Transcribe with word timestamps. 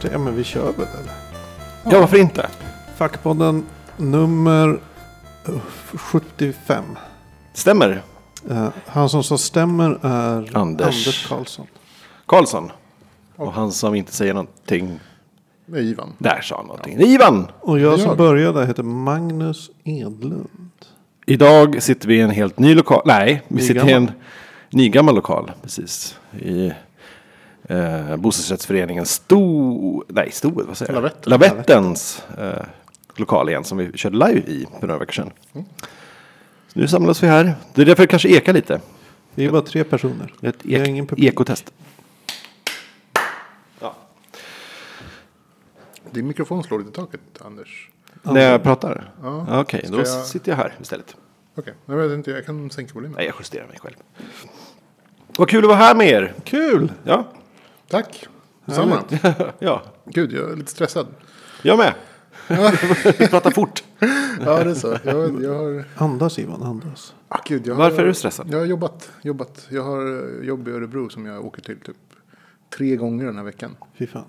Press 0.00 0.10
play 0.10 0.12
inte. 0.12 0.12
Ja 0.12 0.18
men 0.18 0.36
vi 0.36 0.44
kör 0.44 0.64
väl 0.72 0.86
eller? 1.00 1.12
Ja, 1.90 2.00
varför 2.00 2.16
inte? 2.16 2.46
Fackpodden 2.96 3.64
nummer 3.96 4.80
eh, 5.48 5.54
75. 5.94 6.84
Stämmer. 7.54 8.02
Eh, 8.50 8.68
han 8.86 9.08
som 9.08 9.22
så 9.24 9.38
stämmer 9.38 9.98
är 10.02 10.56
Anders. 10.56 10.86
Anders 10.86 11.26
Karlsson. 11.28 11.66
Karlsson. 12.26 12.70
Och 13.36 13.52
han 13.52 13.72
som 13.72 13.94
inte 13.94 14.12
säger 14.12 14.34
någonting. 14.34 15.00
Med 15.66 15.82
Ivan. 15.82 16.12
Där 16.18 16.40
sa 16.42 16.56
han 16.56 16.66
någonting. 16.66 17.00
Ivan! 17.00 17.46
Och 17.60 17.80
jag 17.80 17.98
som 18.00 18.08
Jag. 18.08 18.18
började 18.18 18.66
heter 18.66 18.82
Magnus 18.82 19.70
Edlund. 19.84 20.70
Idag 21.26 21.82
sitter 21.82 22.08
vi 22.08 22.16
i 22.16 22.20
en 22.20 22.30
helt 22.30 22.58
ny 22.58 22.74
lokal. 22.74 23.02
Nej, 23.04 23.42
vi 23.48 23.62
sitter 23.62 23.88
i 23.88 23.92
en 23.92 24.10
nygammal 24.70 25.14
lokal. 25.14 25.50
Precis. 25.62 26.18
I 26.40 26.72
eh, 27.70 28.16
bostadsrättsföreningen 28.16 29.06
Sto... 29.06 30.04
Nej, 30.08 30.30
Sto... 30.32 30.50
Vad 30.50 30.76
säger 30.76 30.92
jag? 30.92 31.02
Lavetten. 31.02 31.30
Lavettens 31.30 32.22
eh, 32.38 32.62
lokal 33.16 33.48
igen. 33.48 33.64
Som 33.64 33.78
vi 33.78 33.92
körde 33.92 34.16
live 34.28 34.40
i 34.40 34.66
för 34.80 34.86
några 34.86 34.98
veckor 34.98 35.12
sedan. 35.12 35.30
Mm. 35.52 35.66
Så 36.72 36.78
nu 36.78 36.88
samlas 36.88 37.22
vi 37.22 37.26
här. 37.26 37.54
Det 37.74 37.82
är 37.82 37.86
därför 37.86 38.02
det 38.02 38.06
kanske 38.06 38.28
ekar 38.28 38.52
lite. 38.52 38.80
Vi 39.34 39.44
är 39.44 39.50
bara 39.50 39.62
tre 39.62 39.84
personer. 39.84 40.34
Det 40.40 40.46
är 40.46 40.50
ett 40.50 40.66
ek- 40.66 40.88
ingen 40.88 41.06
publik. 41.06 41.28
ekotest. 41.32 41.72
Din 46.10 46.26
mikrofon 46.26 46.62
slår 46.64 46.78
lite 46.78 46.90
i 46.90 46.94
taket, 46.94 47.20
Anders. 47.40 47.88
När 48.22 48.40
jag 48.50 48.62
pratar? 48.62 49.10
Ja. 49.22 49.46
Ja, 49.48 49.60
Okej, 49.60 49.80
Ska 49.86 49.92
då 49.92 49.98
jag- 49.98 50.08
sitter 50.26 50.52
jag 50.52 50.56
här 50.56 50.74
istället. 50.80 51.16
Okej, 51.54 51.74
jag 51.86 51.96
vet 51.96 52.12
inte, 52.12 52.30
jag 52.30 52.46
kan 52.46 52.70
sänka 52.70 52.94
volymen. 52.94 53.16
Nej, 53.16 53.26
jag 53.26 53.34
justerar 53.38 53.66
mig 53.66 53.78
själv. 53.78 53.94
Vad 55.36 55.48
kul 55.48 55.64
att 55.64 55.68
vara 55.68 55.78
här 55.78 55.94
med 55.94 56.08
er. 56.08 56.34
Kul! 56.44 56.92
Ja, 57.04 57.24
Tack! 57.90 58.28
Detsamma. 58.64 59.04
ja. 59.58 59.82
Gud, 60.04 60.32
jag 60.32 60.50
är 60.50 60.56
lite 60.56 60.70
stressad. 60.70 61.06
jag 61.62 61.78
med. 61.78 61.94
Vi 63.18 63.28
pratar 63.28 63.50
fort. 63.50 63.84
Ja, 64.44 64.64
det 64.64 64.70
är 64.70 64.74
så. 64.74 64.96
Jag, 65.04 65.42
jag 65.42 65.54
har... 65.54 65.84
Andas 65.96 66.38
Ivan, 66.38 66.62
andas. 66.62 67.14
Ah, 67.28 67.38
gud, 67.44 67.66
jag 67.66 67.74
Varför 67.74 67.96
har, 67.96 68.02
är 68.02 68.06
du 68.06 68.14
stressad? 68.14 68.46
Jag 68.50 68.58
har 68.58 68.66
jobbat, 68.66 69.10
jobbat. 69.22 69.66
Jag 69.68 69.82
har 69.82 70.42
jobb 70.42 70.68
i 70.68 70.70
Örebro 70.70 71.08
som 71.08 71.26
jag 71.26 71.44
åker 71.44 71.62
till 71.62 71.80
typ 71.80 71.96
tre 72.76 72.96
gånger 72.96 73.26
den 73.26 73.36
här 73.36 73.44
veckan. 73.44 73.76
Fy 73.94 74.06
fan. 74.06 74.24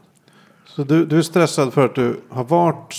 Så 0.66 0.84
du, 0.84 1.06
du 1.06 1.18
är 1.18 1.22
stressad 1.22 1.74
för 1.74 1.86
att 1.86 1.96
du 1.96 2.20
har 2.30 2.44
varit 2.44 2.96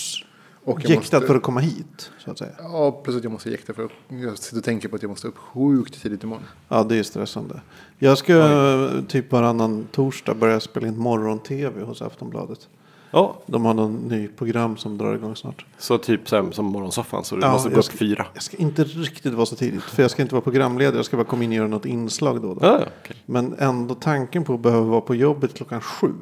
Och 0.65 0.79
jag 0.83 0.89
jäktad 0.89 1.17
måste- 1.17 1.27
för 1.27 1.35
att 1.35 1.41
komma 1.43 1.59
hit? 1.59 2.11
Så 2.19 2.31
att 2.31 2.37
säga. 2.37 2.51
Ja, 2.59 3.01
att 3.17 3.23
jag 3.23 3.31
måste 3.31 3.49
jäkta 3.49 3.73
för 3.73 3.83
att 3.85 3.91
jag 4.07 4.37
sitter 4.37 4.57
och 4.57 4.63
tänker 4.63 4.87
på 4.89 4.95
att 4.95 5.01
jag 5.01 5.09
måste 5.09 5.27
upp 5.27 5.37
sjukt 5.37 6.01
tidigt 6.01 6.23
imorgon. 6.23 6.43
Ja, 6.69 6.83
det 6.83 6.95
är 6.95 7.03
stressande. 7.03 7.61
Jag 7.99 8.17
ska 8.17 8.33
eh, 8.33 9.01
typ 9.07 9.31
varannan 9.31 9.87
torsdag 9.91 10.33
börja 10.33 10.59
spela 10.59 10.87
in 10.87 10.97
morgon-tv 10.97 11.81
hos 11.83 12.01
Aftonbladet. 12.01 12.69
Ja, 13.13 13.35
De 13.45 13.65
har 13.65 13.73
någon 13.73 13.95
ny 13.95 14.27
program 14.27 14.77
som 14.77 14.97
drar 14.97 15.15
igång 15.15 15.35
snart. 15.35 15.65
så 15.77 15.97
typ 15.97 16.29
så 16.29 16.35
här, 16.35 16.51
som 16.51 16.65
morgonsoffan. 16.65 17.23
Så 17.23 17.35
du 17.35 17.41
Ja, 17.41 17.51
måste 17.51 17.69
gå 17.69 17.75
upp 17.79 17.85
ska- 17.85 17.97
fyra. 17.97 18.25
Jag 18.33 18.43
ska 18.43 18.57
inte 18.57 18.83
riktigt 18.83 19.33
vara 19.33 19.45
så 19.45 19.55
tidigt. 19.55 19.81
För 19.83 20.01
jag 20.01 20.11
ska 20.11 20.21
inte 20.21 20.35
vara 20.35 20.41
programledare. 20.43 20.95
Jag 20.95 21.05
ska 21.05 21.17
bara 21.17 21.25
komma 21.25 21.43
in 21.43 21.49
och 21.49 21.55
göra 21.55 21.67
något 21.67 21.85
inslag 21.85 22.41
då. 22.41 22.53
då. 22.53 22.59
Ja, 22.61 22.79
ja, 22.79 22.87
okej. 23.03 23.15
Men 23.25 23.55
ändå 23.59 23.95
tanken 23.95 24.43
på 24.43 24.53
att 24.53 24.59
behöva 24.59 24.85
vara 24.85 25.01
på 25.01 25.15
jobbet 25.15 25.53
klockan 25.53 25.81
sju. 25.81 26.13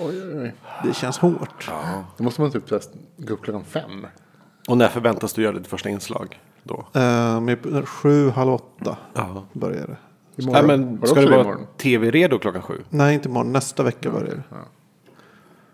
Oj, 0.00 0.22
oj, 0.22 0.38
oj. 0.40 0.54
Det 0.84 0.94
känns 0.94 1.18
hårt. 1.18 1.70
Då 2.16 2.24
måste 2.24 2.40
man 2.40 2.50
typ 2.50 2.70
här 2.70 2.80
gå 3.16 3.34
upp 3.34 3.42
klockan 3.42 3.64
fem. 3.64 4.06
Och 4.68 4.76
när 4.76 4.88
förväntas 4.88 5.32
du 5.32 5.42
göra 5.42 5.58
ditt 5.58 5.66
första 5.66 5.88
inslag? 5.88 6.40
Då? 6.62 6.86
Eh, 6.92 7.40
med 7.40 7.88
sju, 7.88 8.30
halv 8.30 8.52
åtta 8.52 8.96
Ja. 9.14 9.44
börjar 9.52 9.86
det. 9.86 9.96
Nej, 10.36 10.62
men 10.66 11.06
ska 11.06 11.20
du 11.20 11.26
det 11.26 11.44
vara 11.44 11.56
tv-redo 11.76 12.38
klockan 12.38 12.62
sju? 12.62 12.74
Nej, 12.88 13.14
inte 13.14 13.28
imorgon. 13.28 13.52
Nästa 13.52 13.82
vecka 13.82 14.10
börjar 14.10 14.26
det. 14.34 14.42
Ja. 14.50 14.56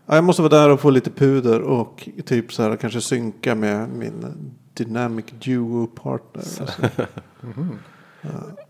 Ja, 0.09 0.15
jag 0.15 0.25
måste 0.25 0.43
vara 0.43 0.61
där 0.61 0.71
och 0.71 0.81
få 0.81 0.91
lite 0.91 1.11
puder 1.11 1.61
och 1.61 2.09
typ 2.27 2.53
så 2.53 2.63
här 2.63 2.77
kanske 2.77 3.01
synka 3.01 3.55
med 3.55 3.89
min 3.89 4.27
Dynamic 4.75 5.25
Duo 5.45 5.87
partner. 5.87 6.43
Alltså. 6.43 6.63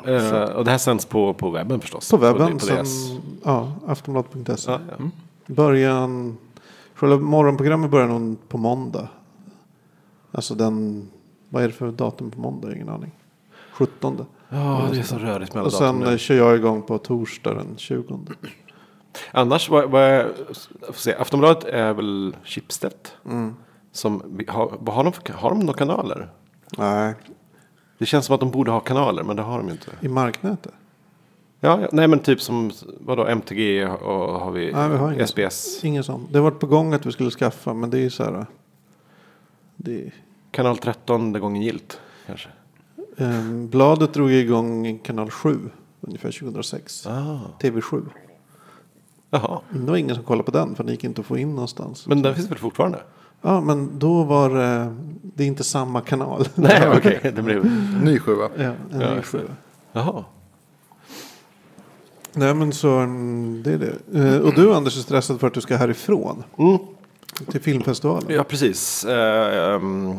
Eh, 0.05 0.43
och 0.43 0.65
det 0.65 0.71
här 0.71 0.79
sänds 0.79 1.07
på, 1.07 1.35
på 1.35 1.51
webben 1.51 1.81
förstås. 1.81 2.11
På 2.11 2.17
webben. 2.17 2.53
På, 2.53 2.59
Som, 2.59 2.75
deras... 2.75 2.89
ja, 3.45 3.73
aftonbladet.se. 3.87 4.71
ja, 4.71 4.81
ja. 4.99 5.05
Början. 5.47 6.37
Själva 6.95 7.17
morgonprogrammet 7.17 7.91
börjar 7.91 8.09
nog 8.09 8.49
på 8.49 8.59
måndag. 8.59 9.09
Alltså 10.33 10.55
den. 10.55 11.09
Vad 11.49 11.63
är 11.63 11.67
det 11.67 11.75
för 11.75 11.93
datum 11.93 12.31
på 12.31 12.41
måndag? 12.41 12.75
Ingen 12.75 12.89
aning. 12.89 13.11
17. 13.73 14.27
ja, 14.49 14.89
det 14.93 14.99
är 14.99 15.03
så 15.03 15.19
rörigt 15.19 15.55
med 15.55 15.61
alla 15.61 15.67
Och 15.67 15.73
sen 15.73 15.99
nu. 15.99 16.19
kör 16.19 16.35
jag 16.35 16.57
igång 16.57 16.83
på 16.83 16.99
torsdag 16.99 17.55
den 17.55 17.75
20. 17.77 18.21
Annars, 19.33 19.69
vad, 19.71 19.91
vad 19.91 20.11
jag 20.17 20.27
får 20.87 20.93
se, 20.93 21.15
Aftonbladet 21.15 21.65
är 21.65 21.93
väl 21.93 22.37
Schibsted? 22.45 22.93
Mm. 23.27 23.55
Som, 23.93 24.41
har, 24.49 24.93
har, 24.93 25.05
de, 25.05 25.33
har 25.33 25.51
de 25.51 25.59
några 25.61 25.79
kanaler? 25.79 26.29
Nej, 26.79 27.15
Det 27.99 28.07
känns 28.07 28.27
som 28.27 28.35
att 28.35 28.41
de 28.41 28.51
borde 28.51 28.71
ha 28.71 28.81
kanaler, 28.81 29.23
men 29.23 29.37
det 29.37 29.43
har 29.43 29.59
de 29.59 29.67
ju 29.67 29.73
inte. 29.73 29.91
i 30.01 30.09
marknätet. 30.09 30.73
Ja, 31.61 31.81
ja, 31.81 31.89
nej 31.93 32.09
men 32.09 32.19
typ 32.19 32.41
som, 32.41 32.71
vadå, 33.01 33.27
MTG 33.27 33.87
och 33.87 34.41
har 34.41 34.51
vi, 34.51 34.73
Nej, 34.73 34.89
vi 34.89 34.97
har 34.97 35.13
inget. 35.13 35.29
SBS. 35.31 35.85
Ingen 35.85 36.05
sån. 36.05 36.27
Det 36.31 36.39
har 36.39 36.45
varit 36.51 36.59
på 36.61 36.67
gång 36.67 36.95
att 36.95 37.07
vi 37.07 37.13
skulle 37.13 37.31
skaffa. 37.31 37.75
Men 37.75 37.91
det 37.91 37.99
är 37.99 38.03
ju 38.03 38.11
så 38.11 38.25
här. 38.25 38.47
Det 39.77 40.07
är, 40.07 40.15
Kanal 40.51 40.79
13 40.79 41.33
det 41.33 41.41
gången 41.41 41.63
gilt, 41.63 42.01
kanske. 42.27 42.49
eh, 43.17 43.51
bladet 43.53 44.15
drog 44.15 44.31
igång 44.33 44.99
kanal 44.99 45.31
7. 45.31 45.59
Ungefär 46.01 46.33
2006. 46.33 47.07
Ah. 47.07 47.39
TV7. 47.61 48.07
Jaha, 49.31 49.61
Det 49.71 49.91
var 49.91 49.97
ingen 49.97 50.15
som 50.15 50.25
kollade 50.25 50.45
på 50.45 50.59
den. 50.59 50.75
För 50.75 50.85
den 50.85 50.93
gick 50.93 51.05
inte 51.05 51.21
att 51.21 51.27
få 51.27 51.39
in 51.39 51.51
någonstans. 51.55 52.07
men 52.07 52.23
den 52.23 52.35
finns 52.35 52.51
väl 52.51 52.59
fortfarande? 52.59 52.99
Ja, 53.43 53.61
men 53.61 53.99
då 53.99 54.23
var 54.25 54.51
det. 54.51 54.97
Det 55.23 55.43
är 55.43 55.47
inte 55.47 55.65
samma 55.65 56.01
kanal. 56.01 56.49
Nej, 56.55 56.89
okej, 56.97 57.21
det 57.37 57.43
blev... 57.43 57.65
Ny 58.05 58.19
sjua. 58.19 58.49
Ja, 58.57 58.63
en 58.93 59.01
Ja, 59.01 59.15
ny 59.15 59.23
sjua. 59.23 59.41
Jaha. 59.93 60.25
Nej 62.33 62.55
men 62.55 62.73
så 62.73 62.89
mm, 62.91 63.63
det 63.63 63.73
är 63.73 63.79
det. 63.79 64.19
Eh, 64.35 64.41
Och 64.41 64.55
du 64.55 64.75
Anders 64.75 64.97
är 64.97 65.01
stressad 65.01 65.41
för 65.41 65.47
att 65.47 65.55
du 65.55 65.61
ska 65.61 65.77
härifrån. 65.77 66.45
Mm. 66.59 66.79
Till 67.51 67.61
filmfestivalen. 67.61 68.25
Ja, 68.29 68.45
precis. 68.45 69.05
Eh, 69.05 69.75
ehm, 69.75 70.19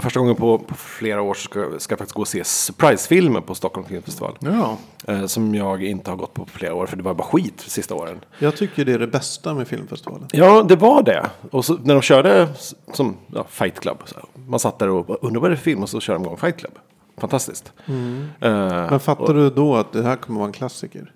första 0.00 0.20
gången 0.20 0.36
på, 0.36 0.58
på 0.58 0.74
flera 0.74 1.22
år 1.22 1.34
ska, 1.34 1.78
ska 1.78 1.92
jag 1.92 1.98
faktiskt 1.98 2.14
gå 2.14 2.20
och 2.20 2.28
se 2.28 2.44
surprisefilmer 2.44 3.40
på 3.40 3.54
Stockholm 3.54 3.86
Filmfestival. 3.86 4.36
Ja. 4.40 4.76
Eh, 5.08 5.26
som 5.26 5.54
jag 5.54 5.84
inte 5.84 6.10
har 6.10 6.16
gått 6.16 6.34
på 6.34 6.44
på 6.44 6.50
flera 6.50 6.74
år, 6.74 6.86
för 6.86 6.96
det 6.96 7.02
var 7.02 7.14
bara 7.14 7.26
skit 7.28 7.62
de 7.64 7.70
sista 7.70 7.94
åren. 7.94 8.20
Jag 8.38 8.56
tycker 8.56 8.84
det 8.84 8.92
är 8.92 8.98
det 8.98 9.06
bästa 9.06 9.54
med 9.54 9.68
filmfestivalen. 9.68 10.28
Ja, 10.32 10.62
det 10.62 10.76
var 10.76 11.02
det. 11.02 11.30
Och 11.50 11.64
så, 11.64 11.74
när 11.82 11.94
de 11.94 12.02
körde 12.02 12.48
som 12.92 13.16
ja, 13.26 13.44
Fight 13.48 13.80
Club. 13.80 13.98
Så 14.04 14.16
man 14.46 14.60
satt 14.60 14.78
där 14.78 14.88
och 14.88 15.18
undrade 15.24 15.40
vad 15.40 15.50
det 15.50 15.54
är 15.54 15.56
film 15.56 15.82
och 15.82 15.88
så 15.88 16.00
körde 16.00 16.18
de 16.18 16.24
igång 16.24 16.36
Fight 16.36 16.56
Club. 16.56 16.72
Fantastiskt. 17.18 17.72
Eh, 17.86 17.94
Men 18.40 19.00
fattar 19.00 19.34
du 19.34 19.50
då 19.50 19.76
att 19.76 19.92
det 19.92 20.02
här 20.02 20.16
kommer 20.16 20.38
vara 20.38 20.46
en 20.46 20.52
klassiker? 20.52 21.12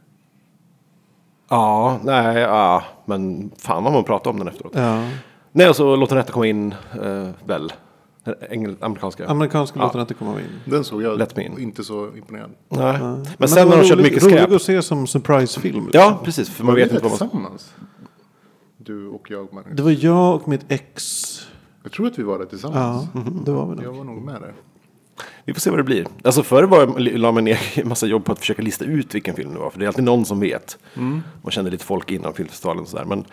Ja, 1.49 1.99
nej, 2.03 2.39
ja, 2.39 2.83
men 3.05 3.51
fan 3.59 3.85
vad 3.85 3.93
man 3.93 4.05
pratar 4.05 4.31
om 4.31 4.39
den 4.39 4.49
efteråt. 4.49 4.73
Ja. 4.75 5.03
Nej, 5.53 5.69
och 5.69 5.77
så 5.77 5.97
låter 5.97 6.15
den 6.15 6.23
rätta 6.23 6.33
komma 6.33 6.47
in, 6.47 6.75
eh, 7.03 7.29
väl. 7.45 7.73
Den 8.25 8.35
Engel, 8.51 8.77
amerikanska. 8.81 9.27
Amerikanska 9.29 9.79
Ja. 9.79 9.85
låten 9.85 10.01
inte 10.01 10.15
komma 10.15 10.41
in. 10.41 10.47
Den 10.65 10.85
såg 10.85 11.03
jag 11.03 11.19
Lätt 11.19 11.37
mig 11.37 11.47
in. 11.47 11.59
inte 11.59 11.85
så 11.85 12.17
imponerad. 12.17 12.51
Nej. 12.69 12.99
Men, 13.01 13.27
Men 13.39 13.49
sen 13.49 13.69
har 13.69 13.77
de 13.77 13.89
kört 13.89 13.99
mycket 13.99 14.23
skräp. 14.23 14.41
Roligt 14.49 14.57
att 14.57 14.63
se 14.63 14.83
som 14.83 15.07
surprisefilm. 15.07 15.89
Ja, 15.93 16.21
precis. 16.25 16.51
För 16.51 16.65
man 16.65 16.75
vet 16.75 16.91
inte 16.93 17.03
vad 17.03 17.11
man... 17.11 17.19
tillsammans? 17.19 17.75
Du 18.79 19.09
och 19.09 19.31
jag, 19.31 19.53
Magnus. 19.53 19.77
Det 19.77 19.83
var 19.83 19.97
jag 20.05 20.35
och 20.35 20.49
mitt 20.49 20.65
ex. 20.69 21.23
Jag 21.83 21.93
tror 21.93 22.07
att 22.07 22.19
vi 22.19 22.23
var 22.23 22.39
där 22.39 22.47
tillsammans. 22.47 23.09
Ja, 23.15 23.21
det 23.45 23.53
var 23.53 23.67
vi 23.67 23.83
Jag 23.83 23.85
nog. 23.85 23.97
var 23.97 24.05
nog 24.05 24.23
med 24.23 24.41
där. 24.41 24.55
Vi 25.45 25.53
får 25.55 25.61
se 25.61 25.71
vad 25.71 25.79
det 25.79 25.83
blir. 25.85 26.07
Alltså 26.25 26.43
förr 26.43 26.63
var 26.63 26.79
jag, 26.81 27.01
la 27.01 27.33
man 27.33 27.45
ner 27.45 27.59
en 27.75 27.89
massa 27.89 28.07
jobb 28.07 28.25
på 28.25 28.33
att 28.33 28.39
försöka 28.39 28.63
lista 28.63 28.85
ut 28.85 29.15
vilken 29.15 29.35
film 29.37 29.53
det 29.53 29.59
var. 29.59 29.71
För 29.71 29.79
det 29.79 29.85
är 29.85 29.87
alltid 29.87 30.05
någon 30.05 30.25
som 30.25 30.41
vet. 30.41 30.79
Man 30.95 31.23
kände 31.51 31.71
lite 31.71 31.85
folk 31.85 32.11
innan 32.11 32.35
filmfestivalen 32.35 32.83
och 32.83 32.89
sådär. 32.89 33.05
Men 33.05 33.25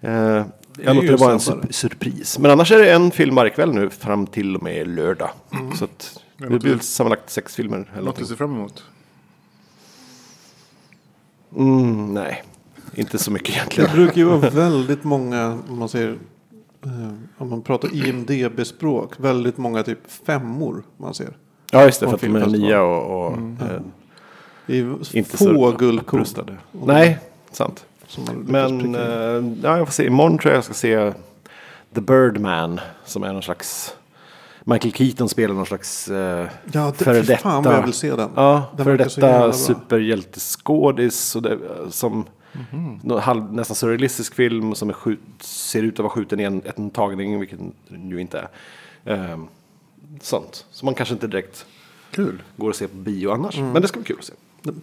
eh, 0.00 0.44
jag 0.84 0.96
låter 0.96 1.08
det 1.08 1.16
vara 1.16 1.32
en 1.32 1.38
sur- 1.38 1.72
surpris. 1.72 2.38
Men 2.38 2.50
annars 2.50 2.72
är 2.72 2.78
det 2.78 2.92
en 2.92 3.10
film 3.10 3.34
varje 3.34 3.50
kväll 3.50 3.74
nu 3.74 3.90
fram 3.90 4.26
till 4.26 4.56
och 4.56 4.62
med 4.62 4.88
lördag. 4.88 5.30
Så 5.78 5.84
att 5.84 6.20
det 6.36 6.58
blir 6.58 6.78
sammanlagt 6.78 7.30
sex 7.30 7.54
filmer. 7.56 7.90
Eller 7.94 8.02
Något 8.04 8.20
att 8.22 8.28
se 8.28 8.36
fram 8.36 8.54
emot. 8.54 8.84
Mm, 11.56 12.14
nej, 12.14 12.42
inte 12.94 13.18
så 13.18 13.30
mycket 13.30 13.48
egentligen. 13.54 13.90
Det 13.90 13.96
brukar 13.96 14.16
ju 14.16 14.24
vara 14.24 14.50
väldigt 14.50 15.04
många, 15.04 15.58
om 15.68 15.78
man 15.78 15.88
säger, 15.88 16.18
eh, 16.84 17.12
om 17.38 17.50
man 17.50 17.62
pratar 17.62 17.94
IMDB-språk, 18.08 19.12
väldigt 19.16 19.58
många 19.58 19.82
typ 19.82 20.10
femmor 20.10 20.82
man 20.96 21.14
ser. 21.14 21.36
Ja, 21.72 21.84
just 21.84 22.00
det. 22.00 22.06
För 22.06 22.14
att 22.14 22.20
de 22.20 22.36
är 22.36 22.46
nya 22.46 22.82
och, 22.82 23.26
och 23.26 23.32
eh, 23.36 23.80
Det 24.66 24.72
är 24.72 24.76
ju 24.76 24.94
inte 25.12 25.36
få 25.36 25.36
så 25.36 25.72
guldkorn. 25.78 26.24
Nej, 26.72 27.18
sant. 27.52 27.84
Som 28.10 28.24
man 28.24 28.34
lyckas 28.36 28.52
Men 28.52 28.94
eh, 28.94 29.58
ja, 29.62 29.78
jag 29.78 29.86
får 29.86 29.92
se. 29.92 30.06
Imorgon 30.06 30.38
tror 30.38 30.50
jag 30.52 30.56
jag 30.56 30.64
ska 30.64 30.74
se 30.74 31.12
The 31.94 32.00
Birdman. 32.00 32.80
Som 33.04 33.22
är 33.22 33.32
någon 33.32 33.42
slags... 33.42 33.94
Michael 34.64 34.92
Keaton 34.94 35.28
spelar 35.28 35.54
någon 35.54 35.66
slags 35.66 36.08
eh, 36.08 36.48
Ja, 36.72 36.92
det, 36.98 37.04
före 37.04 37.22
fy 37.24 37.36
fan 37.36 37.54
vad 37.54 37.64
detta- 37.64 37.76
jag 37.76 37.82
vill 37.84 37.92
se 37.94 38.16
den. 38.16 38.30
Ja, 38.36 38.64
Den 38.76 38.84
före 38.84 38.96
detta 38.96 39.52
superhjälteskådis 39.52 41.36
och 41.36 41.42
det, 41.42 41.58
som 41.90 42.24
någon 43.02 43.20
halv, 43.20 43.52
nästan 43.52 43.74
surrealistisk 43.76 44.34
film 44.34 44.74
som 44.74 44.88
är 44.88 44.92
skjut, 44.92 45.20
ser 45.40 45.82
ut 45.82 45.94
att 45.94 45.98
vara 45.98 46.10
skjuten 46.10 46.40
i 46.40 46.42
en, 46.42 46.62
en 46.76 46.90
tagning, 46.90 47.40
vilket 47.40 47.58
den 47.88 48.10
ju 48.10 48.20
inte 48.20 48.38
är. 48.38 48.48
Ehm, 49.14 49.46
sånt, 50.20 50.66
som 50.70 50.86
man 50.86 50.94
kanske 50.94 51.12
inte 51.14 51.26
direkt 51.26 51.66
Kul. 52.10 52.42
går 52.56 52.70
att 52.70 52.76
se 52.76 52.88
på 52.88 52.96
bio 52.96 53.30
annars. 53.30 53.58
Mm. 53.58 53.72
Men 53.72 53.82
det 53.82 53.88
ska 53.88 53.98
bli 53.98 54.06
kul 54.06 54.16
att 54.18 54.24
se. 54.24 54.32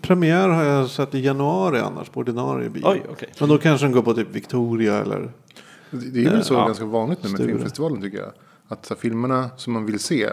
Premiär 0.02 0.50
har 0.50 0.64
jag 0.64 0.90
sett 0.90 1.16
i 1.16 1.20
januari 1.20 1.80
annars 1.80 2.10
på 2.10 2.20
ordinarie 2.20 2.70
bio. 2.70 2.84
Oj, 2.86 3.04
okej. 3.12 3.30
Men 3.40 3.50
då 3.50 3.58
kanske 3.58 3.86
den 3.86 3.94
går 3.94 4.02
på 4.02 4.14
typ 4.14 4.36
Victoria 4.36 4.98
eller... 5.02 5.32
Det 5.92 6.10
det 6.10 6.26
är 6.26 6.30
väl 6.32 6.44
så 6.44 6.54
Ja. 6.54 6.66
ganska 6.66 6.86
vanligt 6.86 7.24
nu 7.24 7.30
med 7.30 7.38
Sture. 7.40 7.48
filmfestivalen 7.48 8.02
tycker 8.02 8.18
jag. 8.18 8.32
Att 8.68 8.86
så 8.86 8.96
filmerna 8.96 9.50
som 9.58 9.74
man 9.74 9.86
vill 9.86 10.00
se 10.00 10.30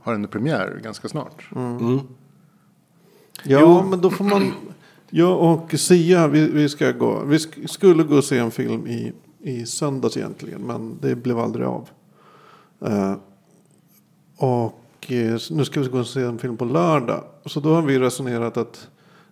har 0.00 0.14
en 0.14 0.28
premiär 0.28 0.80
ganska 0.84 1.08
snart. 1.08 1.48
Ja, 3.44 3.82
men 3.90 4.00
då 4.00 4.10
får 4.10 4.24
man... 4.24 4.52
Jag 5.10 5.40
och 5.40 5.74
Sia, 5.74 6.28
vi, 6.28 6.50
vi 6.50 6.68
ska 6.68 6.92
gå. 6.92 7.22
Vi 7.24 7.36
sk- 7.36 7.66
skulle 7.66 8.02
gå 8.02 8.16
och 8.16 8.24
se 8.24 8.38
en 8.38 8.50
film 8.50 8.86
i, 8.86 9.12
i 9.40 9.66
söndags 9.66 10.16
egentligen, 10.16 10.60
men 10.62 10.98
det 11.00 11.14
blev 11.16 11.38
aldrig 11.38 11.66
av. 11.66 11.88
Eh, 12.86 13.14
och 14.36 14.80
eh, 15.12 15.38
nu 15.50 15.64
ska 15.64 15.80
vi 15.80 15.88
gå 15.88 15.98
och 15.98 16.06
se 16.06 16.20
en 16.22 16.38
film 16.38 16.56
på 16.56 16.64
lördag. 16.64 17.24
Så 17.44 17.60
då 17.60 17.74
har 17.74 17.82
vi 17.82 17.98
resonerat 17.98 18.56
att 18.56 18.88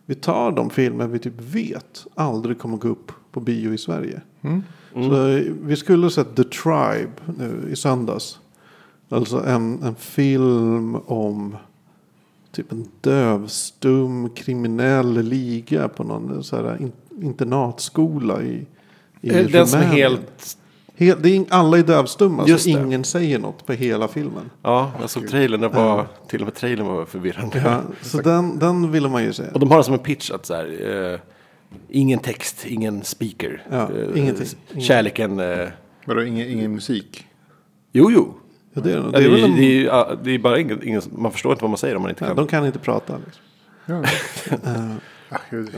vi 0.06 0.15
tar 0.15 0.53
de 0.53 0.71
filmer 0.71 1.06
vi 1.06 1.19
typ 1.19 1.41
vet 1.41 2.06
aldrig 2.15 2.59
kommer 2.59 2.76
gå 2.76 2.88
upp 2.88 3.12
på 3.32 3.41
bio 3.41 3.75
i 3.75 3.79
Sverige. 3.79 4.21
Så 4.93 5.26
eh, 5.29 5.43
vi 5.62 5.76
skulle 5.76 6.11
sett 6.11 6.37
The 6.37 6.44
Tribe 6.44 7.12
nu 7.38 7.69
i 7.73 7.76
söndags. 7.76 8.38
Alltså 9.09 9.44
en, 9.44 9.82
en 9.82 9.94
film 9.94 10.97
om 10.97 11.56
typ 12.53 12.73
en 12.73 12.88
dövstum 13.00 14.31
kriminell 14.31 15.23
liga 15.23 15.88
på 15.88 16.05
någon 16.05 16.44
så 16.44 16.56
här 16.56 16.82
in, 16.82 16.93
internatskola 17.23 18.43
i, 18.43 18.67
i 19.20 19.31
Eh, 19.31 19.47
Den 19.50 19.67
som 19.67 19.81
är 19.81 19.85
Rumänien. 19.85 20.11
helt... 20.11 20.59
Helt, 20.96 21.23
det 21.23 21.37
är, 21.37 21.44
alla 21.50 21.79
är 21.79 21.82
dövstumma 21.82 22.44
Just 22.46 22.64
så 22.64 22.70
det. 22.79 22.82
ingen 22.85 23.05
säger 23.05 23.38
något 23.38 23.67
på 23.67 23.73
hela 23.73 24.08
filmen. 24.08 24.50
Ja, 24.62 24.93
jag 25.00 25.11
såg 25.11 25.29
trailern. 25.29 25.61
Det 25.61 25.69
var, 25.69 26.06
till 26.29 26.41
och 26.41 26.46
med 26.46 26.55
trailern 26.55 26.87
var 26.87 27.05
förvirrande. 27.05 27.62
Ja, 27.64 27.81
så 28.02 28.19
den, 28.20 28.58
den 28.58 28.93
ville 28.93 29.08
man 29.08 29.25
ju 29.25 29.32
se. 29.32 29.43
Och 29.55 29.61
de 29.61 29.70
har 29.70 29.79
det 29.79 29.85
som 29.85 29.94
en 29.94 30.00
pitch 30.00 30.31
att 30.31 30.46
så 30.46 30.55
här, 30.55 31.12
eh, 31.12 31.20
ingen 31.88 32.19
text, 32.19 32.67
ingen 32.67 33.05
speaker. 33.05 33.62
Ja, 33.70 33.76
Eh, 33.93 34.19
ingenting. 34.19 34.46
Kärleken, 34.81 35.41
eh, 35.41 35.69
Vadå, 36.06 36.23
ingen, 36.25 36.49
ingen 36.49 36.73
musik? 36.73 37.26
jo 37.93 38.11
jo. 38.11 38.35
Ja, 38.73 38.81
det, 38.81 38.93
är, 38.93 39.02
det 39.12 39.19
är 39.25 39.29
väl 39.29 39.44
en, 39.44 39.56
det 39.56 39.64
är, 39.64 39.85
ja, 39.85 40.12
det 40.25 40.31
är 40.31 40.38
bara 40.38 40.58
ingen, 40.58 40.88
ingen, 40.88 41.02
man 41.12 41.32
förstår 41.32 41.52
inte 41.52 41.62
vad 41.64 41.70
man 41.70 41.79
säger 41.79 41.96
om 41.96 42.02
man 42.02 42.11
inte 42.11 42.25
ja, 42.25 42.29
kan. 42.29 42.37
de 42.37 42.46
kan 42.46 42.67
inte 42.67 42.79
prata. 42.79 43.19
Liksom. 43.25 43.43
Ja. 43.87 44.02
Ah, 45.31 45.38
jag, 45.50 45.69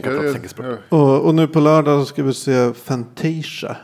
jag, 0.59 0.79
Och, 0.89 1.21
och 1.27 1.35
nu 1.35 1.49
på 1.49 1.61
lördag 1.61 2.07
ska 2.07 2.23
vi 2.23 2.35
se 2.35 2.73
Fantasia. 2.75 3.77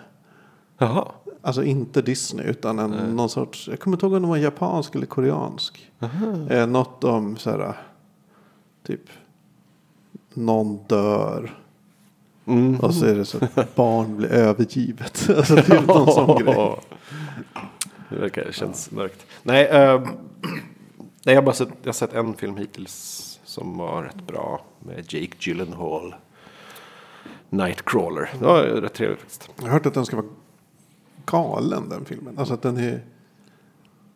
Jaha. 0.78 1.08
Alltså 1.44 1.64
inte 1.64 2.02
Disney 2.02 2.46
utan 2.46 2.78
en, 2.78 2.90
någon 2.90 3.28
sorts, 3.28 3.68
jag 3.68 3.80
kommer 3.80 3.96
inte 3.96 4.06
ihåg 4.06 4.12
om 4.12 4.22
den 4.22 4.30
var 4.30 4.36
japansk 4.36 4.94
eller 4.94 5.06
koreansk. 5.06 5.90
Eh, 6.50 6.66
något 6.66 7.04
om 7.04 7.36
så 7.36 7.50
här, 7.50 7.76
typ, 8.86 9.00
någon 10.34 10.78
dör. 10.86 11.58
Mm. 12.46 12.80
Och 12.80 12.94
så 12.94 13.06
är 13.06 13.14
det 13.14 13.24
så 13.24 13.38
att 13.54 13.74
barn 13.74 14.16
blir 14.16 14.28
övergivet. 14.28 15.28
Alltså 15.36 15.56
typ 15.56 15.86
någon 15.86 16.12
sån 16.12 16.44
grej. 16.44 16.76
Det 18.08 18.18
verkar, 18.18 18.44
det 18.44 18.52
känns 18.52 18.90
mörkt. 18.90 19.26
Nej, 19.42 19.64
eh, 19.64 20.00
nej 21.24 21.34
jag, 21.34 21.34
har 21.34 21.42
bara 21.42 21.54
sett, 21.54 21.68
jag 21.82 21.88
har 21.88 21.92
sett 21.92 22.12
en 22.12 22.34
film 22.34 22.56
hittills 22.56 23.40
som 23.44 23.78
var 23.78 24.02
rätt 24.02 24.26
bra. 24.26 24.64
Med 24.78 25.04
Jake 25.08 25.36
Gyllenhaal. 25.38 26.14
Nightcrawler. 27.48 28.30
Det 28.38 28.44
var 28.44 28.62
rätt 28.62 28.94
trevligt 28.94 29.20
faktiskt. 29.20 29.50
Jag 29.56 29.64
har 29.64 29.70
hört 29.70 29.86
att 29.86 29.94
den 29.94 30.06
ska 30.06 30.16
vara 30.16 30.26
galen 31.26 31.88
den 31.88 32.04
filmen. 32.04 32.38
Alltså 32.38 32.54
att 32.54 32.62
den 32.62 32.76
är 32.76 33.02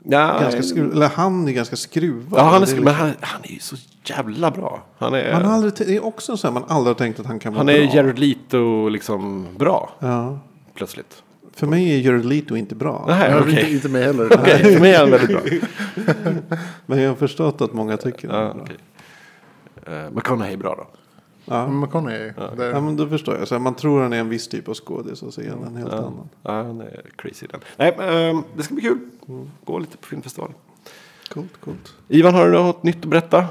Ja, 0.09 0.39
ganska 0.41 0.63
skruvad. 0.63 0.93
Eller 0.93 1.09
han 1.09 1.49
är 1.49 1.53
ganska 1.53 1.77
skruvad. 1.77 2.39
ja, 2.41 2.43
han 2.43 2.55
är, 2.55 2.67
men 2.67 2.69
liksom- 2.77 2.87
han, 2.87 3.13
han 3.21 3.41
är 3.45 3.53
ju 3.53 3.59
så 3.59 3.77
jävla 4.05 4.51
bra. 4.51 4.83
Han 4.99 5.15
är, 5.15 5.33
man 5.33 5.45
har 5.45 5.53
aldrig, 5.53 5.73
det 5.77 5.97
är 5.97 6.05
också 6.05 6.37
så 6.37 6.47
här 6.47 6.55
man 6.55 6.65
aldrig 6.69 6.95
har 6.95 6.99
tänkt 6.99 7.21
att 7.21 7.27
han 7.27 7.39
kan 7.39 7.53
vara 7.53 7.61
han 7.61 7.69
är 7.69 7.87
bra. 7.87 7.95
Jared 7.97 8.19
Leto 8.19 8.89
liksom 8.89 9.47
bra 9.59 9.91
Ja. 9.99 10.39
plötsligt. 10.75 11.23
För 11.53 11.67
mig 11.67 11.95
är 11.95 12.01
Jared 12.11 12.25
Leto 12.25 12.57
inte 12.57 12.75
bra. 12.75 13.05
Nej, 13.09 13.31
jag 13.31 13.41
okej. 13.43 13.53
inte, 13.61 13.73
inte 13.73 13.89
mig 13.89 14.03
heller. 14.05 14.33
Okej, 14.41 14.73
för 14.75 14.81
mig 14.81 14.95
är 14.95 14.99
han 14.99 15.11
väldigt 15.11 15.31
bra. 15.31 15.59
Men 16.87 17.01
jag 17.03 17.09
har 17.09 17.17
förstått 17.17 17.61
att 17.61 17.73
många 17.73 17.97
tycker 17.97 18.29
det. 18.29 18.35
Ja, 18.35 18.41
är 18.51 18.55
bra. 18.55 18.63
okej. 18.63 18.77
Uh, 19.89 20.11
McConaughey 20.15 20.53
är 20.53 20.57
bra 20.59 20.75
då. 20.75 20.87
Ja. 21.49 21.69
McConaughey. 21.69 22.33
där- 22.57 22.71
ja, 22.71 22.81
men 22.81 22.97
då 22.97 23.09
förstår 23.09 23.39
jag. 23.39 23.49
Så 23.49 23.55
här, 23.55 23.61
man 23.61 23.75
tror 23.75 24.03
han 24.03 24.13
är 24.13 24.19
en 24.21 24.29
viss 24.29 24.49
typ 24.49 24.69
av 24.69 24.75
skådis 24.75 25.23
och 25.23 25.35
så 25.35 25.41
är 25.41 25.51
han 25.51 25.65
en 25.65 25.77
helt 25.77 25.93
annan. 25.93 26.29
Ja, 26.43 26.51
han 26.63 26.81
är 26.81 27.03
crazy 27.17 27.47
den. 27.47 27.61
Nej, 27.77 27.95
men, 27.99 28.09
ehm, 28.37 28.43
det 28.57 28.63
ska 28.63 28.75
bli 28.75 28.83
kul. 28.83 28.99
Gå 29.65 29.79
lite 29.79 29.97
på 29.97 30.07
filmfestival. 30.07 30.53
Coolt, 31.31 31.61
coolt. 31.61 31.95
Ivan, 32.09 32.35
har 32.35 32.47
du 32.47 32.53
något 32.53 32.83
nytt 32.83 32.97
att 32.97 33.11
berätta? 33.11 33.47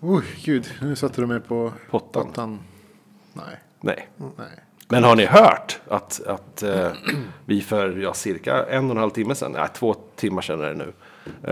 Oj, 0.00 0.24
gud. 0.44 0.66
Nu 0.82 0.96
satte 0.96 1.20
du 1.20 1.26
mig 1.26 1.40
på 1.40 1.72
Pottan. 1.90 2.26
pottan. 2.26 2.58
Nej, 3.32 3.44
Nej. 3.80 4.08
nej. 4.16 4.46
Men 4.88 5.04
har 5.04 5.16
ni 5.16 5.24
hört 5.26 5.80
att, 5.88 6.20
att 6.26 6.62
eh, 6.62 6.88
vi 7.44 7.60
för 7.60 7.96
ja, 7.96 8.14
cirka 8.14 8.64
en 8.66 8.84
och 8.84 8.90
en 8.90 8.96
halv 8.96 9.10
timme 9.10 9.34
sedan, 9.34 9.52
nej, 9.52 9.68
två 9.74 9.94
timmar 10.16 10.42
sedan 10.42 10.60
är 10.60 10.74
det 10.74 10.74
nu, 10.74 10.92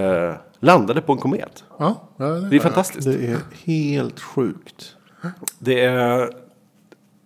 eh, 0.03 0.35
landade 0.61 1.01
på 1.03 1.13
en 1.13 1.19
komet? 1.19 1.65
Ja, 1.79 2.09
ja, 2.17 2.25
Det 2.27 2.57
är 2.57 2.61
fantastiskt. 2.61 3.07
Det 3.07 3.27
är 3.27 3.39
helt 3.65 4.21
sjukt. 4.21 4.96
Det 5.59 5.81
är, 5.81 6.31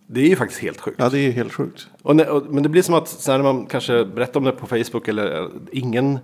det 0.07 0.21
är 0.21 0.29
ju 0.29 0.37
faktiskt 0.37 0.61
helt 0.63 0.81
sjukt. 0.81 0.97
Ja, 1.01 1.09
det 1.09 1.19
är 1.19 1.31
helt 1.33 1.53
sjukt. 1.53 1.89
Och, 2.03 2.17
när- 2.17 2.29
och, 2.29 2.47
men 2.55 2.63
det 2.63 2.69
blir 2.69 2.83
som 2.83 2.95
att 2.95 3.09
så 3.09 3.31
här, 3.33 3.39
när 3.39 3.53
man 3.53 3.67
kanske 3.67 4.05
berättar 4.05 4.41
om 4.41 4.45
det 4.45 4.53
på 4.53 4.67
Facebook 4.67 5.09
eller 5.09 5.51
ingen 5.73 6.19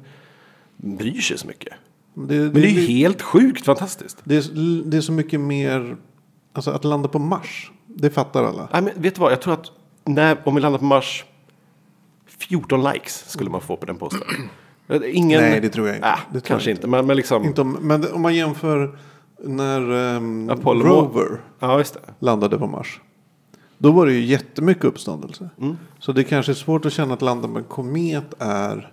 bryr 0.76 1.20
sig 1.20 1.38
så 1.38 1.46
mycket. 1.46 1.72
Det, 2.14 2.34
Men 2.34 2.52
det 2.52 2.66
är 2.66 2.70
ju 2.70 2.80
helt 2.86 3.22
sjukt 3.22 3.64
fantastiskt. 3.64 4.18
det, 4.24 4.36
är, 4.36 4.84
det 4.90 4.96
är 4.96 5.00
så 5.00 5.12
mycket 5.12 5.40
mer, 5.40 5.96
alltså 6.52 6.70
att 6.70 6.84
landa 6.84 7.08
på 7.08 7.18
Mars, 7.18 7.70
det 7.86 8.10
fattar 8.10 8.44
alla. 8.44 8.68
Nej, 8.72 8.82
men 8.82 9.02
vet 9.02 9.14
du 9.14 9.20
vad? 9.20 9.32
Jag 9.32 9.40
tror 9.40 9.54
att 9.54 9.66
när, 10.04 10.36
om 10.44 10.54
vi 10.54 10.60
landar 10.60 10.78
på 10.78 10.84
Mars, 10.84 11.24
14 12.26 12.84
likes 12.84 13.30
skulle 13.30 13.50
man 13.50 13.60
få 13.60 13.76
på 13.76 13.86
den 13.86 13.96
posten. 13.96 14.20
Ingen, 15.04 15.40
Nej, 15.40 15.60
det 15.60 15.68
tror 15.68 15.86
jag 15.86 15.96
inte. 15.96 16.08
Äh, 16.08 16.18
Det 16.32 16.40
tror 16.40 16.48
kanske 16.48 16.70
jag 16.70 16.76
inte. 16.76 16.86
Men, 16.86 17.06
men 17.06 17.16
liksom. 17.16 17.44
Inte 17.44 17.60
om, 17.60 17.72
men 17.80 18.00
det- 18.00 18.12
om 18.12 18.20
man 18.22 18.34
jämför 18.34 18.98
när 19.40 19.80
um, 20.16 20.50
Apollo- 20.50 20.84
Rover 20.84 21.40
Ja, 21.58 21.78
just 21.78 21.94
det. 21.94 22.00
landade 22.18 22.58
på 22.58 22.66
Mars. 22.66 23.00
Då 23.78 23.92
var 23.92 24.06
det 24.06 24.12
ju 24.12 24.24
jättemycket 24.24 24.84
uppståndelse. 24.84 25.50
Mm. 25.60 25.76
Så 25.98 26.12
det 26.12 26.24
kanske 26.24 26.52
är 26.52 26.54
svårt 26.54 26.86
att 26.86 26.92
känna 26.92 27.14
att 27.14 27.22
landa 27.22 27.48
med 27.48 27.58
en 27.58 27.64
komet 27.64 28.34
är 28.38 28.92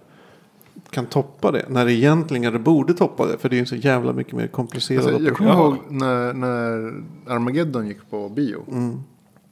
kan 0.89 1.05
toppa 1.05 1.51
det. 1.51 1.65
När 1.69 1.85
det 1.85 1.93
egentligen 1.93 2.53
det 2.53 2.59
borde 2.59 2.93
toppa 2.93 3.25
det. 3.25 3.37
För 3.37 3.49
det 3.49 3.55
är 3.55 3.59
ju 3.59 3.65
så 3.65 3.75
jävla 3.75 4.13
mycket 4.13 4.33
mer 4.33 4.47
komplicerat. 4.47 5.05
Alltså, 5.05 5.23
jag 5.23 5.35
kommer 5.37 5.51
Ja. 5.51 5.57
ihåg 5.59 5.77
när, 5.89 6.33
när 6.33 6.93
Armageddon 7.27 7.87
gick 7.87 8.09
på 8.09 8.29
bio. 8.29 8.63
Mm. 8.71 8.99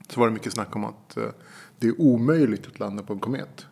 Så 0.10 0.20
var 0.20 0.28
det 0.28 0.34
mycket 0.34 0.54
snack 0.54 0.76
om 0.76 0.86
att 0.86 1.18
eh, 1.18 1.24
det 1.80 1.88
är 1.88 2.02
omöjligt 2.02 2.68
att 2.68 2.80
landa 2.80 3.04
på 3.04 3.14
en 3.14 3.20
komet. 3.20 3.66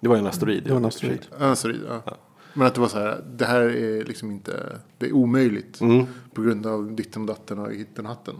Det 0.00 0.08
var 0.08 0.16
en 0.16 0.26
asteroid. 0.26 0.62
det 0.64 0.70
var 0.70 0.76
en 0.76 0.84
asteroid. 0.84 1.26
Ja, 1.40 1.56
sorry, 1.56 1.76
ja. 1.88 2.16
Men 2.58 2.66
att 2.66 2.74
det 2.74 2.80
var 2.80 2.88
så 2.88 2.98
här, 2.98 3.20
det 3.36 3.44
här 3.44 3.60
är 3.60 4.04
liksom 4.04 4.30
inte, 4.30 4.52
det 4.98 5.06
är 5.06 5.12
omöjligt. 5.12 5.80
Mm. 5.80 6.06
På 6.34 6.42
grund 6.42 6.66
av 6.66 6.92
ditten 6.92 7.22
och 7.22 7.28
datten 7.28 7.58
och 7.58 7.72
hitten 7.72 8.06
och 8.06 8.10
hatten. 8.10 8.34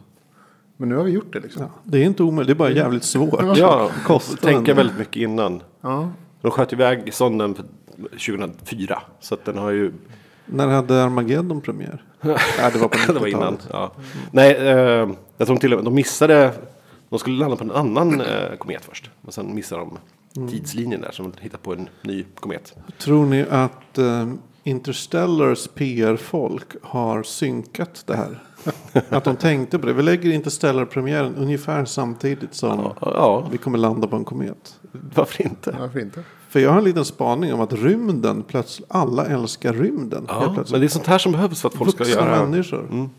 Men 0.76 0.88
nu 0.88 0.96
har 0.96 1.04
vi 1.04 1.10
gjort 1.10 1.32
det 1.32 1.40
liksom. 1.40 1.62
Ja, 1.62 1.70
det 1.84 1.98
är 1.98 2.04
inte 2.04 2.22
omöjligt. 2.22 2.46
Det 2.46 2.52
är 2.52 2.68
bara 2.68 2.70
jävligt 2.70 3.04
svårt. 3.04 3.56
Ja, 3.56 3.90
Kostar 4.06 4.36
tänka 4.36 4.74
väldigt 4.74 4.98
mycket 4.98 5.16
innan. 5.16 5.62
Ja. 5.80 6.10
De 6.40 6.50
sköt 6.50 6.72
iväg 6.72 7.14
sonden 7.14 7.54
för 7.54 7.64
2004. 7.96 9.02
Så 9.20 9.34
att 9.34 9.44
den 9.44 9.58
har 9.58 9.70
ju... 9.70 9.92
När 10.46 10.66
hade 10.66 11.04
Armageddon 11.04 11.60
premiär? 11.60 12.04
ja, 12.20 12.70
det 12.72 12.78
var 12.78 12.88
på 12.88 13.12
det 13.12 13.18
var 13.18 13.26
90-talet. 13.26 13.34
innan. 13.34 13.58
Ja. 13.70 13.92
Nej, 14.30 14.56
eh, 14.56 15.08
jag 15.36 15.46
tror 15.46 15.56
till 15.56 15.72
och 15.72 15.78
med 15.78 15.84
de 15.84 15.94
missade... 15.94 16.52
De 17.08 17.18
skulle 17.18 17.38
landa 17.38 17.56
på 17.56 17.64
en 17.64 17.70
annan 17.70 18.20
eh, 18.20 18.56
komet 18.58 18.84
först. 18.84 19.10
Och 19.22 19.34
sen 19.34 19.54
missade 19.54 19.80
de 19.80 19.88
Mm. 19.88 20.00
Tidslinjen 20.50 21.00
där. 21.00 21.10
Så 21.12 21.22
de 21.22 21.32
hittade 21.40 21.62
på 21.62 21.72
en 21.72 21.88
ny 22.02 22.24
komet. 22.40 22.74
Tror 22.98 23.26
ni 23.26 23.46
att 23.50 23.98
um, 23.98 24.38
Interstellars 24.64 25.68
PR-folk 25.74 26.64
har 26.82 27.22
synkat 27.22 28.02
det 28.06 28.16
här? 28.16 28.42
att 29.08 29.24
de 29.24 29.36
tänkte 29.36 29.78
på 29.78 29.86
det. 29.86 29.92
Vi 29.92 30.02
lägger 30.02 30.30
Interstellar-premiären 30.32 31.34
ungefär 31.36 31.84
samtidigt 31.84 32.54
som 32.54 32.78
Ja, 32.78 32.94
ja, 33.00 33.48
vi 33.52 33.58
kommer 33.58 33.78
landa 33.78 34.06
på 34.08 34.16
en 34.16 34.24
komet. 34.24 34.80
varför 35.14 35.42
inte? 35.44 35.76
Varför 35.80 36.00
inte? 36.00 36.22
För 36.48 36.60
jag 36.60 36.70
har 36.70 36.78
en 36.78 36.84
liten 36.84 37.04
spaning 37.04 37.52
om 37.54 37.60
att 37.60 37.72
rymden 37.72 38.42
plötsligt, 38.42 38.88
alla 38.90 39.26
älskar 39.26 39.72
rymden. 39.72 40.24
Ja, 40.28 40.64
men 40.70 40.80
det 40.80 40.86
är 40.86 40.88
sånt 40.88 41.06
här 41.06 41.18
som 41.18 41.32
behövs 41.32 41.60
för 41.60 41.68
att 41.68 41.74
folk 41.74 41.90
ska 41.94 42.08
göra... 42.08 42.36
Mm. 42.36 42.50
människor. 42.50 43.10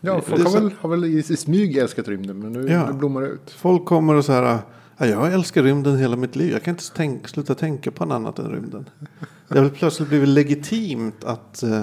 Ja, 0.00 0.14
Det 0.14 0.20
folk 0.22 0.44
har 0.44 0.60
väl, 0.60 0.70
har 0.80 0.88
väl 0.88 1.04
i, 1.04 1.18
i 1.18 1.22
smyg 1.22 1.76
älskat 1.76 2.08
rymden. 2.08 2.38
Men 2.38 2.52
nu, 2.52 2.72
Ja. 2.72 2.86
nu 2.86 2.92
blommar 2.92 3.20
det 3.20 3.26
ut. 3.28 3.50
Folk 3.50 3.84
kommer 3.84 4.14
och 4.14 4.24
så 4.24 4.32
här. 4.32 4.58
Ja, 4.96 5.06
jag 5.06 5.32
älskar 5.32 5.62
rymden 5.62 5.98
hela 5.98 6.16
mitt 6.16 6.36
liv. 6.36 6.52
Jag 6.52 6.62
kan 6.62 6.74
inte 6.74 6.92
tänka, 6.92 7.28
sluta 7.28 7.54
tänka 7.54 7.90
på 7.90 8.04
något 8.04 8.14
annat 8.14 8.38
än 8.38 8.50
rymden. 8.50 8.88
Det 9.48 9.58
har 9.58 9.64
väl 9.64 9.74
plötsligt 9.74 10.08
blivit 10.08 10.28
legitimt 10.28 11.24
att 11.24 11.62
eh, 11.62 11.78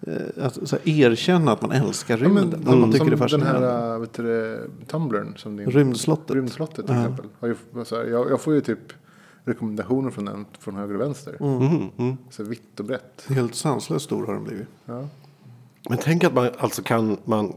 eh, 0.00 0.44
att 0.44 0.68
så 0.68 0.76
här, 0.76 0.88
erkänna 0.88 1.52
att 1.52 1.62
man 1.62 1.72
älskar 1.72 2.18
Ja, 2.18 2.28
men, 2.28 2.42
rymden. 2.42 2.62
man 2.64 2.80
som 2.80 2.92
tycker 2.92 3.16
det 3.16 3.24
är 3.24 3.28
den 3.28 3.42
här 3.42 3.98
vet 3.98 4.12
du, 4.12 4.22
det, 4.22 4.86
tumblern 4.86 5.36
som 5.36 5.56
din, 5.56 5.70
Rymdslottet. 5.70 6.30
Rymdslottet 6.36 6.86
till 6.86 6.94
Ja. 6.94 7.00
exempel. 7.00 7.26
Har 7.40 7.48
ju, 7.48 7.54
så 7.84 7.96
här, 7.96 8.04
jag, 8.04 8.30
jag 8.30 8.40
får 8.40 8.54
ju 8.54 8.60
typ 8.60 8.92
rekommendationer 9.44 10.10
från 10.10 10.24
den 10.24 10.46
från 10.58 10.74
höger 10.76 10.94
och 10.94 11.00
vänster. 11.00 11.36
Mhm, 11.40 11.90
mm. 11.98 12.16
Så 12.30 12.42
vitt 12.42 12.80
och 12.80 12.86
brett. 12.86 13.26
Helt 13.28 13.54
sanslöst 13.54 14.04
stor 14.04 14.26
har 14.26 14.34
den 14.34 14.44
blivit. 14.44 14.66
Ja. 14.84 15.08
Men 15.88 15.98
tänk 16.02 16.24
att 16.24 16.34
man 16.34 16.48
alltså 16.58 16.82
kan, 16.82 17.16
man 17.24 17.52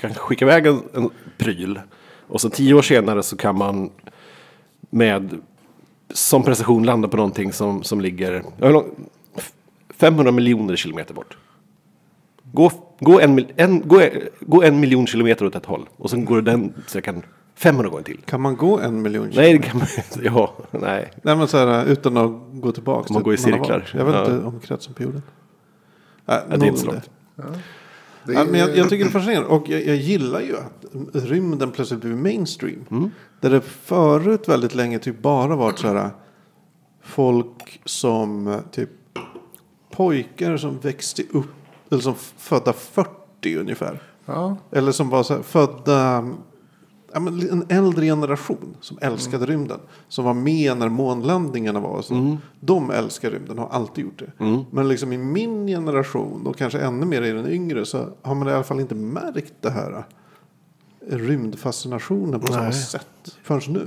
kan 0.00 0.14
skicka 0.14 0.44
iväg 0.44 0.66
en, 0.66 0.82
en 0.92 1.10
pryl. 1.38 1.80
Och 2.28 2.40
så 2.40 2.50
tio 2.50 2.74
år 2.74 2.82
senare 2.82 3.22
så 3.22 3.36
kan 3.36 3.58
man 3.58 3.90
med 4.90 5.38
som 6.12 6.42
prestation 6.42 6.84
landa 6.84 7.08
på 7.08 7.16
någonting 7.16 7.52
som, 7.52 7.82
som 7.82 8.00
ligger 8.00 8.32
ja, 8.58 8.66
hur 8.66 8.72
lång- 8.72 8.90
500 9.94 10.32
miljoner 10.32 10.76
kilometer 10.76 11.14
bort. 11.14 11.36
Gå, 12.52 12.70
gå, 13.00 13.20
en, 13.20 13.46
en, 13.56 13.88
gå, 13.88 14.02
gå 14.40 14.62
en 14.62 14.80
miljon 14.80 15.06
kilometer 15.06 15.46
åt 15.46 15.54
ett 15.54 15.66
håll. 15.66 15.88
Och 15.96 16.10
sen 16.10 16.24
går 16.24 16.42
den 16.42 16.74
sträckan 16.86 17.22
500 17.54 17.90
gånger 17.90 18.02
till. 18.04 18.20
Kan 18.24 18.40
man 18.40 18.56
gå 18.56 18.78
en 18.80 19.02
miljon 19.02 19.30
Nej, 19.34 19.52
det 19.52 19.58
kan 19.68 19.78
man 19.78 19.86
inte. 19.96 20.20
Ja, 20.24 20.54
nej. 20.70 21.10
Nej 21.22 21.36
men 21.36 21.48
så 21.48 21.58
här 21.58 21.84
utan 21.86 22.16
att 22.16 22.30
gå 22.52 22.72
tillbaka. 22.72 23.12
Man 23.12 23.22
går 23.22 23.34
i 23.34 23.36
cirklar. 23.36 23.90
Jag 23.94 24.04
vet 24.04 24.14
Ja. 24.14 24.20
inte 24.34 24.46
om 24.46 24.60
kretsen 24.60 24.94
på 24.94 25.02
jorden. 25.02 25.22
Nej, 26.26 26.40
Ja, 26.50 26.56
det 26.56 26.64
är 26.66 26.68
inte 26.68 26.80
så 26.80 26.86
långt. 26.86 27.10
Det 28.26 28.32
Ja, 28.32 28.44
men 28.44 28.60
jag, 28.60 28.70
är- 28.70 28.74
jag 28.76 28.88
tycker 28.90 29.04
det 29.04 29.10
är 29.10 29.12
fascinerande. 29.12 29.48
Och 29.48 29.68
jag, 29.68 29.86
jag 29.86 29.96
gillar 29.96 30.40
ju 30.40 30.56
att 30.56 30.84
rymden 31.12 31.70
plötsligt 31.70 32.00
blivit 32.00 32.18
mainstream. 32.18 33.10
Där 33.40 33.50
det 33.50 33.60
förut 33.60 34.48
väldigt 34.48 34.74
länge 34.74 34.98
typ 34.98 35.22
bara 35.22 35.56
varit 35.56 35.78
så 35.78 35.88
här. 35.88 36.10
Folk 37.02 37.80
som 37.84 38.60
typ 38.70 38.90
pojkar 39.90 40.56
som 40.56 40.78
växte 40.78 41.22
upp. 41.22 41.46
Eller 41.90 42.00
som 42.02 42.14
födda 42.38 42.72
40 42.72 43.56
ungefär. 43.56 44.02
ja, 44.26 44.56
Eller 44.72 44.92
som 44.92 45.08
var 45.08 45.22
så 45.22 45.34
här, 45.34 45.42
födda, 45.42 46.28
en 47.14 47.66
äldre 47.68 48.04
generation 48.06 48.76
som 48.80 48.98
älskade 49.00 49.46
rymden. 49.46 49.80
Som 50.08 50.24
var 50.24 50.34
med 50.34 50.76
när 50.78 50.88
månlandningarna 50.88 51.80
var. 51.80 51.90
och 51.90 52.04
Så. 52.04 52.36
De 52.60 52.90
älskar 52.90 53.30
rymden, 53.30 53.58
har 53.58 53.68
alltid 53.68 54.04
gjort 54.04 54.18
det. 54.38 54.44
Men 54.70 54.88
liksom 54.88 55.12
i 55.12 55.18
min 55.18 55.66
generation 55.66 56.46
och 56.46 56.56
kanske 56.56 56.78
ännu 56.80 57.06
mer 57.06 57.22
i 57.22 57.30
den 57.32 57.48
yngre 57.48 57.86
så 57.86 58.08
har 58.22 58.34
man 58.34 58.48
i 58.48 58.52
alla 58.52 58.64
fall 58.64 58.80
inte 58.80 58.94
märkt 58.94 59.54
det 59.60 59.70
här. 59.70 59.92
eh, 59.92 61.16
Rymdfascinationen 61.16 62.40
på 62.40 62.46
samma 62.46 62.72
sätt 62.72 63.36
förrän 63.42 63.72
nu. 63.72 63.86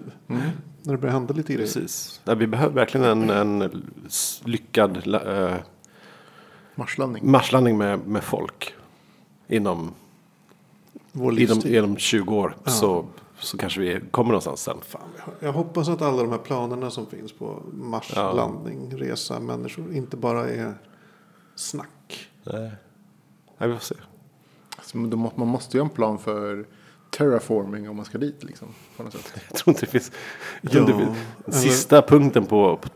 När 0.84 0.92
det 0.94 0.98
börjar 0.98 1.14
hända 1.14 1.34
lite 1.34 1.54
grejer. 1.54 1.68
Precis. 1.74 2.22
Ja, 2.24 2.36
vi 2.36 2.48
behöver 2.48 2.74
verkligen 2.76 3.30
en, 3.30 3.30
en 3.62 3.84
lyckad 4.46 5.14
eh, 5.16 5.54
marslandning. 6.76 7.32
marslandning 7.32 7.78
med, 7.78 8.08
med 8.08 8.24
folk. 8.24 8.74
Inom, 9.48 9.92
inom, 11.14 11.62
inom 11.66 11.98
20 11.98 12.36
år 12.36 12.56
så, 12.66 13.06
så 13.40 13.58
kanske 13.58 13.80
vi 13.82 14.00
kommer 14.12 14.30
någonstans 14.30 14.62
sen. 14.62 14.78
Fan, 14.82 15.02
jag- 15.40 15.54
hoppas 15.54 15.90
att 15.90 16.02
alla 16.02 16.22
de 16.24 16.32
här 16.32 16.38
planerna 16.38 16.92
som 16.92 17.06
finns 17.08 17.32
på 17.34 17.62
Mars 17.74 18.12
Ja. 18.16 18.34
landning, 18.34 18.98
resa, 18.98 19.40
människor 19.40 19.94
inte 19.94 20.18
bara 20.18 20.50
är 20.50 20.74
snack. 21.56 22.28
Nej. 22.44 22.72
Nej, 23.58 23.70
vi 23.70 23.74
får 23.76 23.82
se. 23.84 23.96
Så 24.84 24.98
man 24.98 25.48
måste 25.48 25.78
ju 25.78 25.82
ha 25.82 25.90
en 25.90 25.96
plan 25.96 26.20
för 26.20 26.66
terraforming 27.10 27.90
om 27.90 27.96
man 27.96 28.06
ska 28.06 28.18
dit. 28.18 28.44
Liksom, 28.44 28.68
på 28.98 29.04
något 29.04 29.14
sätt. 29.14 29.34
Jag 29.50 29.58
tror 29.60 29.72
inte 29.74 29.86
det 29.86 29.92
finns. 29.92 30.12
Det 30.62 30.78
Ja, 30.78 30.86
finns 30.86 30.98
den 30.98 31.16
eller- 31.46 31.58
sista 31.58 32.02
punkten 32.02 32.46
på, 32.46 32.78
på 32.78 32.90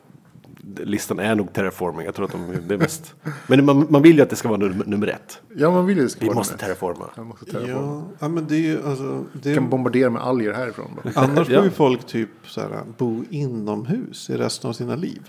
listan 0.77 1.20
är 1.20 1.36
nog 1.36 1.53
terraforming. 1.53 2.06
Jag 2.06 2.15
tror 2.15 2.25
att 2.25 2.32
de, 2.32 2.58
det 2.68 2.74
är 2.74 2.77
mest. 2.77 3.15
Men 3.48 3.65
man, 3.65 3.86
man 3.89 4.01
vill 4.01 4.15
ju 4.15 4.22
att 4.22 4.30
det 4.30 4.36
ska 4.36 4.50
vara 4.50 4.60
nummer, 4.60 4.86
nummer 4.86 5.08
ett. 5.08 5.41
Ja, 5.56 5.72
man 5.72 5.86
vill 5.86 5.98
ju 5.98 6.03
det 6.03 6.10
ska 6.10 6.20
Vi 6.22 6.27
vara 6.27 6.38
måste 6.38 6.53
det. 6.53 6.60
terraforma. 6.60 7.10
Man 7.18 7.27
måste 7.27 7.46
terraforma. 7.46 8.03
Ja, 8.10 8.15
ja, 8.20 8.27
men 8.27 8.48
det 8.48 8.56
är 8.56 8.60
ju 8.60 8.88
alltså. 8.88 9.25
Det 9.41 9.56
Kan 9.56 9.70
bombardera 9.70 10.10
med 10.10 10.22
alger 10.22 10.53
härifrån. 10.53 10.91
Bara. 11.03 11.13
annars 11.15 11.50
Ja. 11.50 11.56
får 11.58 11.63
ju 11.65 11.72
folk 11.72 12.03
typ 12.08 12.30
så 12.46 12.62
här, 12.62 12.82
bo 12.98 13.24
inomhus 13.30 14.30
i 14.30 14.38
resten 14.38 14.70
av 14.70 14.74
sina 14.74 14.96
liv. 14.96 15.22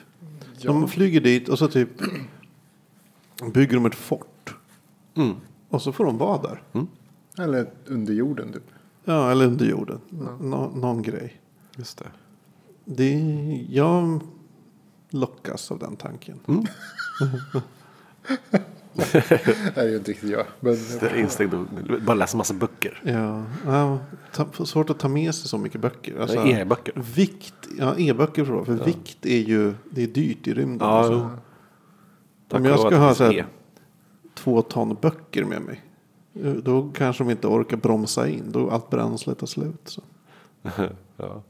De 0.63 0.89
flyger 0.89 1.21
dit 1.21 1.49
och 1.49 1.59
så 1.59 1.69
typ 1.69 1.89
bygger 3.55 3.75
de 3.75 3.87
ett 3.87 3.95
fort. 3.95 4.55
Mm. 5.17 5.35
Och 5.69 5.83
så 5.83 5.93
får 5.93 6.05
de 6.05 6.19
vara 6.19 6.43
där. 6.43 6.63
Eller 7.45 7.71
under 7.87 8.13
jorden 8.15 8.53
typ. 8.53 8.63
Ja, 9.05 9.31
eller 9.31 9.47
under 9.47 9.67
jorden. 9.67 10.01
Nå, 10.41 10.71
någon 10.75 11.03
grej. 11.03 11.41
Just 11.77 11.99
det. 11.99 12.05
Det, 12.85 13.13
jag 13.69 14.21
lockas 15.13 15.71
av 15.71 15.79
den 15.79 15.97
tanken. 15.97 16.41
Det 18.95 19.77
är 19.77 19.89
ju 19.89 19.97
inte 19.97 20.11
riktigt 20.11 20.31
jag. 20.31 20.47
Men, 20.61 20.77
Det 21.01 21.07
är 21.11 21.17
instängt 21.17 21.53
och 21.55 21.67
bara 22.03 22.15
läsa 22.15 22.37
massa 22.37 22.55
böcker. 22.55 23.03
Ja, 23.05 23.45
ja 23.67 23.99
ta, 24.33 24.65
svårt 24.65 24.91
att 24.91 24.99
ta 24.99 25.09
med 25.09 25.35
sig 25.35 25.49
så 25.49 25.59
mycket 25.59 25.81
böcker. 25.81 26.21
Alltså, 26.21 26.37
E-böcker. 26.47 26.93
Vikt, 27.15 27.55
ja 27.79 27.95
e-böcker 27.99 28.45
tror 28.45 28.57
jag. 28.57 28.67
För 28.67 28.85
vikt 28.85 29.27
är 29.27 29.39
ju 29.39 29.75
det 29.91 30.03
är 30.03 30.07
dyrt 30.07 30.47
i 30.47 30.55
rymden. 30.55 30.89
Ja, 30.89 30.99
alltså. 30.99 31.31
Om 32.51 32.65
jag 32.65 32.79
ska 32.81 32.97
ha 32.97 33.15
så 33.15 33.25
här, 33.25 33.31
finns 33.33 33.47
två 34.35 34.63
ton 34.63 34.97
böcker 35.01 35.45
med 35.45 35.63
mig. 35.63 35.81
eh, 36.45 36.53
Då 36.53 36.91
kanske 36.95 37.25
de 37.25 37.31
inte 37.31 37.47
orkar 37.47 37.77
bromsa 37.77 38.29
in. 38.29 38.45
Då 38.53 38.71
allt 38.71 38.91
bränsle 38.91 39.35
tar 39.35 39.47
slut. 39.47 39.81
Så. 39.85 40.03
E. 40.63 40.71
ja. 41.17 41.43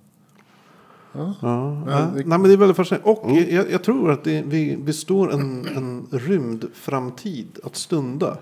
Ja, 1.12 1.34
Ja, 1.42 1.82
ja. 1.86 1.98
det- 1.98 2.14
Nej, 2.14 2.24
men 2.38 2.42
det 2.42 2.52
är 2.52 2.56
väldigt 2.56 2.76
fascinerande. 2.76 3.10
Och 3.10 3.30
jag, 3.30 3.70
jag 3.70 3.82
tror 3.84 4.10
att 4.10 4.24
det, 4.24 4.42
vi, 4.46 4.78
vi 4.84 4.92
står 4.92 5.32
en, 5.32 5.66
en 5.76 6.06
rymdframtid 6.10 7.58
att 7.64 7.76
stunda. 7.76 8.36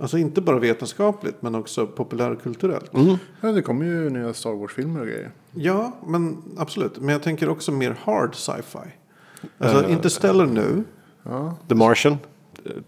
Alltså 0.00 0.18
inte 0.18 0.40
bara 0.40 0.58
vetenskapligt 0.58 1.42
men 1.42 1.54
också 1.54 1.86
populärkulturellt. 1.86 2.90
ja, 3.40 3.52
det 3.52 3.62
kommer 3.62 3.84
ju 3.86 4.10
nya 4.10 4.34
Star 4.34 4.50
Wars-filmer 4.52 5.00
och 5.00 5.06
grejer. 5.06 5.30
Ja, 5.54 5.92
men 6.06 6.36
absolut. 6.56 7.00
Men 7.00 7.08
jag 7.08 7.22
tänker 7.22 7.48
också 7.48 7.72
mer 7.72 7.96
hard 8.04 8.34
sci-fi. 8.34 8.78
Alltså 9.58 9.84
Eh, 9.84 9.92
Interstellar 9.92 10.46
nu. 10.46 10.84
Ja, 11.22 11.56
The 11.68 11.74
Martian 11.74 12.16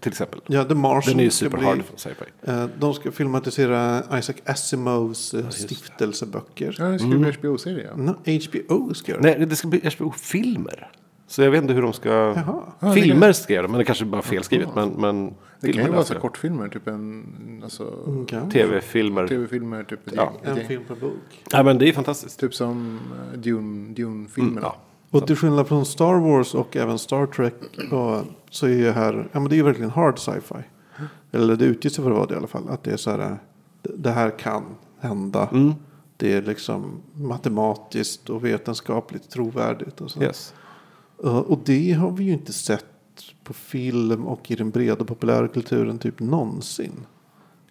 till 0.01 0.13
exempel. 0.13 0.41
Ja, 0.47 0.65
The 0.65 0.75
Martian. 0.75 1.13
Den 1.13 1.21
är 1.21 1.25
ju 1.25 1.31
ska 1.31 1.45
super 1.45 1.59
bli- 1.59 1.67
hard 1.67 1.83
sci-fi. 1.97 2.25
Eh, 2.43 2.65
De 2.79 2.95
ska 2.95 3.11
filmatisera 3.11 4.03
Isaac 4.19 4.35
Asimovs 4.47 5.35
eh, 5.35 5.49
stiftelseböcker. 5.49 6.77
ja 6.79 6.85
det 6.85 6.99
ska 6.99 7.09
bli 7.09 7.33
HBO-serie. 7.33 7.87
Ja. 7.91 7.97
No, 7.97 8.15
HBO 8.49 8.95
ska 8.95 9.13
göra 9.13 9.23
det. 9.23 9.39
Nej, 9.39 9.47
det 9.47 9.57
ska 9.57 9.69
bli 9.69 9.81
HBO-filmer. 9.99 10.91
Så 11.27 11.43
jag 11.43 11.51
vet 11.51 11.63
inte 11.63 11.75
hur 11.75 11.83
de 11.83 11.93
ska... 11.93 12.09
Jaha. 12.09 12.63
Ja, 12.81 12.93
Filmer 12.93 13.33
ska 13.33 13.53
jag 13.53 13.57
göra, 13.63 13.69
men 13.71 13.79
det 13.79 13.85
kanske 13.85 14.05
bara 14.05 14.19
är 14.19 14.23
felskrivet. 14.23 14.69
Men, 14.75 14.89
men 14.89 15.35
Det 15.61 15.73
kan 15.73 15.85
ju 15.85 15.91
vara 15.91 16.05
så 16.05 16.15
kortfilmer, 16.15 16.69
typ 16.69 16.87
en 16.89 17.61
alltså, 17.65 17.85
Okay. 18.07 18.51
Tv-filmer. 18.53 19.27
tv-filmer. 19.29 19.83
Typ, 19.85 20.01
Ja. 20.13 20.33
En 20.45 20.57
gäng. 20.57 20.67
film 20.69 20.83
per 20.89 20.95
bok. 20.95 21.45
Ja, 21.53 21.63
men 21.63 21.79
det 21.79 21.89
är 21.89 21.93
fantastiskt. 21.93 22.41
typ 22.41 22.55
som 22.55 23.01
eh, 23.33 23.39
Dune, 23.39 23.95
Dune-filmerna. 23.95 24.61
Ja. 24.63 24.77
Och 25.11 25.27
till 25.27 25.37
skillnad 25.37 25.69
från 25.69 25.87
Star 25.87 26.15
Wars 26.15 26.55
och 26.55 26.77
även 26.77 26.99
Star 26.99 27.27
Trek 27.27 27.55
och, 27.93 28.25
så 28.51 28.67
är 28.67 28.71
ju 28.71 28.91
här, 28.91 29.29
ja 29.33 29.41
men 29.41 29.49
det 29.49 29.55
är 29.55 29.57
ju 29.57 29.63
verkligen 29.63 29.91
hard 29.91 30.19
sci-fi. 30.19 30.55
Eller 31.33 31.57
det 31.57 31.65
utger 31.65 31.91
sig 31.91 32.05
för 32.05 32.11
att 32.11 32.17
vara 32.17 32.27
det 32.27 32.35
i 32.35 32.37
alla 32.37 32.47
fall. 32.47 32.69
Att 32.69 32.83
det 32.83 32.93
är 32.93 32.97
så 32.97 33.11
här, 33.11 33.39
det- 33.83 34.11
här 34.11 34.39
kan 34.39 34.65
hända. 35.01 35.49
Mm. 35.53 35.75
Det 36.17 36.33
är 36.33 36.43
liksom 36.43 37.01
matematiskt 37.15 38.31
och 38.31 38.45
vetenskapligt 38.45 39.31
trovärdigt. 39.31 40.01
Och, 40.01 40.11
så. 40.11 40.23
Yes. 40.23 40.55
Uh, 41.25 41.39
och 41.39 41.59
det 41.65 41.93
har 41.93 42.11
vi 42.11 42.25
ju 42.25 42.33
inte 42.33 42.53
sett 42.53 42.85
på 43.45 43.53
film 43.53 44.27
och 44.27 44.51
i 44.51 44.55
den 44.55 44.71
breda 44.71 45.05
populärkulturen 45.05 45.99
typ 45.99 46.21
någonsin. 46.21 47.07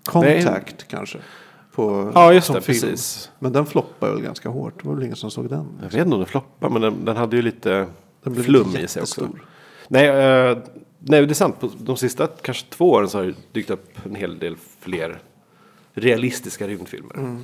Contact 0.06 0.88
kanske. 0.88 1.20
På, 1.78 2.12
Ja, 2.16 2.34
just 2.34 2.54
det. 2.54 2.62
film. 2.62 2.82
Precis. 2.82 3.32
Men 3.40 3.54
den 3.54 3.66
floppade 3.66 4.14
väl 4.14 4.22
ganska 4.22 4.50
hårt. 4.50 4.74
Det 4.82 4.88
var 4.88 4.96
väl 4.96 5.04
ingen 5.04 5.16
som 5.16 5.32
såg 5.32 5.50
den. 5.50 5.66
Jag 5.82 5.90
vet 5.90 5.94
inte 5.94 6.14
om 6.16 6.20
den 6.20 6.26
floppar, 6.28 6.70
men 6.70 6.82
den, 6.82 7.06
den 7.06 7.18
hade 7.18 7.36
ju 7.36 7.42
lite 7.42 7.88
Den 8.24 8.34
blev 8.34 8.44
flum 8.44 8.76
i 8.76 8.88
sig 8.88 9.02
också. 9.02 9.30
Nej, 9.88 10.08
eh, 10.08 10.58
nej, 11.00 11.26
det 11.26 11.32
är 11.32 11.34
sant. 11.34 11.60
På 11.60 11.70
de 11.80 11.98
sista 11.98 12.28
kanske 12.28 12.66
två 12.70 12.92
åren 12.92 13.10
så 13.10 13.18
har 13.18 13.26
det 13.26 13.34
dykt 13.52 13.70
upp 13.70 13.90
en 14.06 14.16
hel 14.16 14.40
del 14.40 14.56
fler 14.80 15.22
realistiska 15.94 16.68
rymdfilmer. 16.68 17.40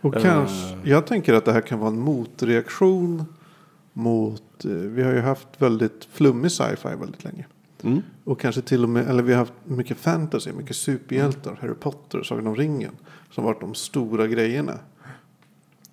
Och 0.00 0.16
Eh. 0.16 0.22
kanske, 0.22 0.78
jag 0.84 1.06
tänker 1.06 1.34
att 1.34 1.44
det 1.44 1.52
här 1.52 1.60
kan 1.60 1.78
vara 1.78 1.90
en 1.90 2.00
motreaktion 2.00 3.24
mot, 3.92 4.64
eh, 4.64 4.70
vi 4.70 5.02
har 5.02 5.12
ju 5.12 5.20
haft 5.20 5.48
väldigt 5.58 6.08
flummig 6.12 6.52
sci-fi 6.52 6.88
väldigt 7.00 7.24
länge. 7.24 7.46
Mm. 7.82 8.02
Och 8.24 8.40
kanske 8.40 8.62
till 8.62 8.82
och 8.82 8.88
med, 8.88 9.08
eller 9.08 9.22
vi 9.22 9.32
har 9.32 9.38
haft 9.38 9.52
mycket 9.64 9.96
fantasy, 9.96 10.52
mycket 10.52 10.76
superhjältar, 10.76 11.58
Harry 11.60 11.74
Potter, 11.74 12.22
Sagan 12.22 12.46
om 12.46 12.56
ringen. 12.56 12.96
Som 13.30 13.44
varit 13.44 13.60
de 13.60 13.74
stora 13.74 14.26
grejerna. 14.26 14.78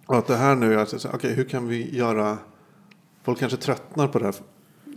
Och 0.06 0.18
att 0.18 0.28
det 0.28 0.36
här 0.36 0.56
nu 0.56 0.74
är 0.74 0.78
alltså, 0.78 1.00
så- 1.00 1.10
okej 1.14 1.34
hur 1.34 1.44
kan 1.44 1.68
vi 1.68 1.98
göra, 1.98 2.38
folk 3.24 3.40
kanske 3.40 3.58
tröttnar 3.58 4.08
på 4.08 4.20
det 4.20 4.26
här 4.26 4.36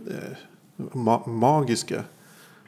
eh, 0.07 0.35
ma- 0.77 1.29
magiska. 1.29 2.03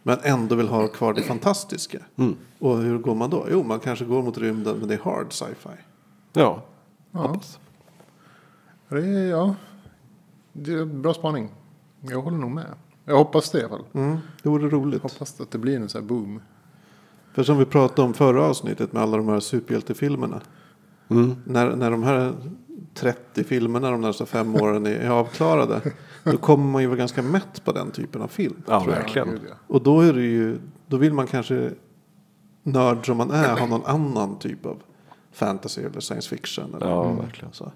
Men 0.03 0.17
ändå 0.23 0.55
vill 0.55 0.67
ha 0.67 0.87
kvar 0.87 1.13
det 1.13 1.21
fantastiska. 1.21 1.97
Mm. 2.15 2.35
Och 2.59 2.77
hur 2.77 2.97
går 2.97 3.15
man 3.15 3.29
då? 3.29 3.47
Jo, 3.51 3.63
man 3.63 3.79
kanske 3.79 4.05
går 4.05 4.23
mot 4.23 4.37
rymden 4.37 4.77
men 4.79 4.87
det 4.87 4.93
är 4.93 4.99
hard 4.99 5.33
sci-fi. 5.33 5.69
Ja, 6.33 6.63
Ja. 7.11 7.19
hoppas. 7.19 7.59
Det 8.89 8.97
är, 9.07 9.29
ja, 9.29 9.55
det 10.53 10.73
är 10.73 10.85
bra 10.85 11.13
spaning. 11.13 11.49
Jag 12.01 12.21
håller 12.21 12.37
nog 12.37 12.51
med. 12.51 12.73
Jag 13.05 13.17
hoppas 13.17 13.51
det 13.51 13.59
i 13.59 13.63
alla 13.63 13.69
fall. 13.69 13.85
Mm, 13.93 14.17
det 14.43 14.49
vore 14.49 14.69
roligt. 14.69 15.01
Hoppas 15.01 15.41
att 15.41 15.51
det 15.51 15.57
blir 15.57 15.75
en 15.75 15.89
sån 15.89 16.01
här 16.01 16.07
boom. 16.07 16.41
För 17.33 17.43
som 17.43 17.57
vi 17.57 17.65
pratade 17.65 18.01
om 18.01 18.13
förra 18.13 18.43
avsnittet 18.43 18.93
med 18.93 19.03
alla 19.03 19.17
de 19.17 19.27
här 19.27 19.39
superhjältefilmerna. 19.39 20.41
Mm. 21.09 21.35
När, 21.45 21.75
när 21.75 21.91
de 21.91 22.03
här 22.03 22.33
30 22.93 23.43
filmerna 23.43 23.91
de 23.91 24.01
närmsta 24.01 24.25
fem 24.25 24.55
åren 24.55 24.85
är, 24.85 25.09
avklarade. 25.09 25.81
Då 26.23 26.37
kommer 26.37 26.65
man 26.65 26.81
ju 26.81 26.87
vara 26.87 26.97
ganska 26.97 27.21
mätt 27.21 27.63
på 27.65 27.71
den 27.71 27.91
typen 27.91 28.21
av 28.21 28.27
film. 28.27 28.63
Ja, 28.67 28.83
verkligen. 28.83 29.39
Och 29.67 29.81
då 29.83 30.01
är 30.01 30.13
det 30.13 30.21
ju, 30.21 30.57
då 30.87 30.97
vill 30.97 31.13
man 31.13 31.27
kanske 31.27 31.71
nörd 32.63 33.05
som 33.05 33.17
man 33.17 33.31
är 33.31 33.57
ha 33.59 33.65
någon 33.65 33.85
annan 33.85 34.39
typ 34.39 34.65
av 34.65 34.77
fantasy 35.31 35.81
eller 35.81 35.99
science 35.99 36.29
fiction. 36.29 36.75
Eller 36.75 36.89
Ja, 36.89 37.13
verkligen. 37.13 37.53
Så. 37.53 37.71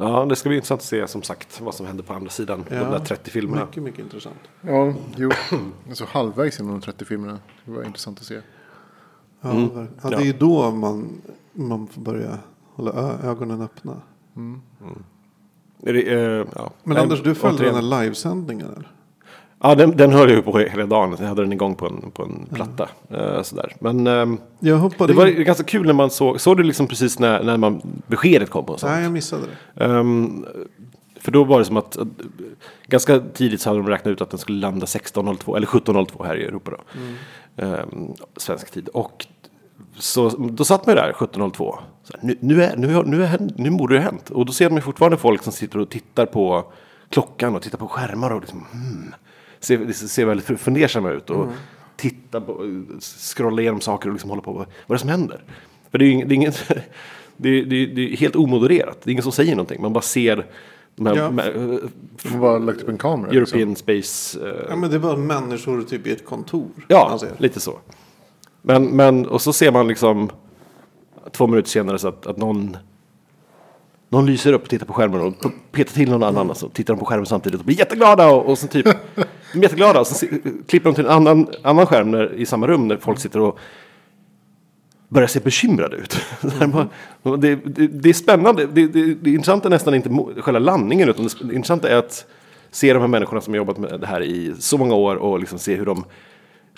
Ja, 0.00 0.24
det 0.24 0.36
ska 0.36 0.48
bli 0.48 0.56
intressant 0.56 0.80
att 0.80 0.84
se 0.84 1.08
som 1.08 1.22
sagt 1.22 1.60
vad 1.60 1.74
som 1.74 1.86
händer 1.86 2.04
på 2.04 2.12
andra 2.12 2.30
sidan. 2.30 2.64
Ja. 2.70 2.76
De 2.84 2.90
där 2.90 2.98
30 2.98 3.30
filmerna. 3.30 3.64
Mycket, 3.64 3.82
mycket 3.82 4.00
intressant. 4.00 4.38
Ja, 4.60 4.94
jo. 5.16 5.30
Alltså 5.88 6.04
halvvägs 6.08 6.58
genom 6.58 6.72
de 6.72 6.80
30 6.80 7.04
filmerna. 7.04 7.38
Det 7.64 7.70
var 7.72 7.84
intressant 7.84 8.18
att 8.18 8.24
se. 8.24 8.40
Ja, 9.40 9.50
Mm. 9.50 9.88
ja, 10.02 10.10
det 10.10 10.16
är 10.16 10.20
ju 10.20 10.32
då 10.32 10.70
man, 10.70 11.08
man 11.52 11.86
får 11.86 12.00
börja 12.02 12.38
hålla 12.74 12.92
ögonen 13.22 13.62
öppna. 13.62 13.96
Är 15.82 15.92
det, 15.92 16.02
eh, 16.12 16.46
ja. 16.56 16.70
Men 16.82 16.94
Nej, 16.94 17.02
Anders, 17.02 17.22
du 17.22 17.34
följde 17.34 17.58
återigen. 17.58 17.74
den 17.74 17.92
här 17.92 18.02
livesändningen 18.02 18.66
eller? 18.66 18.90
Ja, 19.62 19.74
den, 19.74 19.96
den 19.96 20.12
hörde 20.12 20.32
jag 20.32 20.36
ju 20.36 20.42
på 20.42 20.58
hela 20.58 20.86
dagen. 20.86 21.16
Jag 21.20 21.26
hade 21.26 21.42
den 21.42 21.52
igång 21.52 21.74
på 21.74 21.86
en, 21.86 22.10
på 22.10 22.22
en 22.22 22.46
platta. 22.54 22.88
Eh, 23.10 23.42
sådär. 23.42 23.72
Men 23.80 24.06
ehm, 24.06 24.38
Jag 24.58 24.76
hoppade 24.76 25.12
det 25.12 25.16
var 25.16 25.26
in. 25.26 25.44
ganska 25.44 25.64
kul 25.64 25.86
när 25.86 25.92
man 25.92 26.10
såg. 26.10 26.40
Såg 26.40 26.56
du 26.56 26.62
liksom 26.62 26.86
precis 26.86 27.18
när, 27.18 27.42
när 27.44 27.56
man, 27.56 27.80
beskedet 28.06 28.50
kom 28.50 28.64
på 28.66 28.72
en 28.72 28.78
sån? 28.78 28.90
Nej, 28.90 29.02
jag 29.02 29.12
missade 29.12 29.42
det. 29.74 29.84
Ehm, 29.84 30.46
för 31.20 31.32
då 31.32 31.44
var 31.44 31.58
det 31.58 31.64
som 31.64 31.76
att, 31.76 31.96
att 31.96 32.08
ganska 32.86 33.20
tidigt 33.20 33.60
så 33.60 33.70
hade 33.70 33.80
de 33.82 33.88
räknat 33.88 34.12
ut 34.12 34.20
att 34.20 34.30
den 34.30 34.38
skulle 34.38 34.58
landa 34.60 34.86
16.02 34.86 35.56
eller 35.56 35.66
17.02 35.66 36.26
här 36.26 36.36
i 36.36 36.44
Europa 36.44 36.70
då. 36.70 36.78
Ehm, 37.64 38.08
svensk 38.36 38.70
tid. 38.70 38.88
Och 38.88 39.26
så, 39.98 40.28
då 40.28 40.64
satt 40.64 40.86
man 40.86 40.94
ju 40.94 41.00
där 41.00 41.12
17.02. 41.12 41.52
Så 41.56 41.76
här, 42.12 42.20
Nu, 42.22 42.36
nu, 42.40 42.62
är, 42.62 42.76
nu, 42.76 43.02
nu, 43.06 43.24
är, 43.24 43.48
nu 43.56 43.70
borde 43.70 43.94
det 43.94 44.00
ha 44.00 44.04
hänt. 44.10 44.30
Och 44.30 44.46
då 44.46 44.52
ser 44.52 44.68
man 44.70 44.76
ju 44.76 44.82
fortfarande 44.82 45.16
folk 45.18 45.42
som 45.42 45.52
sitter 45.52 45.78
och 45.78 45.88
tittar 45.90 46.26
på 46.26 46.72
klockan 47.08 47.56
och 47.56 47.62
tittar 47.62 47.78
på 47.78 47.88
skärmar 47.88 48.30
och 48.30 48.40
liksom, 48.40 48.66
hmm, 48.72 49.14
ser, 49.60 49.92
ser 49.92 50.24
väldigt 50.24 50.60
fundersamma 50.60 51.10
ut. 51.10 51.30
Och 51.30 51.46
tittar 51.96 52.40
på, 52.40 52.66
scrollar 53.00 53.60
igenom 53.60 53.80
saker 53.80 54.08
och 54.08 54.12
liksom 54.14 54.30
håller 54.30 54.42
på. 54.42 54.52
Vad 54.52 54.66
vad 54.86 54.94
är 54.94 54.94
det 54.94 54.98
som 54.98 55.08
händer? 55.08 55.44
För 55.90 55.98
det 55.98 56.04
är, 56.04 56.08
ing- 56.12 56.24
det 56.26 56.34
är 56.34 56.36
inget, 56.36 56.68
det 57.36 57.48
är, 57.48 57.64
det, 57.64 57.76
är, 57.76 57.86
det 57.86 58.12
är 58.12 58.16
helt 58.16 58.36
omodererat. 58.36 58.98
Det 59.02 59.10
är 59.10 59.12
ingen 59.12 59.22
som 59.22 59.32
säger 59.32 59.52
någonting. 59.56 59.82
Man 59.82 59.92
bara 59.92 60.02
ser 60.02 60.46
de 60.96 61.06
här 61.06 61.16
Ja. 61.16 61.30
De 62.22 62.38
bara 62.40 62.58
lagt 62.58 62.82
upp 62.82 62.88
en 62.88 62.98
kamera. 62.98 63.30
liksom. 63.32 63.58
European 63.58 63.76
Space... 63.76 64.48
eh, 64.48 64.64
Ja, 64.68 64.76
men 64.76 64.90
det 64.90 64.98
var 64.98 65.16
människor 65.16 65.82
typ 65.82 66.06
i 66.06 66.12
ett 66.12 66.24
kontor. 66.26 66.68
Ja, 66.88 67.06
man 67.10 67.18
ser. 67.18 67.32
lite 67.38 67.60
så. 67.60 67.78
Men, 68.62 68.84
men, 68.84 69.26
och 69.26 69.42
så 69.42 69.52
ser 69.52 69.72
man 69.72 69.88
liksom 69.88 70.30
två 71.32 71.46
minuter 71.46 71.68
senare 71.70 71.98
så 71.98 72.08
att, 72.08 72.26
att 72.26 72.36
någon, 72.36 72.76
någon 74.08 74.26
lyser 74.26 74.52
upp 74.52 74.62
och 74.62 74.68
tittar 74.68 74.86
på 74.86 74.92
skärmen 74.92 75.20
och 75.20 75.34
petar 75.72 75.92
till 75.94 76.10
någon 76.10 76.22
annan. 76.22 76.50
Och 76.50 76.56
så 76.56 76.68
tittar 76.68 76.94
de 76.94 76.98
på 77.00 77.04
skärmen 77.06 77.26
samtidigt 77.26 77.60
och 77.60 77.66
blir 77.66 77.78
jätteglada. 77.78 78.30
Och, 78.30 78.48
och 78.50 78.58
så 78.58 78.66
typ, 78.66 78.86
de 79.52 79.58
är 79.58 79.62
jätteglada. 79.62 80.00
Och 80.00 80.06
så 80.06 80.14
se- 80.14 80.28
klipper 80.68 80.90
de 80.90 80.94
till 80.94 81.04
en 81.04 81.10
annan, 81.10 81.46
annan 81.62 81.86
skärm 81.86 82.10
där, 82.10 82.32
i 82.34 82.46
samma 82.46 82.66
rum 82.66 82.88
där 82.88 82.96
folk 82.96 83.18
sitter 83.20 83.40
och 83.40 83.58
börjar 85.08 85.28
se 85.28 85.40
bekymrade 85.40 85.96
ut. 85.96 86.16
Bara- 87.22 87.36
det, 87.36 87.54
det, 87.54 87.86
det 87.86 88.08
är 88.08 88.12
spännande. 88.12 88.66
Det, 88.66 88.86
det, 88.86 89.14
det 89.14 89.30
intressanta 89.30 89.68
är 89.68 89.70
nästan 89.70 89.94
inte 89.94 90.10
själva 90.42 90.58
landningen 90.58 91.08
utan 91.08 91.28
det 91.42 91.54
intressanta 91.54 91.88
är 91.88 91.96
att 91.96 92.26
se 92.70 92.92
de 92.92 92.98
här 93.00 93.08
människorna 93.08 93.40
som 93.40 93.52
har 93.52 93.56
jobbat 93.58 93.78
med 93.78 94.00
det 94.00 94.06
här 94.06 94.22
i 94.22 94.54
så 94.58 94.78
många 94.78 94.94
år 94.94 95.16
och 95.16 95.40
liksom 95.40 95.58
se 95.58 95.74
hur 95.74 95.86
de 95.86 96.04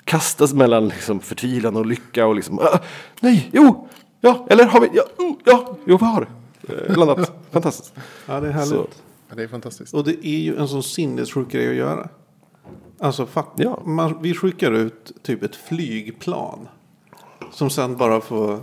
kastas 0.03 0.53
mellan 0.53 0.87
liksom 0.87 1.19
förtvivlan 1.19 1.75
och 1.75 1.85
lycka 1.85 2.25
och 2.27 2.35
liksom 2.35 2.59
"Ah, 2.59 2.79
nej, 3.19 3.49
jo, 3.53 3.87
ja, 4.21 4.47
eller 4.49 4.65
har 4.65 4.81
vi, 4.81 4.89
ja, 4.93 5.03
oh, 5.17 5.33
ja, 5.45 5.77
jo, 5.85 5.97
vi 5.97 6.05
har 6.05 6.27
eh, 6.87 6.97
landat. 6.97 7.31
Fantastiskt. 7.51 7.93
Ja, 8.25 8.39
det 8.39 8.47
är 8.47 8.51
härligt. 8.51 8.69
Så, 8.69 8.87
Ja, 9.29 9.35
det 9.35 9.43
är 9.43 9.47
fantastiskt. 9.47 9.93
Och 9.93 10.03
det 10.03 10.27
är 10.27 10.39
ju 10.39 10.55
en 10.57 10.67
sån 10.67 10.83
sinnessjuk 10.83 11.49
grej 11.51 11.69
att 11.69 11.75
göra. 11.75 12.09
Alltså, 13.03 13.25
fatt, 13.25 13.47
Ja. 13.55 13.79
man, 13.85 14.17
vi 14.21 14.33
skickar 14.33 14.71
ut 14.71 15.11
typ 15.21 15.43
ett 15.43 15.55
flygplan. 15.55 16.67
Som 17.51 17.69
sen 17.69 17.97
bara 17.97 18.21
får 18.21 18.59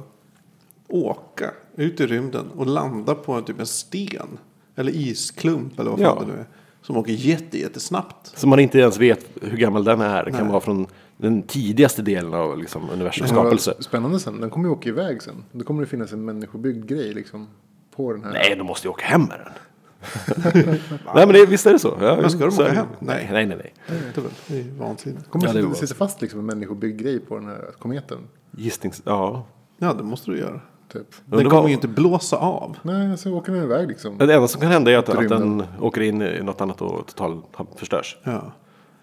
åka 0.88 1.50
ut 1.76 2.00
i 2.00 2.07
rymden 2.07 2.50
och 2.57 2.66
landa 2.66 3.14
på 3.14 3.33
en, 3.33 3.44
typ 3.44 3.61
en 3.61 3.66
sten. 3.66 4.38
Eller 4.76 4.92
isklump 4.96 5.81
eller 5.81 5.90
vad 5.90 6.00
fan 6.00 6.16
Ja. 6.18 6.24
det 6.26 6.33
nu 6.33 6.38
är. 6.38 6.46
Som 6.83 6.96
åker 6.96 7.12
jätte, 7.12 7.59
jättesnabbt. 7.59 8.33
så 8.38 8.48
man 8.48 8.61
inte 8.61 8.79
ens 8.79 8.98
vet 8.98 9.26
hur 9.42 9.57
gammal 9.57 9.85
den 9.85 10.00
är. 10.00 10.24
Det 10.24 10.31
kan 10.33 10.48
vara 10.48 10.61
från 10.61 10.87
den 11.16 11.42
tidigaste 11.42 12.03
delen 12.03 12.35
av 12.35 12.59
liksom, 12.59 12.90
universums 12.90 13.31
skapelse. 13.31 13.74
Spännande 13.79 14.20
sen. 14.20 14.40
Den 14.40 14.50
kommer 14.50 14.68
ju 14.68 14.72
åka 14.72 14.88
iväg 14.88 15.22
sen. 15.22 15.44
Då 15.53 15.64
kommer 15.64 15.81
det 15.83 15.87
finnas 15.87 16.12
en 16.12 16.24
människobyggd 16.24 16.87
grej 16.88 17.14
liksom. 17.14 17.48
På 17.96 18.12
den 18.12 18.24
här. 18.24 18.33
Nej, 18.33 18.55
de 18.59 18.66
måste 18.66 18.87
ju 18.87 18.90
åka 18.90 19.07
hem 19.07 19.22
med 19.22 19.38
den. 19.44 19.53
nej, 21.15 21.27
men 21.27 21.29
det, 21.29 21.47
visst 21.47 21.67
är 21.67 21.73
det 21.73 21.79
så. 21.79 21.99
Ja, 22.01 22.17
Men 22.17 22.31
ska 22.31 22.47
de 22.47 22.55
åka 22.55 22.73
hem? 22.73 22.87
Nej, 22.99 23.29
nej, 23.33 23.47
nej. 23.47 23.57
nej. 23.57 23.73
Det 24.15 24.21
är 24.21 24.25
det 24.47 24.59
är 24.61 24.79
vansinnigt. 24.79 25.31
Kommer 25.31 25.47
Ja, 25.47 25.53
det 25.53 25.81
det 25.81 25.95
fast 25.95 26.23
liksom 26.23 26.41
en 26.41 26.47
människobyggd 26.47 27.01
grej 27.01 27.21
på 27.21 27.35
den 27.39 27.47
här 27.47 27.65
kometen? 27.79 28.19
Gissnings... 28.57 29.03
Ja. 29.05 29.47
Ja, 29.79 29.93
det 29.93 30.03
måste 30.03 30.31
du 30.31 30.39
göra. 30.39 30.61
Typ. 30.93 31.07
Men 31.25 31.39
Den 31.39 31.49
kommer 31.49 31.63
var- 31.63 31.69
ju 31.69 31.75
inte 31.75 31.89
blåsa 31.89 32.37
av. 32.37 32.77
Nej, 32.83 33.19
så 33.19 33.33
åker 33.35 33.53
den 33.53 33.63
iväg 33.63 33.89
liksom. 33.89 34.19
Det 34.19 34.35
enda 34.35 34.49
som 34.49 34.61
kan 34.61 34.71
hända 34.71 34.91
är 34.91 34.99
att, 34.99 35.09
att 35.09 35.29
den 35.29 35.65
åker 35.81 36.01
in 36.01 36.23
i 36.23 36.43
något 36.43 36.61
annat 36.61 36.83
och 36.83 37.07
totalt 37.07 37.45
förstörs. 37.77 38.17
Ja. 38.23 38.53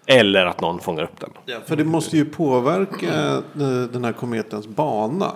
Eller 0.06 0.46
att 0.46 0.60
någon 0.60 0.80
fångar 0.80 1.02
upp 1.02 1.20
den. 1.20 1.60
För 1.66 1.76
det 1.76 1.84
måste 1.84 2.16
ju 2.16 2.24
påverka 2.24 3.06
eh, 3.54 3.82
den 3.92 4.04
här 4.04 4.12
kometens 4.12 4.66
bana. 4.66 5.32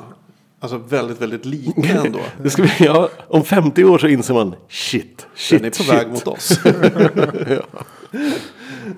Alltså 0.62 0.78
väldigt, 0.78 1.20
väldigt 1.22 1.44
lite 1.44 1.88
ändå. 2.06 2.20
Det 2.42 2.50
ska 2.50 2.62
bli, 2.62 2.72
ja, 2.78 3.08
om 3.28 3.44
50 3.44 3.84
år 3.84 3.98
så 3.98 4.08
inser 4.08 4.34
man 4.34 4.54
shit, 4.68 5.26
shit, 5.34 5.58
Den 5.58 5.66
är 5.66 5.70
på 5.70 5.82
shit. 5.82 5.92
väg 5.92 6.08
mot 6.08 6.26
oss. 6.26 6.60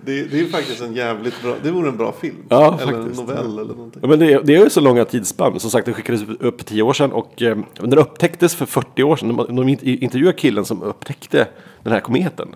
det, 0.05 0.25
det 0.25 0.41
är 0.41 0.47
faktiskt 0.51 0.83
en 0.83 0.95
jävligt 0.95 1.43
bra, 1.43 1.55
det 1.63 1.71
vore 1.71 1.89
en 1.89 1.97
bra 1.97 2.13
film. 2.21 2.37
Ja, 2.49 2.79
eller 2.83 2.93
faktiskt. 2.93 3.21
en 3.21 3.27
novell 3.27 3.59
eller 3.59 3.75
någonting. 3.75 4.01
Ja, 4.03 4.09
men 4.09 4.19
det, 4.19 4.41
det 4.45 4.55
är 4.55 4.65
ju 4.65 4.71
så 4.71 4.81
långa 4.81 5.05
tidsspann. 5.05 5.61
Som 5.61 5.71
sagt, 5.71 5.85
den 5.85 5.95
skickades 5.95 6.23
upp 6.41 6.61
för 6.61 6.67
10 6.67 6.83
år 6.83 6.93
sedan 6.93 7.13
och 7.13 7.43
eh, 7.43 7.59
den 7.81 7.99
upptäcktes 7.99 8.55
för 8.55 8.67
40 8.67 9.03
år 9.03 9.17
sedan. 9.17 9.37
De, 9.37 9.57
de 9.57 9.69
intervjuade 9.83 10.39
killen 10.39 10.65
som 10.65 10.83
upptäckte 10.83 11.49
den 11.83 11.93
här 11.93 12.01
kometen. 12.01 12.49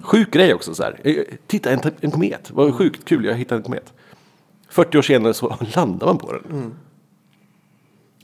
Sjuk 0.00 0.30
grej 0.32 0.54
också 0.54 0.74
så 0.74 0.82
här. 0.82 1.00
Eh, 1.04 1.14
Titta, 1.46 1.70
en, 1.70 1.80
en 2.00 2.10
komet. 2.10 2.50
Vad 2.54 2.74
sjukt 2.74 3.04
kul, 3.04 3.24
jag 3.24 3.34
hittade 3.34 3.58
en 3.58 3.62
komet. 3.62 3.92
40 4.68 4.98
år 4.98 5.02
senare 5.02 5.34
så 5.34 5.56
landar 5.74 6.06
man 6.06 6.18
på 6.18 6.32
den. 6.32 6.74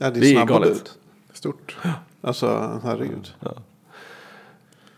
Ja, 0.03 0.09
det 0.09 0.19
är, 0.19 0.21
Det 0.21 0.41
är 0.41 0.45
galet. 0.45 0.97
Stort. 1.33 1.77
Alltså, 2.21 2.79
herregud. 2.83 3.33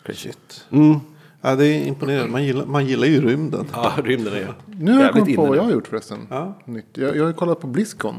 Crazy. 0.03 0.19
Shit. 0.19 0.65
Mm. 0.69 0.99
Ja, 1.41 1.55
det 1.55 1.65
är 1.65 1.87
imponerande. 1.87 2.31
Man 2.31 2.43
gillar, 2.43 2.65
man 2.65 2.85
gillar 2.85 3.07
ju 3.07 3.21
rymden. 3.21 3.67
Ja, 3.73 3.93
rymden 4.03 4.33
är 4.33 4.53
Nu 4.67 4.91
har 4.93 5.01
jag 5.01 5.13
kommit 5.13 5.35
på 5.35 5.45
vad 5.45 5.57
jag 5.57 5.63
har 5.63 5.71
gjort 5.71 5.87
förresten. 5.87 6.27
Ja. 6.29 6.53
Nytt. 6.65 6.85
Jag, 6.97 7.15
jag 7.15 7.25
har 7.25 7.33
kollat 7.33 7.59
på 7.59 7.67
Blizzcon. 7.67 8.15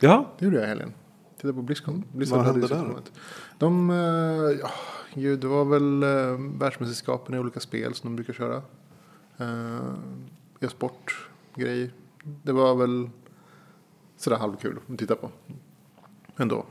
Ja, 0.00 0.32
Det 0.38 0.44
gjorde 0.44 0.56
jag 0.56 0.66
i 0.66 0.68
helgen. 0.68 0.92
Titta 1.40 1.52
på 1.52 1.62
Blizzcon. 1.62 2.04
Blizzard 2.12 2.38
Vad 2.38 2.46
hände 2.46 2.60
ju 2.60 2.74
där 2.74 2.94
De, 3.58 3.90
eh, 3.90 3.96
ja, 4.60 4.70
gud, 5.14 5.40
det 5.40 5.46
var 5.46 5.64
väl 5.64 6.04
uh, 6.04 6.58
världsmästerskapen 6.58 7.34
i 7.34 7.38
olika 7.38 7.60
spel 7.60 7.94
som 7.94 8.10
de 8.10 8.16
brukar 8.16 8.32
köra. 8.32 8.62
Uh, 9.40 9.94
E-sportgrej. 10.60 11.90
Det 12.42 12.52
var 12.52 12.74
väl 12.74 13.10
sådär 14.16 14.36
halvkul 14.36 14.78
att 14.92 14.98
titta 14.98 15.16
på. 15.16 15.30
Ändå. 16.38 16.66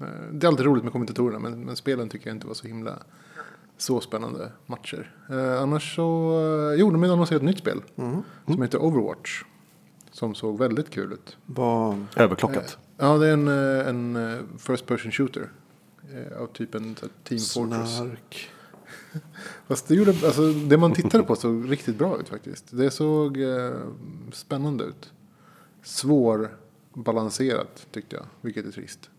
Eh, 0.00 0.06
det 0.32 0.46
är 0.46 0.48
alltid 0.48 0.66
roligt 0.66 0.84
med 0.84 0.92
kommentatorerna 0.92 1.38
men, 1.38 1.64
men 1.64 1.76
spelen 1.76 2.08
tycker 2.08 2.26
jag 2.30 2.36
inte 2.36 2.46
var 2.46 2.54
så 2.54 2.66
himla 2.66 2.98
så 3.78 4.00
spännande 4.00 4.52
matcher. 4.66 5.14
Eh, 5.30 5.62
annars 5.62 5.94
så, 5.96 6.30
uh, 6.72 6.80
jo 6.80 6.90
de 6.90 7.02
har 7.02 7.10
annonserat 7.12 7.42
ett 7.42 7.46
nytt 7.46 7.58
spel. 7.58 7.82
Som 8.46 8.62
heter 8.62 8.78
Overwatch. 8.82 9.42
Som 10.10 10.34
såg 10.34 10.58
väldigt 10.58 10.90
kul 10.90 11.12
ut. 11.12 11.36
Vad, 11.46 12.04
överklockat. 12.16 12.78
Ja, 12.96 13.18
det 13.18 13.26
är 13.28 13.32
en, 13.32 13.48
eh, 13.48 13.88
en 13.88 14.16
eh, 14.16 14.38
first 14.58 14.86
person 14.86 15.12
shooter. 15.12 15.50
eh, 16.14 16.42
Av 16.42 16.46
typen 16.46 16.96
så 17.00 17.06
här 17.06 17.12
Team 17.24 17.40
Fortress. 17.40 17.96
snark. 17.96 18.50
Fast 19.68 19.88
det, 19.88 19.94
gjorde, 19.94 20.10
alltså, 20.10 20.52
det 20.52 20.76
man 20.76 20.92
tittade 20.92 21.24
på 21.24 21.36
såg 21.36 21.72
riktigt 21.72 21.98
bra 21.98 22.18
ut 22.20 22.28
faktiskt. 22.28 22.64
Det 22.70 22.90
såg 22.90 23.40
eh, 23.40 23.72
spännande 24.32 24.84
ut. 24.84 25.12
Svårbalanserat 26.96 27.86
tyckte 27.90 28.16
jag, 28.16 28.24
vilket 28.40 28.66
är 28.66 28.70
trist. 28.70 29.10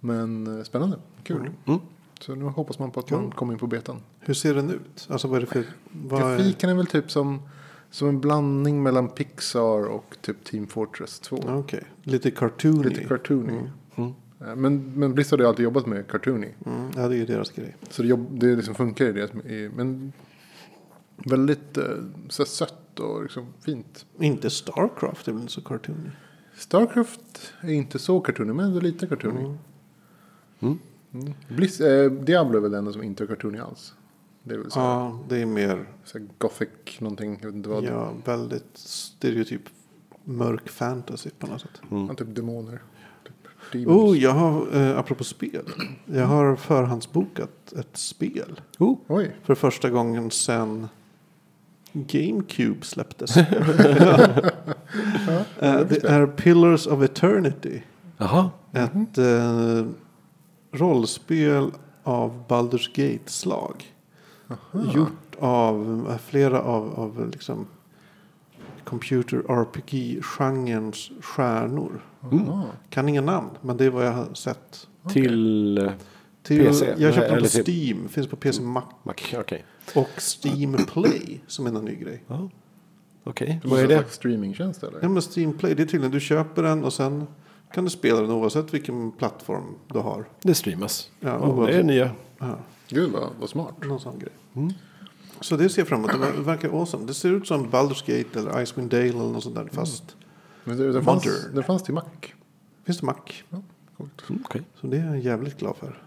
Men 0.00 0.58
eh, 0.58 0.64
spännande, 0.64 0.98
kul. 1.22 1.50
Mm. 1.66 1.80
Så 2.20 2.34
nu 2.34 2.44
hoppas 2.44 2.78
man 2.78 2.90
på 2.90 3.00
att 3.00 3.10
man 3.10 3.30
kommer 3.30 3.52
in 3.52 3.58
på 3.58 3.66
betan. 3.66 4.00
Hur 4.20 4.34
ser 4.34 4.54
den 4.54 4.70
ut? 4.70 5.08
Alltså 5.10 5.28
vad 5.28 5.36
är 5.36 5.40
det 5.40 5.46
för... 5.46 5.64
Vad 5.90 6.20
Grafiken 6.20 6.70
är 6.70 6.74
väl 6.74 6.86
typ 6.86 7.10
som, 7.10 7.42
som 7.90 8.08
en 8.08 8.20
blandning 8.20 8.82
mellan 8.82 9.08
Pixar 9.08 9.86
och 9.86 10.16
typ 10.20 10.44
Team 10.44 10.66
Fortress 10.66 11.20
2. 11.20 11.38
Ja, 11.46 11.56
Okej, 11.56 11.82
lite 12.02 12.30
cartoony. 12.30 12.88
Lite 12.88 13.04
cartoony. 13.04 13.52
Mm. 13.96 14.12
Eh, 14.40 14.56
Men, 14.56 14.92
men 14.94 15.14
Blizzard 15.14 15.40
har 15.40 15.48
alltid 15.48 15.64
jobbat 15.64 15.86
med 15.86 16.08
cartoony. 16.08 16.48
Mm, 16.66 16.90
ja, 16.96 17.08
det 17.08 17.14
är 17.14 17.18
ju 17.18 17.26
deras 17.26 17.50
grej. 17.50 17.76
Så 17.90 18.02
det, 18.02 18.08
jobb, 18.08 18.40
det 18.40 18.56
liksom 18.56 18.74
funkar 18.74 19.04
i 19.04 19.12
det. 19.12 19.50
I, 19.54 19.68
men 19.68 20.12
Väldigt 21.16 21.78
eh, 21.78 21.84
så 22.28 22.44
sött 22.44 23.00
och 23.00 23.22
liksom 23.22 23.46
fint. 23.60 24.06
Inte 24.20 24.50
Starcraft, 24.50 25.24
det 25.24 25.30
är 25.30 25.32
väl 25.32 25.42
inte 25.42 25.52
så 25.52 25.60
cartoony. 25.60 26.10
Starcraft 26.56 27.52
är 27.60 27.72
inte 27.72 27.98
så 27.98 28.20
cartoonig, 28.20 28.54
men 28.54 28.64
ändå 28.66 28.80
lite 28.80 29.06
cartoonig. 29.06 29.44
Mm. 30.60 30.78
Mm. 31.12 31.32
Blizz, 31.48 31.80
eh, 31.80 32.10
Diablo 32.12 32.56
är 32.58 32.62
väl 32.62 32.70
den 32.70 32.78
enda 32.78 32.92
som 32.92 33.02
inte 33.02 33.24
är 33.24 33.26
cartoonig 33.26 33.60
alls. 33.60 33.94
Det 34.42 34.54
är 34.54 34.58
väl 34.58 34.70
så, 34.70 34.78
Ja, 34.78 35.18
det 35.28 35.42
är 35.42 35.46
mer 35.46 35.86
så 36.04 36.18
gothic 36.38 36.68
någonting, 36.98 37.38
jag 37.40 37.46
vet 37.46 37.54
inte 37.56 37.68
vad. 37.68 37.84
ja, 37.84 38.12
väldigt 38.24 38.70
stereotyp 38.74 39.62
mörk 40.24 40.68
fantasy 40.68 41.30
på 41.38 41.46
något 41.46 41.60
sätt. 41.60 41.80
Ja, 41.90 42.14
typ 42.14 42.34
demoner. 42.34 42.82
Typ. 43.72 43.88
Oh, 43.88 44.18
jag 44.18 44.30
har, 44.30 44.76
eh, 44.76 44.98
apropå 44.98 45.24
spel. 45.24 45.64
Jag 46.06 46.26
har 46.26 46.56
förhandsbokat 46.56 47.72
ett 47.72 47.96
spel. 47.96 48.60
Oh. 48.78 48.98
Oj, 49.06 49.36
För 49.42 49.54
första 49.54 49.90
gången 49.90 50.30
sedan 50.30 50.88
GameCube 51.94 52.84
släpptes. 52.86 53.36
Eh, 55.60 55.80
det 55.80 56.04
är 56.04 56.26
Pillars 56.26 56.86
of 56.86 57.02
Eternity. 57.02 57.82
Jaha. 58.18 58.50
Ett 58.72 59.18
eh, 59.18 59.84
rollspel 60.72 61.70
av 62.02 62.44
Baldur's 62.48 62.88
Gate-slag. 62.94 63.84
Gjort 64.94 65.36
av 65.38 66.06
eh, 66.10 66.16
flera 66.18 66.60
av, 66.62 66.94
av 67.00 67.30
liksom 67.32 67.66
computer 68.84 69.36
RPG-genrens 69.48 71.10
stjärnor. 71.20 72.00
Ah. 72.22 72.62
Kan 72.90 73.08
inga 73.08 73.20
namn, 73.20 73.50
men 73.60 73.76
det 73.76 73.84
är 73.84 73.90
vad 73.90 74.06
jag 74.06 74.12
har 74.12 74.34
sett. 74.34 74.86
Till 75.12 75.90
Till, 76.42 76.66
PC? 76.66 76.94
Jag 76.98 77.14
köpte 77.14 77.30
den 77.34 77.42
på 77.42 77.48
till- 77.48 77.62
Steam, 77.64 78.08
finns 78.08 78.26
på 78.26 78.36
PC 78.36 78.62
Mac. 78.62 78.82
Mac. 79.02 79.14
Okej. 79.34 79.64
Och 79.94 80.08
Steam 80.44 80.76
Play 80.86 81.40
som 81.46 81.66
är 81.66 81.70
en 81.78 81.84
ny 81.84 81.94
grej. 81.94 82.22
Ja. 82.26 82.50
Okej. 83.24 83.60
Det 83.62 83.68
Vad 83.68 83.80
är 83.80 83.88
det? 83.88 83.94
slags 83.98 84.14
streamingtjänst 84.14 84.82
eller? 84.82 84.98
Ja 85.02 85.08
men 85.08 85.22
Steam 85.36 85.52
Play, 85.58 85.74
det 85.74 85.82
är 85.82 85.86
tydligen 85.86 86.10
du 86.12 86.20
köper 86.20 86.62
den 86.62 86.84
och 86.84 86.92
sen 86.92 87.26
kan 87.74 87.84
du 87.84 87.90
spela 87.90 88.20
den 88.20 88.30
oavsett 88.30 88.74
vilken 88.74 89.12
plattform 89.12 89.64
du 89.92 89.98
har. 89.98 90.24
Det 90.42 90.54
streamas. 90.54 91.10
Ja, 91.20 91.28
Ja, 91.60 91.66
det 91.66 91.72
är 91.76 91.82
nya. 91.82 92.10
Ja, 92.38 92.58
Gud 92.88 93.10
vad, 93.12 93.28
vad 93.40 93.48
smart. 93.48 93.74
någon 93.84 94.00
sån 94.00 94.18
grej. 94.18 94.32
Så 95.40 95.56
det 95.56 95.68
ser 95.68 95.80
jag 95.80 95.88
fram 95.88 95.98
emot. 95.98 96.12
Det 96.12 96.18
ver- 96.18 96.42
verkar 96.44 96.68
awesome. 96.80 97.06
Det 97.06 97.14
ser 97.14 97.30
ut 97.32 97.46
som 97.46 97.66
Baldur's 97.70 98.06
Gate 98.18 98.38
eller 98.38 98.62
Icewind 98.62 98.90
Dale 98.90 99.02
eller 99.08 99.18
något 99.18 99.42
sånt 99.42 99.54
där. 99.54 99.68
Fast 99.72 100.16
Men 100.64 100.76
det, 100.76 100.92
det, 100.92 101.02
fanns, 101.02 101.46
det 101.54 101.62
fanns 101.62 101.82
till 101.82 101.94
Mac. 101.94 102.02
finns 102.84 102.98
det 103.00 103.06
Mac. 103.06 103.14
Coolt. 103.96 104.24
Mm, 104.30 104.42
Okej. 104.44 104.62
Så 104.80 104.86
det 104.86 104.96
är 104.96 105.06
jag 105.06 105.18
jävligt 105.20 105.58
glad 105.58 105.76
för. 105.76 106.02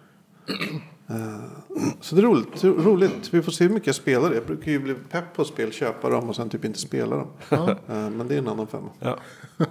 Eh, 1.08 1.40
så 2.02 2.16
det 2.16 2.22
är 2.22 2.24
roligt, 2.24 2.64
roligt. 2.64 3.34
Vi 3.34 3.42
får 3.42 3.52
se 3.52 3.64
hur 3.64 3.74
mycket 3.74 3.88
jag 3.88 3.96
spelar 3.96 4.30
det. 4.30 4.36
Jag 4.36 4.46
brukar 4.46 4.72
ju 4.72 4.80
bli 4.80 4.94
pepp 4.94 5.34
på 5.36 5.46
spel, 5.46 5.72
köpa 5.72 6.10
dem 6.10 6.30
och 6.30 6.36
sen 6.36 6.50
typ 6.50 6.66
inte 6.66 6.80
spela 6.80 7.16
dem. 7.16 7.28
Ja. 7.50 7.70
Eh, 7.70 8.10
men 8.10 8.28
det 8.28 8.36
är 8.36 8.40
en 8.40 8.48
annan 8.48 8.68
femma. 8.68 8.90
Ja. 9.00 9.20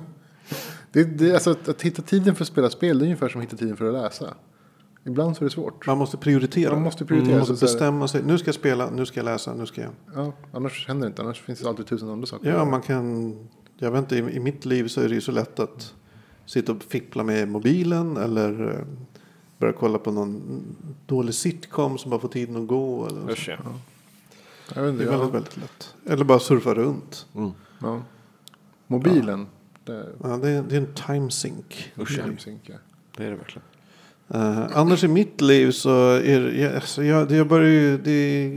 Det, 0.93 1.05
det, 1.05 1.35
alltså, 1.35 1.51
att, 1.51 1.69
att 1.69 1.83
hitta 1.83 2.03
tiden 2.03 2.35
för 2.35 2.45
att 2.45 2.49
spela 2.49 2.71
spel 2.71 2.99
det 2.99 3.03
är 3.03 3.07
ungefär 3.07 3.29
som 3.29 3.41
att 3.41 3.47
hitta 3.47 3.57
tiden 3.57 3.77
för 3.77 3.87
att 3.87 3.93
läsa. 3.93 4.35
Ibland 5.05 5.37
så 5.37 5.45
är 5.45 5.47
det 5.47 5.51
svårt. 5.51 5.87
Man 5.87 5.99
måste 5.99 6.17
prioritera. 6.17 6.73
Man 6.73 6.83
måste 6.83 7.05
prioritera, 7.05 7.39
Man 7.39 7.49
måste 7.49 7.67
bestämma 7.67 8.09
sig. 8.09 8.23
Nu 8.23 8.39
ska 8.39 8.49
jag 8.49 8.55
spela, 8.55 8.91
nu 8.91 9.07
ska 9.07 9.21
jag 9.21 9.25
läsa, 9.25 9.55
nu 9.55 9.67
ska 9.67 9.81
jag... 9.81 9.91
Ja, 10.15 10.33
annars 10.53 10.89
händer 10.89 11.07
det 11.07 11.11
inte. 11.11 11.23
Annars 11.23 11.41
finns 11.41 11.61
det 11.61 11.69
alltid 11.69 11.87
tusen 11.87 12.11
andra 12.11 12.27
saker. 12.27 12.51
Ja, 12.51 12.65
man 12.65 12.83
kan... 12.83 13.35
Jag 13.79 13.91
vet 13.91 13.99
inte, 13.99 14.17
i, 14.17 14.37
i 14.37 14.41
mitt 14.41 14.65
liv 14.65 14.89
så 14.89 15.01
är 15.01 15.09
det 15.09 15.15
ju 15.15 15.21
så 15.21 15.33
lätt 15.33 15.61
att 15.61 15.95
sitta 16.47 16.73
och 16.73 16.83
fippla 16.83 17.23
med 17.23 17.49
mobilen 17.49 18.17
eller 18.17 18.85
eh, 19.57 19.61
börja 19.61 19.73
kolla 19.73 19.99
på 19.99 20.11
någon 20.11 20.63
dålig 21.07 21.35
sitcom 21.35 21.99
som 21.99 22.11
bara 22.11 22.21
får 22.21 22.29
tiden 22.29 22.57
att 22.57 22.69
gå. 22.69 23.07
Eller 23.07 23.31
Usch, 23.31 23.49
ja. 23.49 23.57
Jag 24.75 24.83
vet 24.83 24.99
det 24.99 25.05
är 25.05 25.09
väldigt, 25.09 25.27
ja. 25.27 25.29
väldigt 25.29 25.57
lätt. 25.57 25.95
Eller 26.07 26.25
bara 26.25 26.39
surfa 26.39 26.75
runt. 26.75 27.27
Mm. 27.35 27.51
Ja. 27.79 28.03
Mobilen. 28.87 29.47
Det 29.85 30.07
Ja, 30.23 30.37
det, 30.37 30.51
är, 30.51 30.63
det 30.63 30.77
är 30.77 30.81
en 30.81 30.95
time 30.95 31.31
sink. 31.31 31.93
Usch, 31.99 32.19
ja. 32.19 32.25
Timesync, 32.25 32.61
ja. 32.63 32.75
Det 33.17 33.25
är 33.25 33.31
det 33.31 33.37
verkligen. 33.37 33.63
Eh, 34.29 34.77
annars 34.77 35.05
i 35.05 35.09
mitt 35.09 35.41
liv 35.41 35.71
så 35.71 36.11
är 36.11 36.41
det, 36.41 36.61
jag, 36.61 36.75
alltså 36.75 37.05
jag, 37.05 37.29
det, 37.29 37.37
jag 37.37 37.49
börjar 37.49 37.71
ju, 37.71 37.99
det, 37.99 38.49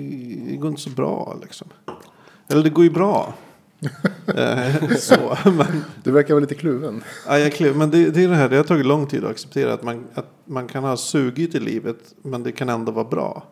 det 0.50 0.56
går 0.56 0.70
inte 0.70 0.82
så 0.82 0.90
bra 0.90 1.38
liksom. 1.42 1.68
Eller 2.48 2.64
det 2.64 2.70
går 2.70 2.84
ju 2.84 2.90
bra. 2.90 3.34
Eh, 4.36 4.90
så, 4.98 5.38
men, 5.52 5.84
Du 6.04 6.12
verkar 6.12 6.34
vara 6.34 6.42
lite 6.42 6.56
kluven. 6.56 7.04
ja, 7.28 7.40
jag 7.40 7.54
kliv, 7.54 7.76
men 7.76 7.90
det, 7.92 8.10
det 8.10 8.24
är 8.24 8.28
det 8.30 8.36
här, 8.36 8.50
det 8.50 8.56
har 8.58 8.64
tagit 8.64 8.86
lång 8.86 9.08
tid 9.08 9.24
att 9.24 9.32
acceptera 9.32 9.74
att 9.74 9.84
man, 9.84 10.04
att 10.14 10.32
man 10.46 10.68
kan 10.68 10.84
ha 10.84 10.98
sugit 10.98 11.56
i 11.56 11.60
livet 11.60 11.98
men 12.22 12.44
det 12.44 12.52
kan 12.52 12.70
ändå 12.70 12.92
vara 12.92 13.06
bra. 13.06 13.44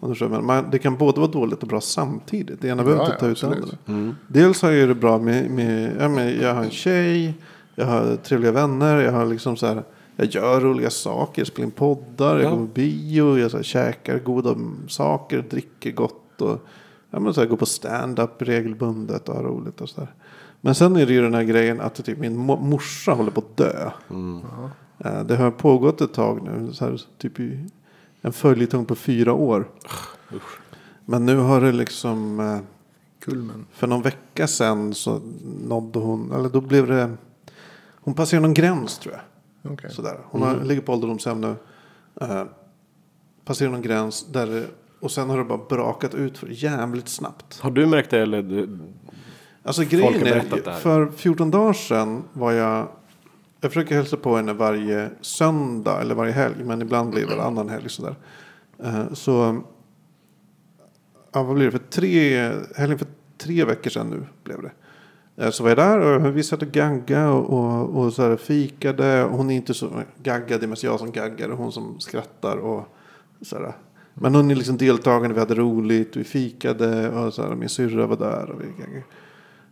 Men 0.00 0.46
man, 0.46 0.70
det 0.70 0.78
kan 0.78 0.96
både 0.96 1.20
vara 1.20 1.30
dåligt 1.30 1.62
och 1.62 1.68
bra 1.68 1.80
samtidigt. 1.80 2.60
Det 2.60 2.68
ena 2.68 2.84
behöver 2.84 3.02
Ja, 3.04 3.06
inte 3.06 3.20
ta 3.20 3.26
ja, 3.26 3.32
ut 3.32 3.40
det 3.40 3.46
andra. 3.46 3.68
Mm. 3.88 4.14
Dels 4.28 4.62
har 4.62 4.70
jag 4.70 4.88
det 4.88 4.94
bra 4.94 5.18
med, 5.18 5.50
med 5.50 5.92
ja, 6.00 6.08
men 6.08 6.40
jag 6.40 6.54
har 6.54 6.64
en 6.64 6.70
tjej, 6.70 7.34
jag 7.74 7.86
har 7.86 8.16
trevliga 8.16 8.52
vänner, 8.52 8.96
jag 9.00 9.12
har 9.12 9.26
liksom 9.26 9.56
så 9.56 9.66
här, 9.66 9.82
jag 10.16 10.26
gör 10.26 10.60
roliga 10.60 10.90
saker, 10.90 11.44
spelar 11.44 11.64
in 11.66 11.70
poddar, 11.70 12.36
jag 12.38 12.44
Ja. 12.44 12.50
går 12.50 12.56
på 12.56 12.64
bio, 12.74 13.38
jag 13.38 13.50
så 13.50 13.56
här, 13.56 13.64
käkar 13.64 14.18
goda 14.18 14.54
saker, 14.88 15.44
dricker 15.50 15.90
gott 15.92 16.42
och 16.42 16.66
ja, 17.10 17.20
men 17.20 17.34
så 17.34 17.40
här, 17.40 17.48
går 17.48 17.56
på 17.56 17.66
stand-up 17.66 18.42
regelbundet 18.42 19.28
och 19.28 19.34
har 19.34 19.42
roligt 19.42 19.80
och 19.80 19.88
så 19.88 20.00
där. 20.00 20.14
Men 20.60 20.74
sen 20.74 20.96
är 20.96 21.06
det 21.06 21.12
ju 21.12 21.22
den 21.22 21.34
här 21.34 21.42
grejen 21.42 21.80
att 21.80 22.04
typ, 22.04 22.18
min 22.18 22.36
mo- 22.38 22.60
morsa 22.60 23.12
håller 23.12 23.30
på 23.30 23.40
att 23.40 23.56
dö. 23.56 23.90
Mm. 24.10 24.40
Eh, 24.98 25.20
Det 25.24 25.36
har 25.36 25.50
pågått 25.50 26.00
ett 26.00 26.12
tag 26.14 26.42
nu, 26.42 26.72
så 26.72 26.84
här, 26.84 27.00
typ 27.18 27.40
i 27.40 27.64
en 28.22 28.32
följetong 28.32 28.84
på 28.84 28.94
fyra 28.94 29.32
år. 29.32 29.68
Usch. 30.32 30.58
Men 31.04 31.26
nu 31.26 31.36
har 31.36 31.60
det 31.60 31.72
liksom 31.72 32.40
eh, 32.40 32.58
Kulmen. 33.20 33.66
för 33.72 33.86
någon 33.86 34.02
vecka 34.02 34.46
sedan 34.46 34.94
så 34.94 35.20
nådde 35.68 35.98
hon, 35.98 36.32
eller 36.32 36.48
då 36.48 36.60
blev 36.60 36.86
det, 36.86 37.10
hon 38.00 38.14
passerade 38.14 38.46
någon 38.46 38.54
gräns 38.54 38.98
tror 38.98 39.14
jag. 39.14 39.72
Okej. 39.72 39.90
Sådär. 39.90 40.18
Hon 40.24 40.42
har, 40.42 40.56
ligger 40.64 40.82
på 40.82 40.92
ålderdomshem 40.92 41.40
nu. 41.40 41.54
Uh, 42.22 42.44
passerar 43.44 43.70
någon 43.70 43.82
gräns 43.82 44.26
där 44.32 44.66
och 45.00 45.10
sen 45.10 45.30
har 45.30 45.38
det 45.38 45.44
bara 45.44 45.60
brakat 45.68 46.14
ut 46.14 46.38
för 46.38 46.46
jävligt 46.50 47.08
snabbt. 47.08 47.60
Har 47.60 47.70
du 47.70 47.86
märkt 47.86 48.10
det 48.10 48.18
eller? 48.20 48.42
Du... 48.42 48.78
Alltså 49.62 49.82
grejen 49.84 50.26
är, 50.26 50.72
för 50.72 51.10
14 51.10 51.50
dagar 51.50 51.72
sedan 51.72 52.24
var 52.32 52.52
jag, 52.52 52.88
jag 53.60 53.70
försöker 53.72 53.94
hälsa 53.94 54.16
på 54.16 54.36
henne 54.36 54.52
varje 54.52 55.10
söndag 55.20 56.00
eller 56.00 56.14
varje 56.14 56.32
helg, 56.32 56.64
men 56.64 56.82
ibland 56.82 57.10
blir 57.10 57.26
det 57.26 57.36
varannan 57.36 57.68
helg 57.68 57.88
sådär. 57.88 58.14
Eh, 58.84 59.12
så, 59.12 59.62
ja 61.32 61.42
vad 61.42 61.54
blir 61.56 61.64
det, 61.64 61.70
för 61.70 61.78
tre, 61.78 62.52
helgen 62.76 62.98
för 62.98 63.08
tre 63.38 63.64
veckor 63.64 63.90
sedan 63.90 64.10
nu 64.10 64.26
blev 64.44 64.62
det. 64.62 64.72
Eh, 65.44 65.50
Så 65.50 65.62
var 65.62 65.70
jag 65.70 65.78
där 65.78 65.98
och 66.00 66.36
vi 66.36 66.42
satt 66.42 66.62
och 66.62 66.68
gaggade 66.68 67.28
och, 67.28 67.50
och, 67.50 68.04
och 68.04 68.12
så 68.12 68.22
här 68.22 68.36
fikade. 68.36 69.28
Hon 69.30 69.50
är 69.50 69.54
inte 69.54 69.74
så 69.74 70.02
gaggad, 70.22 70.60
det 70.60 70.66
är 70.66 70.68
mest 70.68 70.82
jag 70.82 70.98
som 70.98 71.12
gaggar 71.12 71.48
och 71.48 71.58
hon 71.58 71.72
som 71.72 72.00
skrattar. 72.00 72.56
Och 72.56 72.84
så 73.42 73.56
här. 73.56 73.72
Men 74.20 74.34
hon 74.34 74.50
är 74.50 74.54
liksom 74.54 74.76
deltagande, 74.76 75.34
vi 75.34 75.40
hade 75.40 75.54
roligt, 75.54 76.16
vi 76.16 76.24
fikade 76.24 77.10
och 77.10 77.34
så 77.34 77.42
här, 77.42 77.54
min 77.54 77.68
syrra 77.68 78.06
var 78.06 78.16
där. 78.16 78.50
Och 78.50 78.60
vi. 78.60 79.02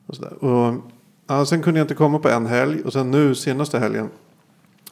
Och 0.07 0.17
så 0.17 0.23
där. 0.23 0.45
Och, 0.45 0.75
ja, 1.27 1.47
sen 1.47 1.63
kunde 1.63 1.81
jag 1.81 1.85
inte 1.85 1.95
komma 1.95 2.19
på 2.19 2.29
en 2.29 2.47
helg 2.47 2.83
och 2.83 2.93
sen 2.93 3.11
nu 3.11 3.35
senaste 3.35 3.79
helgen 3.79 4.09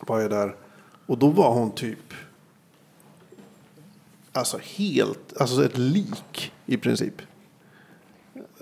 var 0.01 0.21
jag 0.21 0.31
där. 0.31 0.57
Och 1.07 1.19
då 1.19 1.29
var 1.29 1.55
hon 1.55 1.71
typ 1.71 2.15
Alltså 4.37 4.59
helt, 4.63 5.37
alltså 5.41 5.65
ett 5.65 5.79
lik 5.79 6.53
i 6.67 6.77
princip. 6.77 7.23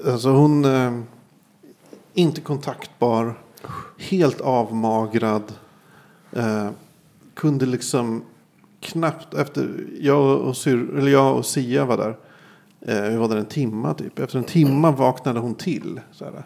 Alltså 0.06 0.28
hon, 0.28 0.64
eh, 0.64 1.00
inte 2.14 2.40
kontaktbar, 2.40 3.38
helt 3.98 4.40
avmagrad. 4.40 5.52
Eh, 6.32 6.70
kunde 7.34 7.66
liksom 7.66 8.22
knappt 8.82 9.34
efter, 9.34 9.86
jag 10.00 10.40
och, 10.40 10.56
syr, 10.56 10.94
eller 10.98 11.10
jag 11.10 11.36
och 11.36 11.46
Sia 11.46 11.84
var 11.84 11.96
där. 11.96 12.16
Eh, 12.80 13.10
vi 13.10 13.16
var 13.16 13.28
där 13.28 13.36
en 13.36 13.46
timma 13.46 13.94
typ. 13.94 14.18
Efter 14.18 14.38
en 14.38 14.44
timma 14.44 14.90
vaknade 14.90 15.40
hon 15.40 15.54
till. 15.54 16.00
Så 16.12 16.24
här. 16.24 16.42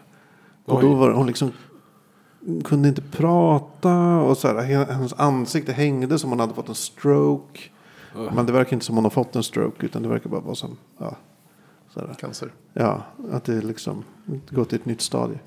Och 0.65 0.81
då 0.81 0.93
var 0.93 1.11
hon 1.11 1.27
liksom 1.27 1.51
kunde 2.63 2.89
inte 2.89 3.01
prata 3.01 3.95
och 4.17 4.37
så 4.37 4.47
här, 4.47 4.55
he- 4.55 4.91
hennes 4.91 5.13
ansikte 5.13 5.71
hängde 5.73 6.19
som 6.19 6.29
hon 6.29 6.39
hade 6.39 6.53
fått 6.53 6.69
en 6.69 6.75
stroke. 6.75 7.59
Men 8.35 8.45
det 8.45 8.51
verkar 8.51 8.73
inte 8.73 8.85
som 8.85 8.95
hon 8.95 9.05
har 9.05 9.09
fått 9.11 9.35
en 9.35 9.43
stroke 9.43 9.85
utan 9.85 10.03
det 10.03 10.09
verkar 10.09 10.29
bara 10.29 10.41
vara 10.41 10.55
som, 10.55 10.77
ja, 10.97 11.15
så 11.89 11.99
här. 11.99 12.13
Cancer. 12.19 12.51
Ja, 12.73 13.01
att 13.31 13.43
det 13.43 13.61
liksom 13.61 14.03
gått 14.49 14.69
till 14.69 14.79
ett 14.79 14.85
nytt 14.85 15.01
stadie. 15.01 15.39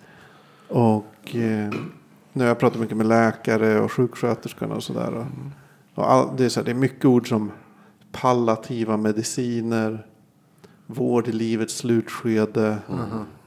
Och 0.68 1.35
eh, 1.37 1.70
nu 2.33 2.44
har 2.44 2.46
jag 2.48 2.59
pratat 2.59 2.81
mycket 2.81 2.96
med 2.96 3.07
läkare 3.07 3.81
och 3.81 3.92
sjuksköterskorna 3.92 4.74
och 4.74 4.83
sådär. 4.83 5.14
Och, 5.14 5.24
och 6.00 6.12
all, 6.12 6.36
det, 6.36 6.44
är 6.44 6.48
så 6.48 6.60
här, 6.60 6.64
det 6.64 6.70
är 6.70 6.74
mycket 6.74 7.04
ord 7.04 7.28
som 7.28 7.52
palliativa 8.12 8.96
mediciner, 8.96 10.06
vård 10.86 11.28
i 11.28 11.32
livets 11.32 11.76
slutskede. 11.76 12.78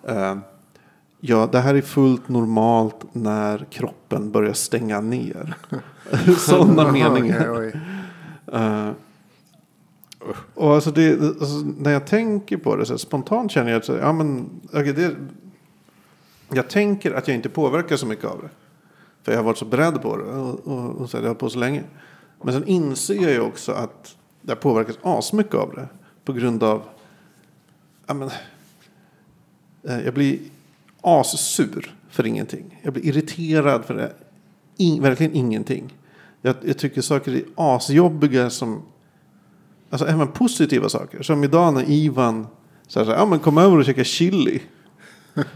Eh, 0.07 0.37
ja, 1.19 1.49
det 1.51 1.59
här 1.59 1.75
är 1.75 1.81
fullt 1.81 2.29
normalt 2.29 3.05
när 3.11 3.65
kroppen 3.69 4.31
börjar 4.31 4.53
stänga 4.53 5.01
ner. 5.01 5.55
Sådana 6.37 6.91
meningar. 6.91 7.51
Oj, 7.51 7.71
oj. 8.45 8.59
Eh, 8.59 8.89
Och 10.53 10.73
alltså 10.73 10.91
det, 10.91 11.21
alltså 11.21 11.65
när 11.77 11.91
jag 11.91 12.07
tänker 12.07 12.57
på 12.57 12.75
det 12.75 12.85
så 12.85 12.93
här, 12.93 12.97
spontant 12.97 13.51
känner 13.51 13.71
jag 13.71 13.77
att 13.79 13.85
så 13.85 13.93
här, 13.93 13.99
ja, 13.99 14.13
men, 14.13 14.49
okej, 14.73 14.93
det, 14.93 15.15
jag 16.49 16.69
tänker 16.69 17.13
att 17.13 17.27
jag 17.27 17.35
inte 17.35 17.49
påverkar 17.49 17.95
så 17.95 18.05
mycket 18.05 18.25
av 18.25 18.39
det. 18.41 18.49
För 19.23 19.31
jag 19.31 19.39
har 19.39 19.43
varit 19.43 19.57
så 19.57 19.65
beredd 19.65 20.01
på 20.01 20.17
det 20.17 20.23
och, 20.23 20.67
och, 20.67 20.89
och 20.95 21.09
så 21.09 21.17
här, 21.17 21.21
det 21.21 21.27
har 21.27 21.35
på 21.35 21.49
så 21.49 21.59
länge. 21.59 21.83
Men 22.43 22.53
sen 22.53 22.67
inser 22.67 23.15
jag 23.15 23.31
ju 23.31 23.39
också 23.39 23.71
att 23.71 24.15
jag 24.41 24.59
påverkas 24.59 24.97
asmycket 25.01 25.55
av 25.55 25.73
det. 25.75 25.87
På 26.25 26.33
grund 26.33 26.63
av, 26.63 26.83
ja 28.05 28.13
men, 28.13 28.29
eh, 29.83 29.99
jag 30.05 30.13
blir 30.13 30.39
assur 31.01 31.95
för 32.09 32.25
ingenting. 32.25 32.79
Jag 32.81 32.93
blir 32.93 33.05
irriterad 33.05 33.85
för 33.85 33.93
det. 33.93 34.13
In, 34.77 35.01
verkligen 35.01 35.35
ingenting. 35.35 35.97
Jag, 36.41 36.55
jag 36.61 36.77
tycker 36.77 37.01
saker 37.01 37.31
är 37.31 37.43
asjobbiga 37.55 38.49
som 38.49 38.81
Alltså 39.93 40.07
även 40.07 40.27
positiva 40.27 40.89
saker. 40.89 41.21
Som 41.23 41.43
idag 41.43 41.73
när 41.73 41.89
Ivan 41.89 42.47
sa 42.87 43.03
ja 43.03 43.25
men 43.25 43.39
kom 43.39 43.57
över 43.57 43.77
och 43.77 43.85
käka 43.85 44.03
chili. 44.03 44.61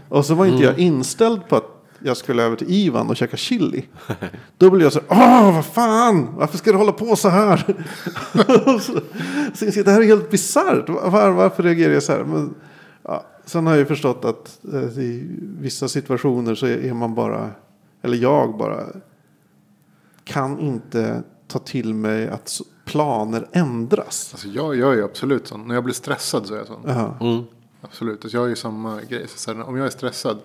Och 0.08 0.24
så 0.24 0.34
var 0.34 0.46
inte 0.46 0.64
jag 0.64 0.78
inställd 0.78 1.48
på 1.48 1.56
att 1.56 1.77
jag 1.98 2.16
skulle 2.16 2.42
över 2.42 2.56
till 2.56 2.70
Ivan 2.70 3.10
och 3.10 3.16
käka 3.16 3.36
chili. 3.36 3.86
Då 4.56 4.70
blev 4.70 4.82
jag 4.82 4.92
så 4.92 5.00
här, 5.08 5.08
åh 5.10 5.54
vad 5.54 5.66
fan, 5.66 6.34
varför 6.36 6.58
ska 6.58 6.72
du 6.72 6.78
hålla 6.78 6.92
på 6.92 7.16
så 7.16 7.28
här? 7.28 7.76
Så, 8.80 9.00
så 9.54 9.64
jag, 9.64 9.84
det 9.84 9.90
här 9.90 10.00
är 10.00 10.06
helt 10.06 10.30
bisarrt, 10.30 10.88
var, 10.88 11.30
varför 11.30 11.62
reagerar 11.62 11.92
jag 11.92 12.02
så 12.02 12.12
här? 12.12 12.24
Men, 12.24 12.54
ja, 13.02 13.26
sen 13.44 13.66
har 13.66 13.72
jag 13.72 13.78
ju 13.78 13.86
förstått 13.86 14.24
att 14.24 14.60
eh, 14.72 14.98
i 14.98 15.26
vissa 15.40 15.88
situationer 15.88 16.54
så 16.54 16.66
är, 16.66 16.84
är 16.84 16.94
man 16.94 17.14
bara, 17.14 17.50
eller 18.02 18.16
jag 18.16 18.58
bara, 18.58 18.86
kan 20.24 20.58
inte 20.58 21.22
ta 21.48 21.58
till 21.58 21.94
mig 21.94 22.28
att 22.28 22.60
planer 22.84 23.48
ändras. 23.52 24.28
Alltså 24.32 24.48
jag, 24.48 24.76
jag 24.76 24.92
är 24.92 24.96
ju 24.96 25.04
absolut 25.04 25.46
sån. 25.46 25.68
När 25.68 25.74
jag 25.74 25.84
blir 25.84 25.94
stressad 25.94 26.46
så 26.46 26.54
är 26.54 26.58
jag 26.58 26.66
sån. 26.66 26.82
Ja. 26.86 27.44
Absolut. 27.80 28.24
Alltså 28.24 28.36
jag 28.36 28.44
är 28.44 28.48
ju 28.48 28.56
samma 28.56 29.00
grej. 29.02 29.28
Så 29.28 29.38
så 29.38 29.54
här, 29.54 29.62
om 29.62 29.76
jag 29.76 29.86
är 29.86 29.90
stressad 29.90 30.38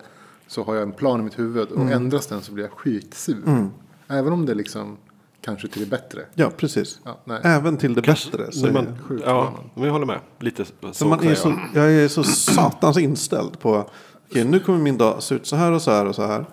så 0.53 0.63
har 0.63 0.73
jag 0.73 0.83
en 0.83 0.91
plan 0.91 1.19
i 1.19 1.23
mitt 1.23 1.39
huvud. 1.39 1.67
Och 1.71 1.91
ändras 1.91 2.27
den 2.27 2.41
så 2.41 2.51
blir 2.51 2.63
jag 2.63 2.73
skitsur. 2.73 3.69
Även 4.07 4.33
om 4.33 4.45
det 4.45 4.53
liksom 4.53 4.97
kanske 5.41 5.67
till 5.67 5.81
det 5.81 5.89
bättre. 5.89 6.21
Ja, 6.35 6.51
precis. 6.57 6.99
Ja, 7.03 7.19
nej. 7.25 7.39
Även 7.43 7.77
till 7.77 7.93
det 7.93 8.01
bättre. 8.01 8.51
Så 8.51 8.67
man, 8.71 8.87
ja, 9.25 9.53
men 9.75 9.83
jag 9.83 9.91
håller 9.91 10.05
med. 10.05 10.19
Lite 10.39 10.65
så, 10.91 11.07
man 11.07 11.19
är 11.19 11.25
jag. 11.29 11.37
så, 11.37 11.59
jag 11.73 11.91
är 11.93 12.07
så 12.07 12.23
satans 12.23 12.97
inställd 12.97 13.59
på 13.59 13.89
okej, 14.29 14.45
nu 14.45 14.59
kommer 14.59 14.79
min 14.79 14.97
dag 14.97 15.23
se 15.23 15.35
ut 15.35 15.47
så 15.47 15.55
här 15.55 15.71
och 15.71 15.81
så 15.81 15.91
här 15.91 16.05
och 16.05 16.15
så 16.15 16.25
här. 16.25 16.45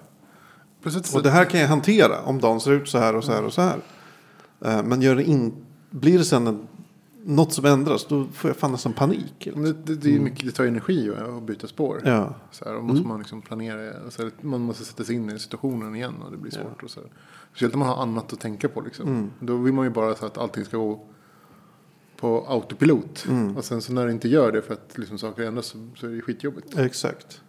Precis, 0.83 1.15
Och 1.15 1.23
det 1.23 1.31
här 1.31 1.45
kan 1.45 1.61
jag 1.61 1.69
hantera 1.69 2.23
om 2.23 2.41
dagen 2.41 2.61
ser 2.61 2.71
ut 2.71 2.89
så 2.89 2.99
här 2.99 3.17
och 3.17 3.25
så 3.25 3.33
här 3.33 3.45
och 3.45 3.53
så 3.53 3.63
här. 3.63 3.79
Eh, 4.65 4.83
Men 4.83 5.03
gör 5.03 5.17
det 5.17 5.25
in, 5.25 5.53
blir 5.91 6.19
det 6.19 6.25
sen 6.25 6.47
en, 6.47 6.67
något 7.25 7.53
som 7.53 7.65
ändras 7.65 8.07
då 8.07 8.25
får 8.33 8.51
jag 8.51 8.57
fan 8.57 8.73
nästan 8.73 8.93
panik. 8.93 9.49
Men 9.55 9.63
det, 9.65 9.73
det, 9.73 9.95
det, 9.95 10.09
är 10.09 10.13
ju 10.13 10.21
mycket, 10.21 10.47
det 10.47 10.53
tar 10.53 10.65
energi 10.65 11.11
att, 11.37 11.43
byta 11.43 11.67
spår. 11.67 12.03
Ja. 12.05 12.35
Så 12.51 12.65
här, 12.65 12.75
då 12.75 12.81
måste 12.81 13.07
man 13.07 13.19
liksom 13.19 13.43
planera. 13.43 14.11
Så 14.11 14.23
här, 14.23 14.31
man 14.41 14.61
måste 14.61 14.85
sätta 14.85 15.05
sig 15.05 15.15
in 15.15 15.31
i 15.31 15.39
situationen 15.39 15.95
igen 15.97 16.15
och 16.25 16.31
det 16.31 16.37
blir 16.37 16.53
svårt. 16.53 16.83
Och 16.83 16.91
så 16.91 17.01
här. 17.01 17.09
Speciellt 17.51 17.75
om 17.75 17.81
man 17.81 17.89
har 17.89 18.03
annat 18.03 18.33
att 18.33 18.41
tänka 18.41 18.69
på. 18.69 18.81
Liksom. 18.81 19.31
Då 19.41 19.57
vill 19.57 19.73
man 19.75 19.85
ju 19.85 19.91
bara 19.91 20.15
så 20.15 20.27
att 20.27 20.39
allting 20.39 20.65
ska 20.65 20.77
gå 20.77 21.07
på 22.17 22.45
autopilot. 22.49 23.27
Och 23.57 23.65
sen 23.65 23.83
så 23.83 23.93
när 23.93 24.07
det 24.07 24.13
inte 24.13 24.29
gör 24.29 24.53
det 24.53 24.63
för 24.63 24.75
att 24.75 24.99
liksom 24.99 25.19
saker 25.19 25.43
ändras 25.43 25.67
så, 25.67 25.89
så 25.97 26.07
är 26.07 26.11
det 26.11 26.21
skitjobbigt. 26.21 26.79
Exakt. 26.79 27.43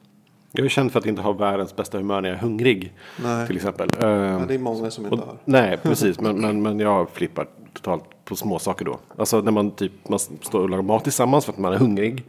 Jag 0.52 0.66
är 0.66 0.70
känd 0.70 0.92
för 0.92 1.00
att 1.00 1.06
inte 1.06 1.22
ha 1.22 1.34
världens 1.34 1.76
bästa 1.76 1.98
humör 1.98 2.22
när 2.22 2.30
jag 2.30 2.38
är 2.38 2.42
hungrig. 2.42 2.94
Nej. 3.24 3.48
Till 3.48 3.56
exempel. 3.56 3.90
Ja, 4.00 4.08
Ehm, 4.08 4.48
det 4.48 4.54
är 4.54 4.60
många 4.60 4.92
som 4.92 5.04
inte 5.06 5.16
och, 5.16 5.22
har. 5.28 5.38
nej, 5.46 5.78
precis. 5.78 6.20
Men, 6.20 6.42
men, 6.42 6.62
men 6.62 6.80
jag 6.80 7.10
flippar 7.10 7.48
totalt 7.82 8.26
på 8.26 8.36
små 8.36 8.60
saker 8.60 8.86
då. 8.86 9.00
Alltså 9.18 9.42
när 9.42 9.52
man 9.52 9.72
typ 9.72 9.92
man 10.10 10.20
står 10.20 10.60
och 10.60 10.70
lagar 10.70 10.84
mat 10.84 11.04
tillsammans 11.04 11.46
för 11.46 11.54
att 11.54 11.60
man 11.60 11.74
är 11.74 11.78
hungrig. 11.78 12.24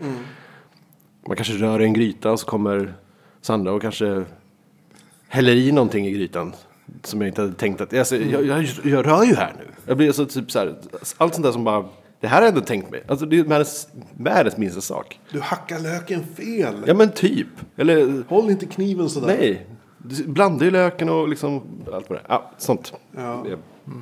Man 1.27 1.37
kanske 1.37 1.55
rör 1.55 1.83
i 1.83 1.85
en 1.85 1.93
gryta 1.93 2.33
och 2.33 2.41
så 2.41 2.47
kommer 2.47 2.95
Sandra 3.41 3.73
och 3.73 3.83
kanske 3.83 4.25
häller 5.29 5.53
i 5.53 5.73
någonting 5.73 6.07
i 6.07 6.11
grytan. 6.11 6.53
Som 7.03 7.21
jag 7.21 7.29
inte 7.29 7.41
hade 7.41 7.55
tänkt 7.55 7.81
att, 7.81 7.95
alltså, 7.95 8.17
jag, 8.17 8.47
jag, 8.47 8.67
jag 8.85 9.07
rör 9.07 9.25
ju 9.25 9.35
här 9.35 9.55
nu. 9.59 9.65
Jag 9.87 9.97
blir 9.97 10.13
så 10.13 10.27
typ 10.27 10.51
så 10.51 10.59
här, 10.59 10.75
allt 11.17 11.35
sånt 11.35 11.45
där 11.45 11.53
som 11.53 11.65
bara, 11.65 11.89
det 12.21 12.27
här 12.27 12.37
har 12.37 12.43
jag 12.43 12.49
ändå 12.49 12.61
tänkt 12.61 12.91
mig. 12.91 13.03
Alltså 13.09 13.27
det 13.27 13.39
är 13.39 13.45
världens, 13.45 13.89
världens 14.17 14.57
minsta 14.57 14.81
sak. 14.81 15.21
Du 15.31 15.41
hackar 15.41 15.79
löken 15.79 16.25
fel. 16.37 16.85
Ja 16.87 16.95
men 16.95 17.13
typ. 17.13 17.47
Eller 17.77 18.23
Håll 18.29 18.51
inte 18.51 18.67
kniven 18.67 19.09
sådär. 19.09 19.27
Nej, 19.27 19.67
du 19.99 20.27
blandar 20.27 20.65
ju 20.65 20.71
löken 20.71 21.09
och 21.09 21.29
liksom 21.29 21.63
allt 21.93 22.11
vad 22.11 22.19
det 22.19 22.23
är. 22.23 22.27
Ja, 22.29 22.51
sånt. 22.59 22.93
Ja. 23.17 23.45
Eh, 23.87 23.93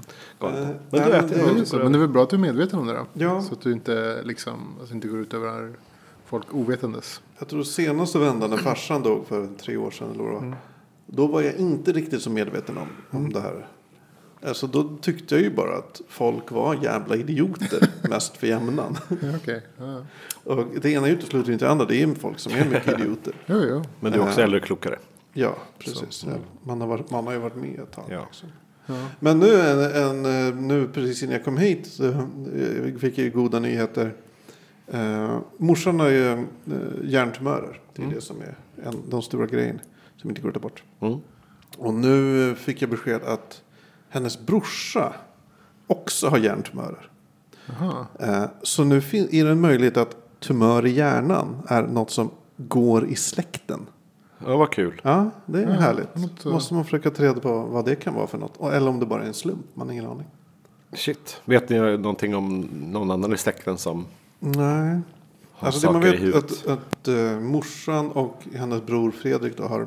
Men 0.41 0.53
du 0.91 0.99
men 0.99 1.03
äter 1.13 1.29
det- 1.37 1.47
Men, 1.53 1.61
också. 1.61 1.77
men 1.79 1.93
det 1.93 1.99
är 1.99 2.01
väl 2.01 2.09
bra 2.09 2.23
att 2.23 2.31
du 2.31 2.37
är 2.37 2.41
medveten 2.41 2.79
om 2.79 2.87
det 2.87 2.93
då. 2.93 3.07
Ja. 3.13 3.43
Så 3.43 3.55
att 3.55 3.61
du 3.61 3.73
inte 3.73 4.23
liksom, 4.25 4.75
alltså 4.81 4.95
inte 4.95 5.09
går 5.09 5.19
ut 5.21 5.35
över 5.35 5.73
folk 6.27 6.55
ovetandes. 6.55 7.21
Jag 7.39 7.49
tror 7.49 7.63
senaste 7.63 8.19
vändan 8.19 8.51
när 8.51 8.57
farsan 8.57 9.03
dog 9.03 9.27
för 9.27 9.49
tre 9.61 9.77
år 9.77 9.91
sedan. 9.91 10.11
Eller 10.11 10.25
vad 10.25 10.43
det 10.43 10.47
var, 10.49 10.57
Då 11.07 11.27
var 11.27 11.41
jag 11.43 11.55
inte 11.55 11.93
riktigt 11.93 12.23
så 12.23 12.31
medveten 12.31 12.79
om, 12.79 12.89
om 13.11 13.33
det 13.33 13.41
här. 13.41 13.67
Alltså 14.47 14.67
då 14.67 14.97
tyckte 15.01 15.35
jag 15.35 15.45
ju 15.45 15.55
bara 15.55 15.77
att 15.79 16.01
folk 16.09 16.51
var 16.51 16.75
jävla 16.83 17.17
idioter. 17.17 17.89
mest 18.09 18.37
för 18.37 18.47
jämnan. 18.47 18.97
Okej, 19.37 19.63
ja. 19.79 20.05
Och 20.45 20.67
det 20.83 20.91
ena 20.91 21.09
utesluter 21.09 21.53
inte 21.53 21.65
det 21.65 21.71
andra. 21.71 21.85
Det 21.87 22.03
är 22.03 22.15
folk 22.15 22.39
som 22.39 22.53
är 22.53 22.65
mycket 22.65 22.89
idioter. 23.01 23.35
Jo, 23.47 23.57
jo. 23.69 23.83
Men 24.01 24.13
du 24.13 24.19
är 24.19 24.23
också 24.23 24.39
Eh. 24.41 24.45
äldre 24.45 24.61
och 24.61 24.67
klokare. 24.67 24.99
Ja, 25.33 25.55
precis. 25.79 26.25
Ja, 26.29 26.33
Man, 26.65 26.81
har 26.81 26.89
varit, 26.89 27.11
man 27.11 27.27
har 27.27 27.33
ju 27.33 27.39
varit 27.39 27.57
med 27.57 27.81
ett 27.81 27.93
tag. 27.93 28.05
Ja. 28.09 28.25
Liksom. 28.27 28.49
Men 29.21 29.39
nu, 29.39 29.61
en, 29.61 29.79
en, 29.79 30.49
eh, 30.49 30.55
nu 30.55 30.89
precis 30.89 31.23
innan 31.23 31.33
jag 31.33 31.45
kom 31.45 31.57
hit 31.57 31.87
så 31.87 32.05
eh, 32.05 32.99
fick 32.99 33.19
jag 33.19 33.25
ju 33.25 33.31
goda 33.31 33.59
nyheter. 33.59 34.15
Eh, 34.87 35.39
morsan 35.59 36.01
har 36.01 36.09
ju 36.09 36.33
eh, 36.33 36.39
hjärntumörer. 37.03 37.81
Det 37.95 38.03
är 38.03 38.07
det 38.07 38.21
som 38.21 38.41
är 38.41 38.55
en, 38.85 38.95
de 39.09 39.23
stora 39.23 39.47
grejerna 39.47 39.81
som 40.17 40.31
inte 40.31 40.43
går 40.43 40.49
att 40.49 40.55
ta 40.55 40.61
bort. 40.61 40.83
Mm. 41.01 41.19
Och 41.79 41.95
nu 41.95 42.55
fick 42.55 42.83
jag 42.83 42.91
besked 42.91 43.23
att 43.23 43.63
hennes 44.09 44.47
brorsa 44.47 45.15
också 45.87 46.29
har 46.29 46.39
hjärntumörer. 46.39 47.11
Eh, 48.21 48.45
så 48.63 48.85
nu 48.85 48.97
är 49.13 49.45
det 49.45 49.51
en 49.51 49.61
möjlighet 49.61 49.97
att 49.97 50.41
tumör 50.41 50.87
i 50.87 50.91
hjärnan 50.91 51.63
är 51.69 51.83
något 51.83 52.11
som 52.11 52.31
går 52.57 53.09
i 53.09 53.15
släkten. 53.15 53.87
Ja, 54.47 54.57
vad 54.57 54.71
kul. 54.73 55.01
Ja, 55.05 55.31
det 55.47 55.59
är 55.63 55.67
Ja, 55.69 55.73
härligt. 55.73 56.17
något, 56.17 56.43
Då 56.45 56.51
måste 56.53 56.75
man 56.75 56.85
försöka 56.85 57.11
ta 57.11 57.23
reda 57.23 57.41
på 57.41 57.59
vad 57.63 57.85
det 57.85 57.95
kan 57.97 58.15
vara 58.15 58.27
för 58.27 58.39
något. 58.39 58.57
Och- 58.57 58.75
Eller 58.75 58.91
om 58.91 59.01
det 59.01 59.07
bara 59.07 59.23
är 59.23 59.27
en 59.27 59.35
slump. 59.35 59.67
Man 59.75 59.87
har 59.87 59.93
ingen 59.93 60.07
aning. 60.07 60.27
Shit. 60.93 61.41
Vet 61.45 61.69
ni 61.69 61.79
någonting 61.79 62.35
om 62.35 62.61
någon 62.93 63.11
annan 63.11 63.33
i 63.35 63.37
släkten 63.37 63.79
som 63.79 64.07
Nej. 64.39 65.01
har 65.53 65.67
Alltså 65.67 65.87
det 65.87 65.93
man 65.93 66.03
i 66.07 66.11
vet 66.11 66.21
huvudet? 66.21 66.67
att, 66.67 66.67
att 66.69 67.09
uh, 67.09 67.41
morsan 67.41 68.11
och 68.11 68.43
hennes 68.55 68.83
bror 68.87 69.11
Fredrik 69.11 69.57
då 69.57 69.63
har 69.65 69.87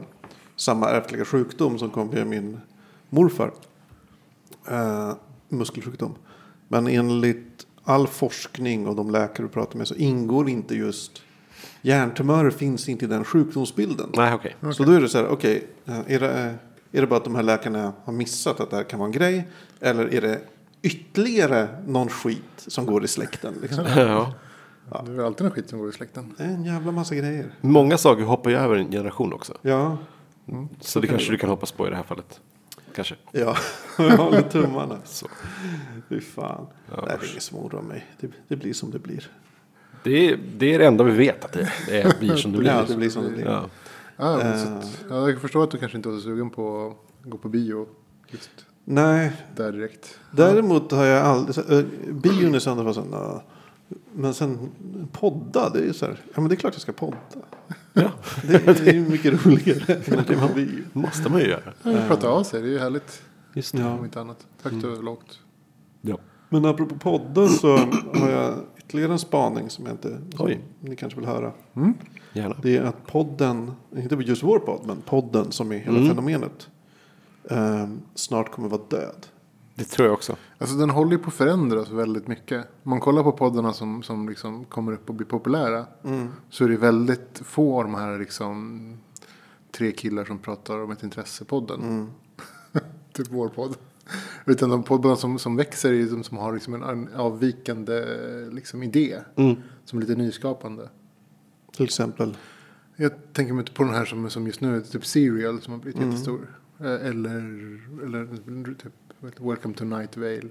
samma 0.56 0.90
ärftliga 0.90 1.26
sjukdom 1.26 1.80
som 1.80 1.90
kom 1.90 2.10
via 2.10 2.26
min 2.26 2.60
morfar. 3.10 3.52
Uh, 4.72 5.14
muskelsjukdom. 5.50 6.16
Men 6.68 6.88
enligt 6.88 7.68
all 7.84 8.08
forskning 8.08 8.88
och 8.88 8.96
de 8.96 9.12
läkare 9.12 9.48
vi 9.48 9.54
pratar 9.54 9.78
med 9.78 9.88
så 9.88 9.96
ingår 9.96 10.50
inte 10.50 10.76
just 10.76 11.22
hjärntumörer 11.82 12.52
finns 12.52 12.90
inte 12.90 13.06
i 13.06 13.08
den 13.08 13.24
sjukdomsbilden. 13.24 14.10
Nej, 14.14 14.34
okej. 14.34 14.56
Så 14.74 14.84
då 14.84 14.92
är 14.92 15.02
det 15.02 15.10
så 15.10 15.18
här, 15.18 15.28
okej, 15.28 15.68
eh, 15.86 16.00
är, 16.08 16.20
det, 16.20 16.30
eh, 16.30 16.54
är 16.98 17.02
det 17.02 17.08
bara 17.08 17.18
att 17.18 17.24
de 17.24 17.36
här 17.36 17.44
läkarna 17.44 17.94
har 18.04 18.14
missat 18.14 18.60
att 18.60 18.70
det 18.70 18.76
här 18.76 18.84
kan 18.84 19.00
vara 19.00 19.08
en 19.08 19.12
grej? 19.12 19.48
Eller 19.80 20.14
är 20.14 20.22
det 20.22 20.42
ytterligare 20.82 21.68
någon 21.88 22.10
skit 22.10 22.44
som 22.58 22.86
går 22.86 23.04
i 23.04 23.08
släkten? 23.08 23.54
Liksom? 23.62 23.86
Ja. 24.90 25.02
Det 25.06 25.12
är 25.12 25.26
alltid 25.26 25.46
något 25.46 25.54
skit 25.54 25.70
som 25.70 25.80
går 25.80 25.90
i 25.90 25.92
släkten. 25.92 26.34
En 26.38 26.66
jävla 26.66 26.92
massa 26.92 27.16
grejer. 27.16 27.46
Många 27.62 27.98
saker 27.98 28.24
hoppar 28.24 28.50
ju 28.50 28.58
över 28.58 28.76
en 28.76 28.92
generation 28.92 29.34
också. 29.34 29.58
Ja, 29.62 29.98
Så 30.80 31.00
det 31.00 31.08
kanske 31.08 31.32
du 31.32 31.38
kan 31.38 31.50
hoppas 31.50 31.72
på 31.72 31.88
i 31.88 31.90
det 31.90 31.96
här 31.96 32.04
fallet. 32.04 32.40
Kanske. 32.96 33.16
ja. 33.32 33.58
jag 33.98 34.18
håller 34.18 34.42
tummarna. 34.42 34.98
Så. 35.06 35.28
Fy 36.10 36.22
fan. 36.22 36.68
Ja, 36.90 37.04
Nej, 37.08 37.18
det 37.20 37.26
är 37.26 37.32
inget 37.32 37.44
som 37.44 37.58
oroar 37.58 37.82
mig. 37.82 38.06
Det, 38.20 38.28
det 38.48 38.56
blir 38.56 38.74
som 38.74 38.92
det 38.92 39.00
blir. 39.00 39.30
Det, 40.04 40.30
är, 40.30 40.40
det 40.58 40.74
är 40.76 40.80
det 40.80 40.86
enda 40.86 41.04
vi 41.04 41.12
vet 41.12 41.46
att 41.46 41.54
det, 41.54 41.72
det 41.88 42.20
blir 42.20 42.36
som 42.36 42.52
det 42.52 42.58
blir. 42.58 42.70
Ja, 42.72 42.84
det 42.88 42.96
blir 42.96 43.10
som 43.10 43.24
det 43.24 43.30
blir. 43.30 43.46
Ja. 43.46 43.66
Ja, 44.18 44.42
Eh. 44.42 44.78
att, 44.78 45.04
ja, 45.10 45.30
jag 45.30 45.42
förstår 45.42 45.64
att 45.64 45.72
du 45.72 45.78
kanske 45.78 45.98
inte 45.98 46.10
var 46.10 46.16
så 46.16 46.22
sugen 46.22 46.50
på 46.50 46.88
att 47.24 47.30
gå 47.30 47.38
på 47.38 47.50
bio 47.50 47.88
just 48.30 48.50
Nej, 48.86 49.32
där 49.56 49.72
direkt. 49.72 50.20
däremot 50.32 50.92
har 50.92 51.06
jag 51.06 51.26
aldrig... 51.26 51.80
äh, 51.80 51.86
Bion 52.12 52.56
i 52.56 52.60
söndag 52.60 52.84
var 52.84 52.94
så 52.94 53.02
här, 53.02 53.08
"Nå." 53.10 53.44
Men 54.16 54.34
sen 54.34 54.70
podda, 55.12 55.70
det 55.70 55.80
är 55.90 55.94
så 55.94 56.06
här, 56.06 56.18
ja 56.36 56.42
men 56.42 56.50
det 56.50 56.56
är 56.56 56.58
klart 56.58 56.74
jag 56.74 56.82
ska 56.82 56.92
podda. 56.92 57.18
ja, 57.94 58.12
Det, 58.48 58.68
är- 58.68 58.74
det 58.84 58.90
är 58.90 58.94
ju 58.94 59.10
mycket 59.10 59.46
roligare 59.46 59.94
än 59.94 60.40
på 60.48 60.54
bio. 60.56 60.84
måste 60.94 61.30
man 61.30 61.40
ju 61.42 61.48
göra. 61.48 61.74
Ja, 61.84 61.98
prata 62.08 62.28
av 62.30 62.44
sig, 62.44 62.62
det 62.62 62.68
är 62.68 62.72
ju 62.72 62.80
härligt. 62.80 63.22
Just 63.54 63.72
det. 63.78 63.82
Ja. 63.82 63.94
Om 63.94 64.06
inte 64.06 64.22
annat. 64.22 64.48
Högt 64.64 64.84
och 64.86 65.04
lågt. 65.04 65.40
Ja. 66.02 66.18
Men 66.50 66.66
apropå 66.66 66.96
poddar 66.96 67.48
så 67.48 67.78
har 68.20 68.30
jag 68.30 68.54
ytterligare 68.94 69.12
en 69.14 69.20
spaning 69.20 69.70
som 69.70 69.86
jag 69.86 69.94
inte... 69.94 70.22
Som 70.38 70.46
Oj. 70.46 70.60
ni 70.80 70.96
kanske 70.96 71.20
vill 71.20 71.30
höra. 71.30 71.52
Gärna. 72.34 72.56
Det 72.62 72.78
är 72.78 72.82
att 72.84 73.08
podden, 73.08 73.72
inte 73.98 74.16
just 74.16 74.44
vår 74.44 74.60
podd, 74.60 74.82
men 74.86 75.02
podden 75.02 75.52
som 75.52 75.72
är 75.72 75.78
hela 75.78 75.98
Mm. 75.98 76.10
fenomenet. 76.10 76.68
eh, 77.50 77.88
snart 78.16 78.52
kommer 78.52 78.70
vara 78.70 78.82
död. 78.90 79.28
Det 79.76 79.84
tror 79.84 80.06
jag 80.08 80.14
också. 80.14 80.36
Alltså 80.58 80.76
den 80.78 80.90
håller 80.90 81.12
ju 81.12 81.18
på 81.18 81.28
att 81.28 81.34
förändras 81.34 81.90
väldigt 81.90 82.28
mycket. 82.28 82.66
Om 82.84 82.90
man 82.90 83.00
kollar 83.00 83.24
på 83.24 83.32
poddarna 83.32 83.74
som, 83.74 84.04
som 84.04 84.30
liksom 84.30 84.66
kommer 84.66 84.92
upp 84.92 85.10
och 85.10 85.16
blir 85.16 85.28
populära. 85.28 85.86
Så 86.50 86.64
är 86.64 86.70
det 86.70 86.78
väldigt 86.78 87.42
få 87.46 87.78
av 87.78 87.84
de 87.84 87.96
här 87.96 88.20
liksom 88.20 88.98
tre 89.78 89.92
killar 89.92 90.26
som 90.26 90.40
pratar 90.40 90.80
om 90.84 90.92
ett 90.92 91.04
intresse-podden. 91.04 92.10
typ 93.14 93.28
vår 93.32 93.50
podd. 93.50 93.76
Utan 94.46 94.70
de 94.70 94.84
poddarna 94.84 95.16
som, 95.16 95.40
som 95.40 95.56
växer 95.56 95.94
är 95.94 96.06
de 96.06 96.24
som 96.24 96.38
har 96.38 96.54
liksom 96.54 96.74
en 96.74 96.84
an- 96.84 97.10
avvikande 97.16 98.06
liksom, 98.52 98.84
idé. 98.84 99.20
Som 99.86 99.98
är 100.00 100.02
lite 100.02 100.16
nyskapande. 100.16 100.90
Till 101.76 101.86
exempel. 101.86 102.38
Jag 102.96 103.12
tänker 103.34 103.54
mig 103.54 103.66
på 103.74 103.84
den 103.84 103.94
här 103.94 104.06
som, 104.06 104.30
som 104.30 104.48
just 104.48 104.62
nu 104.62 104.76
är 104.78 104.82
typ 104.82 105.06
Serial 105.06 105.62
som 105.62 105.74
har 105.74 105.80
blivit 105.80 106.02
jättestor. 106.02 106.48
Eh, 106.80 106.86
Eller, 107.08 107.40
eller 108.04 108.74
typ 108.74 108.94
Welcome 109.40 109.74
to 109.74 109.84
Night 109.86 110.18
Vale. 110.18 110.50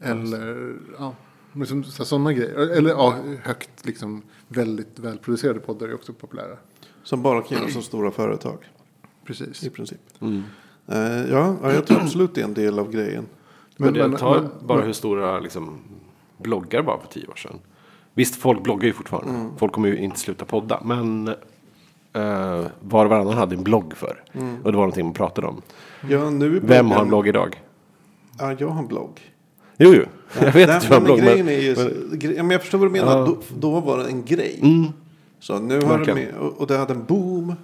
Eller 0.00 0.74
ja, 0.98 1.14
liksom, 1.52 1.84
så- 1.84 2.04
sådana 2.04 2.32
grejer. 2.32 2.54
Eller 2.76 2.90
ja, 2.90 3.16
högt 3.42 3.86
liksom 3.86 4.22
väldigt 4.48 4.98
välproducerade 4.98 5.60
poddar 5.60 5.88
är 5.88 5.94
också 5.94 6.12
populära. 6.12 6.56
Som 7.02 7.22
bara 7.22 7.42
kan 7.42 7.58
göras 7.58 7.76
av 7.76 7.80
stora 7.80 8.10
företag. 8.10 8.58
Precis. 9.24 9.64
I 9.64 9.70
princip. 9.70 10.00
Eh, 10.88 11.30
ja, 11.30 11.56
ja, 11.62 11.72
jag 11.72 11.86
tror 11.86 12.00
absolut 12.00 12.34
det 12.34 12.40
är 12.40 12.44
en 12.44 12.54
del 12.54 12.78
av 12.78 12.90
grejen. 12.90 13.26
Men, 13.76 13.92
Men- 13.92 14.10
men- 14.10 14.18
tar 14.20 14.40
men- 14.40 14.50
bara 14.66 14.82
hur 14.82 14.92
stora 14.92 15.40
liksom, 15.40 15.78
bloggar 16.38 16.82
var 16.82 16.98
för 16.98 17.08
tio 17.08 17.26
år 17.26 17.34
sedan. 17.36 17.58
Visst, 18.14 18.36
folk 18.36 18.62
bloggar 18.62 18.86
ju 18.86 18.92
fortfarande. 18.92 19.50
Folk 19.58 19.72
kommer 19.72 19.88
ju 19.88 19.96
inte 19.96 20.18
sluta 20.20 20.44
podda. 20.44 20.80
Men 20.84 21.28
eh, 21.28 22.66
var 22.80 23.04
och 23.04 23.10
varannan 23.10 23.34
hade 23.34 23.54
en 23.56 23.62
blogg 23.62 23.92
för. 23.96 24.22
Och 24.32 24.40
det 24.42 24.62
var 24.64 24.72
någonting 24.72 25.04
man 25.04 25.14
pratade 25.14 25.46
om. 25.46 25.62
Ja, 26.08 26.30
nu 26.30 26.56
är 26.56 26.60
Vem 26.60 26.86
har 26.86 26.92
bloggen- 26.94 27.00
en 27.02 27.08
blogg 27.08 27.28
idag? 27.28 27.62
Ja, 28.38 28.52
jag 28.58 28.68
har 28.68 28.78
en 28.82 28.86
blogg. 28.88 29.20
Jo, 29.78 29.94
jo. 29.94 30.02
Jag 30.40 30.52
vet 30.52 30.70
att 30.70 30.82
du 30.82 30.88
har 30.88 30.96
en 30.96 31.02
men 31.02 31.04
blogg. 31.04 31.18
grejen 31.18 31.46
Men, 31.46 31.54
är 31.54 31.60
ju, 31.60 31.74
men, 31.76 32.18
gre- 32.18 32.34
ja, 32.36 32.42
men 32.42 32.50
jag 32.50 32.60
förstår 32.60 32.78
vad 32.78 32.88
du 32.88 32.92
menar. 32.92 33.18
Ja. 33.18 33.26
Då, 33.26 33.36
då 33.58 33.80
var 33.80 33.98
det 33.98 34.04
en 34.04 34.24
grej. 34.24 34.60
Så 35.40 35.58
nu 35.58 35.80
har 35.80 35.98
det 35.98 36.14
med, 36.14 36.34
och, 36.40 36.60
och 36.60 36.66
det 36.66 36.76
hade 36.76 36.92
en 36.94 37.04
boom. 37.04 37.54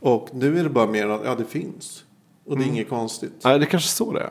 Och 0.00 0.28
nu 0.32 0.58
är 0.58 0.62
det 0.64 0.70
bara 0.70 0.86
mer 0.86 1.08
att 1.08 1.20
ja, 1.24 1.34
det 1.34 1.44
finns. 1.44 2.04
Och 2.48 2.58
det 2.58 2.64
är 2.64 2.66
inget 2.68 2.88
konstigt. 2.88 3.32
nej, 3.44 3.58
det 3.58 3.64
är 3.64 3.70
kanske 3.70 3.88
så 3.88 4.12
det 4.12 4.20
är. 4.20 4.30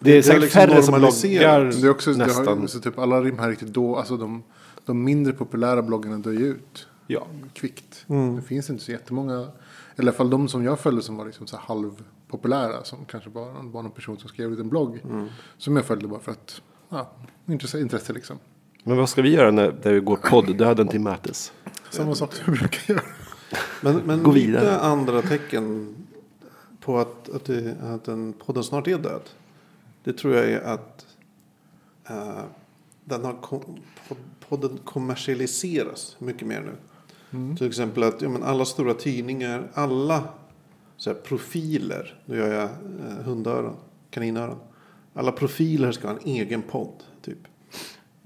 Det 0.00 0.18
är 0.18 0.22
säkert 0.22 0.40
liksom 0.42 0.60
färre 0.60 0.82
som 0.82 0.92
normaliserat. 0.92 1.60
bloggar 1.62 1.80
Det 1.82 1.86
är 1.86 1.90
också, 1.90 2.12
det 2.12 2.26
nästan. 2.26 2.60
har, 2.60 2.66
så 2.66 2.80
typ 2.80 2.98
alla 2.98 3.20
de 3.20 3.38
här 3.38 3.48
riktigt 3.48 3.68
då, 3.68 3.96
alltså 3.96 4.16
de, 4.16 4.42
de 4.86 5.04
mindre 5.04 5.32
populära 5.32 5.82
bloggarna 5.82 6.18
dör 6.18 6.32
ju 6.32 6.46
ut. 6.46 6.86
Ja. 7.06 7.26
Kvickt. 7.54 8.04
Det 8.36 8.42
finns 8.42 8.70
inte 8.70 8.84
så 8.84 8.92
jättemånga, 8.92 9.32
eller 9.34 9.48
i 9.96 9.98
alla 9.98 10.12
fall 10.12 10.30
de 10.30 10.48
som 10.48 10.64
jag 10.64 10.80
följde 10.80 11.02
som 11.02 11.16
var 11.16 11.26
liksom 11.26 11.46
så 11.46 11.56
här 11.56 11.64
halvpopulära. 11.66 12.84
Som 12.84 12.98
kanske 13.04 13.30
bara 13.30 13.52
var 13.62 13.82
någon 13.82 13.90
person 13.90 14.18
som 14.18 14.28
skrev 14.28 14.46
en 14.46 14.52
liten 14.52 14.68
blogg. 14.68 14.98
Som 15.58 15.76
jag 15.76 15.84
följde 15.84 16.08
bara 16.08 16.20
för 16.20 16.32
att, 16.32 16.62
ja, 16.88 17.10
intresse, 17.48 17.80
intresse 17.80 18.12
liksom. 18.12 18.38
Men 18.84 18.96
vad 18.96 19.08
ska 19.08 19.22
vi 19.22 19.30
göra 19.30 19.50
när, 19.50 19.74
när 19.84 19.92
vi 19.92 20.00
går 20.00 20.16
podd-döden 20.16 20.88
till 20.88 21.00
mötes? 21.00 21.52
Samma 21.90 22.14
sak 22.14 22.34
som 22.34 22.44
jag 22.46 22.58
brukar 22.58 22.94
göra. 22.94 23.04
Men, 23.80 23.96
men 23.96 24.22
Gå 24.22 24.32
lite 24.32 24.46
vidare. 24.46 24.78
andra 24.78 25.22
tecken 25.22 25.94
på 26.84 26.98
att, 26.98 27.28
att, 27.28 27.44
det, 27.44 27.76
att 27.82 28.04
den 28.04 28.32
podden 28.32 28.64
snart 28.64 28.86
är 28.88 28.98
död. 28.98 29.22
Det 30.04 30.12
tror 30.12 30.34
jag 30.34 30.44
är 30.50 30.60
att 30.60 31.06
eh, 32.08 32.42
den 33.04 33.24
har 33.24 33.34
kom, 33.34 33.60
podden 34.48 34.78
kommersialiseras 34.84 36.16
mycket 36.18 36.46
mer 36.48 36.60
nu. 36.60 36.72
Till 37.56 37.66
exempel 37.66 38.02
att 38.02 38.22
ja, 38.22 38.28
men 38.28 38.42
alla 38.42 38.64
stora 38.64 38.94
tidningar, 38.94 39.68
alla 39.74 40.24
så 40.96 41.10
här, 41.10 41.16
profiler, 41.16 42.20
nu 42.24 42.36
gör 42.36 42.52
jag 42.52 42.62
eh, 42.64 43.24
hundöron, 43.24 43.76
kaninöron. 44.10 44.58
Alla 45.14 45.32
profiler 45.32 45.92
ska 45.92 46.08
ha 46.08 46.14
en 46.14 46.24
egen 46.24 46.62
podd, 46.62 47.02
typ. 47.22 47.38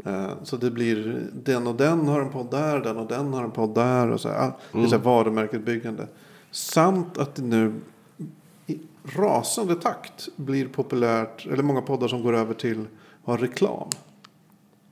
Eh, 0.04 0.30
Så 0.42 0.56
det 0.56 0.70
blir 0.70 1.26
den 1.32 1.66
och 1.66 1.74
den 1.74 2.08
har 2.08 2.20
en 2.20 2.30
podd 2.30 2.50
där, 2.50 2.80
den 2.80 2.96
och 2.96 3.08
den 3.08 3.32
har 3.32 3.44
en 3.44 3.50
podd 3.50 3.74
där. 3.74 4.10
Och 4.10 4.20
så 4.20 4.28
här, 4.28 4.48
ah, 4.48 4.58
Det 4.72 4.82
är 4.82 4.86
så 4.86 4.96
här 4.96 5.02
varumärkesbyggande. 5.04 6.06
Samt 6.50 7.18
att 7.18 7.34
det 7.34 7.42
nu 7.42 7.72
rasande 9.06 9.74
takt 9.74 10.28
blir 10.36 10.68
populärt, 10.68 11.46
eller 11.46 11.62
många 11.62 11.82
poddar 11.82 12.08
som 12.08 12.22
går 12.22 12.32
över 12.32 12.54
till 12.54 12.80
att 12.80 13.26
ha 13.26 13.36
reklam. 13.36 13.88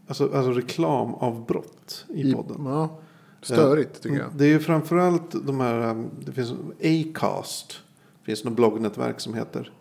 Alltså, 0.09 0.25
alltså 0.25 0.53
reklamavbrott 0.53 2.07
i 2.09 2.33
podden. 2.33 2.65
Ja, 2.65 2.99
störigt 3.43 4.03
tycker 4.03 4.17
jag. 4.17 4.31
Det 4.37 4.45
är 4.45 4.49
ju 4.49 4.61
framförallt 4.61 5.47
de 5.47 5.61
här, 5.61 5.91
um, 5.91 6.11
det 6.25 6.33
finns 6.33 6.53
Acast. 6.83 7.81
Det 8.21 8.27
finns 8.27 8.45
något 8.45 8.55
bloggnätverk 8.55 9.21
som 9.21 9.35
heter. 9.35 9.73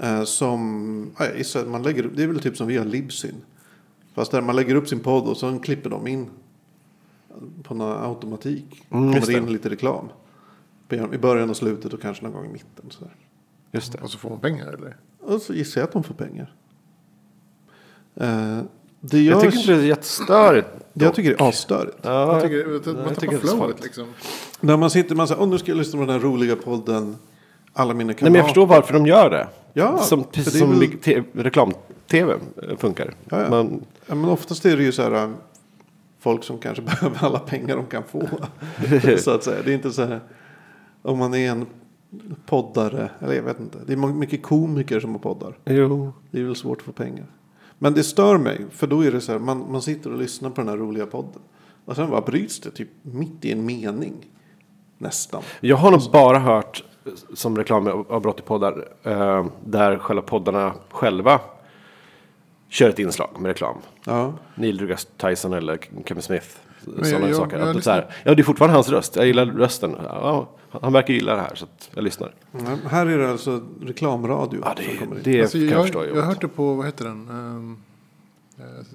Eh, 0.00 0.24
som, 0.24 1.10
jag 1.18 1.38
gissar 1.38 1.60
att 1.60 1.68
man 1.68 1.82
lägger 1.82 2.06
upp, 2.06 2.16
det 2.16 2.22
är 2.22 2.26
väl 2.26 2.40
typ 2.40 2.56
som 2.56 2.66
via 2.66 2.84
Libsyn. 2.84 3.34
Fast 4.14 4.32
där 4.32 4.40
man 4.40 4.56
lägger 4.56 4.74
upp 4.74 4.88
sin 4.88 5.00
podd 5.00 5.28
och 5.28 5.36
sen 5.36 5.58
klipper 5.58 5.90
de 5.90 6.06
in 6.06 6.30
på 7.62 7.74
någon 7.74 8.04
automatik. 8.04 8.86
Mm, 8.90 9.12
kommer 9.12 9.36
in 9.36 9.52
lite 9.52 9.70
reklam. 9.70 10.08
I 11.12 11.18
början 11.18 11.50
och 11.50 11.56
slutet 11.56 11.92
och 11.92 12.00
kanske 12.00 12.24
någon 12.24 12.32
gång 12.32 12.44
i 12.44 12.52
mitten. 12.52 12.90
Så 12.90 13.04
där. 13.04 13.14
Just 13.74 13.92
det. 13.92 13.98
Och 14.02 14.10
så 14.10 14.18
får 14.18 14.30
man 14.30 14.40
pengar 14.40 14.66
eller? 14.66 14.96
Och 15.20 15.40
så 15.42 15.54
gissar 15.54 15.80
jag 15.80 15.86
att 15.88 15.92
de 15.92 16.02
får 16.02 16.14
pengar. 16.14 16.54
Eh, 18.16 18.58
det 19.00 19.22
Jag 19.22 19.24
görs, 19.24 19.42
tycker 19.42 19.58
inte 19.58 19.72
det 19.72 19.78
är 19.82 19.86
jättestörigt. 19.86 20.68
jag 20.92 21.14
tycker 21.14 21.30
det 21.36 21.44
är 21.44 21.48
asstörigt. 21.48 21.96
Ja, 22.02 22.32
Jag 22.32 22.42
tycker, 22.42 22.56
jag, 22.56 22.86
jag 22.86 22.94
man 23.04 23.14
tycker 23.14 23.36
tappar 23.38 23.48
flowet 23.56 23.82
liksom. 23.82 24.06
När 24.60 24.76
man 24.76 24.90
sitter 24.90 25.14
man 25.14 25.28
säger, 25.28 25.42
åh 25.42 25.48
nu 25.48 25.58
ska 25.58 25.70
jag 25.70 25.78
lyssna 25.78 26.00
på 26.00 26.06
den 26.06 26.14
här 26.20 26.28
roliga 26.28 26.56
podden. 26.56 27.16
Alla 27.72 27.94
mina 27.94 28.06
Nej, 28.06 28.14
kamrater. 28.14 28.30
men 28.30 28.38
jag 28.38 28.46
förstår 28.46 28.66
varför 28.66 28.92
de 28.94 29.06
gör 29.06 29.30
det. 29.30 29.48
Ja, 29.72 29.98
som, 29.98 30.24
precis 30.24 30.52
det 30.52 30.58
som 30.58 30.80
väl- 30.80 31.22
reklam-tv 31.32 32.34
funkar. 32.78 33.14
Ja, 33.28 33.40
ja. 33.42 33.50
Man, 33.50 33.84
Ja, 34.06 34.14
men 34.14 34.30
oftast 34.30 34.64
är 34.64 34.76
det 34.76 34.82
ju 34.82 34.92
så 34.92 35.02
här 35.02 35.24
äh, 35.24 35.30
folk 36.20 36.44
som 36.44 36.58
kanske 36.58 36.82
behöver 37.00 37.24
alla 37.24 37.38
pengar 37.38 37.76
de 37.76 37.86
kan 37.86 38.02
få. 38.02 38.28
så 39.18 39.30
att 39.30 39.44
säga. 39.44 39.62
Det 39.64 39.70
är 39.70 39.74
inte 39.74 39.92
så 39.92 40.04
här 40.04 40.20
om 41.02 41.18
man 41.18 41.34
är 41.34 41.50
en 41.50 41.66
poddare. 42.46 43.10
Eller 43.20 43.34
jag 43.34 43.42
vet 43.42 43.60
inte. 43.60 43.78
Det 43.86 43.92
är 43.92 43.96
mycket 43.96 44.42
komiker 44.42 45.00
som 45.00 45.12
har 45.12 45.18
poddar. 45.18 45.58
jo. 45.64 46.12
Det 46.30 46.40
är 46.40 46.44
väl 46.44 46.56
svårt 46.56 46.78
att 46.78 46.84
få 46.84 46.92
pengar. 46.92 47.26
Men 47.78 47.94
det 47.94 48.04
stör 48.04 48.38
mig. 48.38 48.66
För 48.70 48.86
då 48.86 49.04
är 49.04 49.12
det 49.12 49.20
så 49.20 49.32
här. 49.32 49.38
Man, 49.38 49.72
man 49.72 49.82
sitter 49.82 50.12
och 50.12 50.18
lyssnar 50.18 50.50
på 50.50 50.60
den 50.60 50.68
här 50.68 50.76
roliga 50.76 51.06
podden. 51.06 51.42
Och 51.84 51.96
sen 51.96 52.10
bara 52.10 52.20
bryts 52.20 52.60
det 52.60 52.70
typ 52.70 52.88
mitt 53.02 53.44
i 53.44 53.52
en 53.52 53.66
mening. 53.66 54.14
Nästan. 54.98 55.42
Jag 55.60 55.76
har 55.76 55.90
nog 55.90 56.00
bara 56.12 56.38
hört 56.38 56.84
som 57.34 57.56
reklamavbrott 57.56 58.38
i 58.38 58.42
poddar. 58.42 58.88
Eh, 59.02 59.46
där 59.64 59.98
själva 59.98 60.22
poddarna 60.22 60.74
själva 60.90 61.40
kör 62.68 62.88
ett 62.88 62.98
inslag 62.98 63.30
med 63.38 63.48
reklam. 63.48 63.76
Ja. 64.04 64.32
Neil 64.54 64.76
deGrasse 64.76 65.08
Tyson 65.16 65.52
eller 65.52 65.78
Kevin 66.04 66.22
Smith. 66.22 66.46
Jag- 66.96 67.06
Sådana 67.06 67.26
jag- 67.26 67.36
saker. 67.36 67.58
jag 67.58 67.68
Att 67.68 67.74
det, 67.74 67.80
är 67.80 67.82
så 67.82 67.90
här, 67.90 68.10
ja, 68.24 68.34
det 68.34 68.42
är 68.42 68.44
fortfarande 68.44 68.74
hans 68.76 68.88
röst. 68.88 69.16
Jag 69.16 69.26
gillar 69.26 69.46
rösten. 69.46 69.96
Ja, 70.08 70.50
han 70.80 70.92
verkar 70.92 71.14
gilla 71.14 71.34
det 71.34 71.40
här 71.40 71.54
så 71.54 71.64
att 71.64 71.90
jag 71.94 72.04
lyssnar. 72.04 72.34
Mm, 72.58 72.78
Här 72.86 73.06
är 73.06 73.18
det 73.18 73.30
alltså 73.30 73.60
reklamradio. 73.82 74.60
Ja, 74.64 74.74
som 74.76 74.84
det, 74.84 75.04
in. 75.16 75.20
det 75.24 75.40
Alltså, 75.42 75.58
kan 75.58 75.66
jag, 75.66 75.72
jag, 75.78 75.82
förstå. 75.82 76.04
jag, 76.06 76.14
har 76.14 76.22
hört 76.22 76.40
det 76.40 76.48
på, 76.48 76.74
vad 76.74 76.86
heter 76.86 77.04
den? 77.04 77.28
Um, 77.30 77.82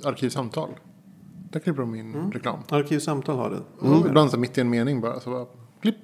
arkivsamtal. 0.03 0.69
Där 1.51 1.59
klipper 1.59 1.81
de 1.81 1.95
in 1.95 2.31
reklam. 2.33 2.59
Arkivsamtal 2.69 3.35
har 3.37 3.49
det. 3.49 3.87
Och 3.87 4.05
Ibland 4.07 4.31
så 4.31 4.37
mitt 4.37 4.57
i 4.57 4.61
en 4.61 4.69
mening 4.69 5.01
bara. 5.01 5.19
Så 5.19 5.29
bara 5.29 5.45
klipp. 5.81 5.95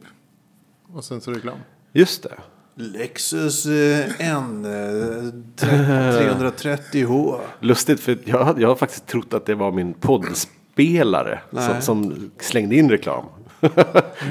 Och 0.93 1.03
sen 1.03 1.21
så 1.21 1.31
reklam. 1.31 1.57
Just 1.93 2.23
det. 2.23 2.35
Lexus 2.77 3.65
eh, 3.65 4.05
N 4.35 4.65
eh, 4.65 5.31
330H. 5.67 7.39
Lustigt 7.59 7.99
för 7.99 8.17
jag, 8.25 8.61
jag 8.61 8.67
har 8.67 8.75
faktiskt 8.75 9.07
trott 9.07 9.33
att 9.33 9.45
det 9.45 9.55
var 9.55 9.71
min 9.71 9.93
poddspelare 9.93 10.64
som, 10.75 11.73
Nej. 11.73 11.81
som 11.81 12.31
slängde 12.39 12.75
in 12.75 12.89
reklam. 12.89 13.25
Men 13.59 13.73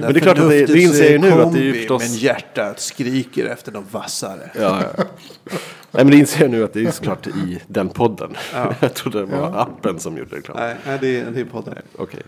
det 0.00 0.06
är 0.08 0.20
klart 0.20 0.38
att 0.38 0.48
det, 0.48 0.66
det 0.66 0.80
inser 0.80 1.02
jag 1.02 1.12
ju 1.12 1.18
nu 1.18 1.30
att 1.32 1.52
det 1.52 1.58
är 1.58 1.62
ju 1.62 1.72
förstås... 1.74 2.02
Men 2.02 2.14
hjärtat 2.14 2.80
skriker 2.80 3.46
efter 3.46 3.72
de 3.72 3.84
vassare. 3.90 4.50
Ja, 4.54 4.82
ja. 4.96 5.04
Nej 5.90 6.04
men 6.04 6.10
det 6.10 6.16
inser 6.16 6.40
jag 6.42 6.50
nu 6.50 6.64
att 6.64 6.72
det 6.72 6.80
är 6.86 6.90
såklart 6.90 7.26
i 7.26 7.60
den 7.66 7.88
podden. 7.88 8.34
jag 8.80 8.94
trodde 8.94 9.18
det 9.18 9.24
var 9.26 9.60
appen 9.60 9.98
som 9.98 10.16
gjorde 10.16 10.36
reklam. 10.36 10.56
Nej, 10.60 10.76
nej 10.86 10.98
det, 11.00 11.20
är, 11.20 11.30
det 11.30 11.40
är 11.40 11.44
podden. 11.44 11.74
Okej. 11.96 12.22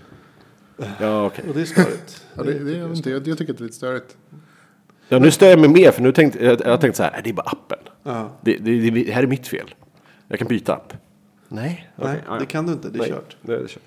Ja 1.01 1.27
okej. 1.27 1.45
Och 1.49 1.55
det 1.55 1.61
är 1.61 1.65
störigt. 1.65 2.25
Ja, 2.35 2.43
det, 2.43 2.59
det, 2.59 2.73
jag, 2.73 2.97
inte, 2.97 3.11
jag, 3.11 3.29
jag 3.29 3.39
tycker 3.39 3.53
att 3.53 3.59
det 3.59 3.63
är 3.63 3.67
lite 3.67 3.77
störigt. 3.77 4.17
Ja 5.09 5.19
nu 5.19 5.31
stör 5.31 5.47
jag 5.51 5.59
mig 5.59 5.69
mer 5.69 5.91
för 5.91 6.03
nu 6.03 6.13
tänkte 6.13 6.45
jag, 6.45 6.61
jag 6.61 6.71
har 6.71 6.77
tänkt 6.79 6.97
så 6.97 7.03
här, 7.03 7.11
"Nej, 7.11 7.21
det 7.25 7.31
är 7.31 7.35
bara 7.35 7.47
appen. 7.51 7.79
Ja. 8.03 8.31
Det, 8.41 8.57
det, 8.59 8.81
det, 8.81 8.91
det 8.91 9.13
här 9.13 9.23
är 9.23 9.27
mitt 9.27 9.49
fel. 9.49 9.75
Jag 10.29 10.39
kan 10.39 10.49
byta 10.49 10.75
app. 10.75 10.93
Nej, 11.49 11.91
okej, 11.97 12.11
Nej, 12.13 12.23
ja, 12.27 12.33
ja. 12.35 12.41
det 12.41 12.47
kan 12.47 12.67
du 12.67 12.73
inte. 12.73 12.89
Det 12.89 12.99
är 12.99 13.01
Nej, 13.01 13.11
kört. 13.11 13.37
Det 13.43 13.55
är 13.55 13.59
kört. 13.67 13.83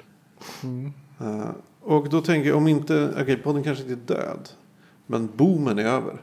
Eh, 1.20 1.50
och 1.82 2.10
då 2.10 2.22
tänker 2.22 2.50
jag 2.50 2.58
om 2.58 2.68
inte, 2.68 3.14
okej 3.22 3.38
podden 3.38 3.64
kanske 3.64 3.84
inte 3.84 4.14
är 4.14 4.18
död. 4.18 4.50
Men 5.06 5.30
boomen 5.36 5.80
är 5.80 5.86
över. 5.86 6.22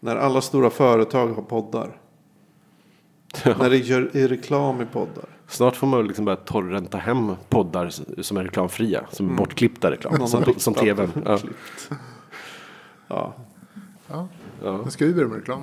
När 0.00 0.16
alla 0.16 0.40
stora 0.40 0.70
företag 0.70 1.28
har 1.28 1.42
poddar. 1.42 1.96
När 3.44 3.70
det 3.70 3.76
gör 3.76 4.10
är 4.16 4.28
reklam 4.28 4.80
i 4.80 4.86
poddar. 4.86 5.24
Snart 5.46 5.76
får 5.76 5.86
man 5.86 6.06
liksom 6.06 6.24
börja 6.24 6.36
torrenta 6.36 6.98
hem 6.98 7.36
poddar 7.48 7.90
som 8.22 8.36
är 8.36 8.44
reklamfria. 8.44 9.04
Som 9.10 9.30
är 9.30 9.34
bortklippta 9.34 9.90
reklam. 9.90 10.14
Någon 10.14 10.28
Som, 10.28 10.54
som 10.56 10.74
tvn. 10.74 11.10
Ja. 11.24 11.38
Ja. 13.08 13.34
Ja. 14.06 14.28
Ja. 14.62 14.76
När 14.76 14.90
ska 14.90 15.06
vi 15.06 15.14
börja 15.14 15.28
med 15.28 15.38
reklam? 15.38 15.62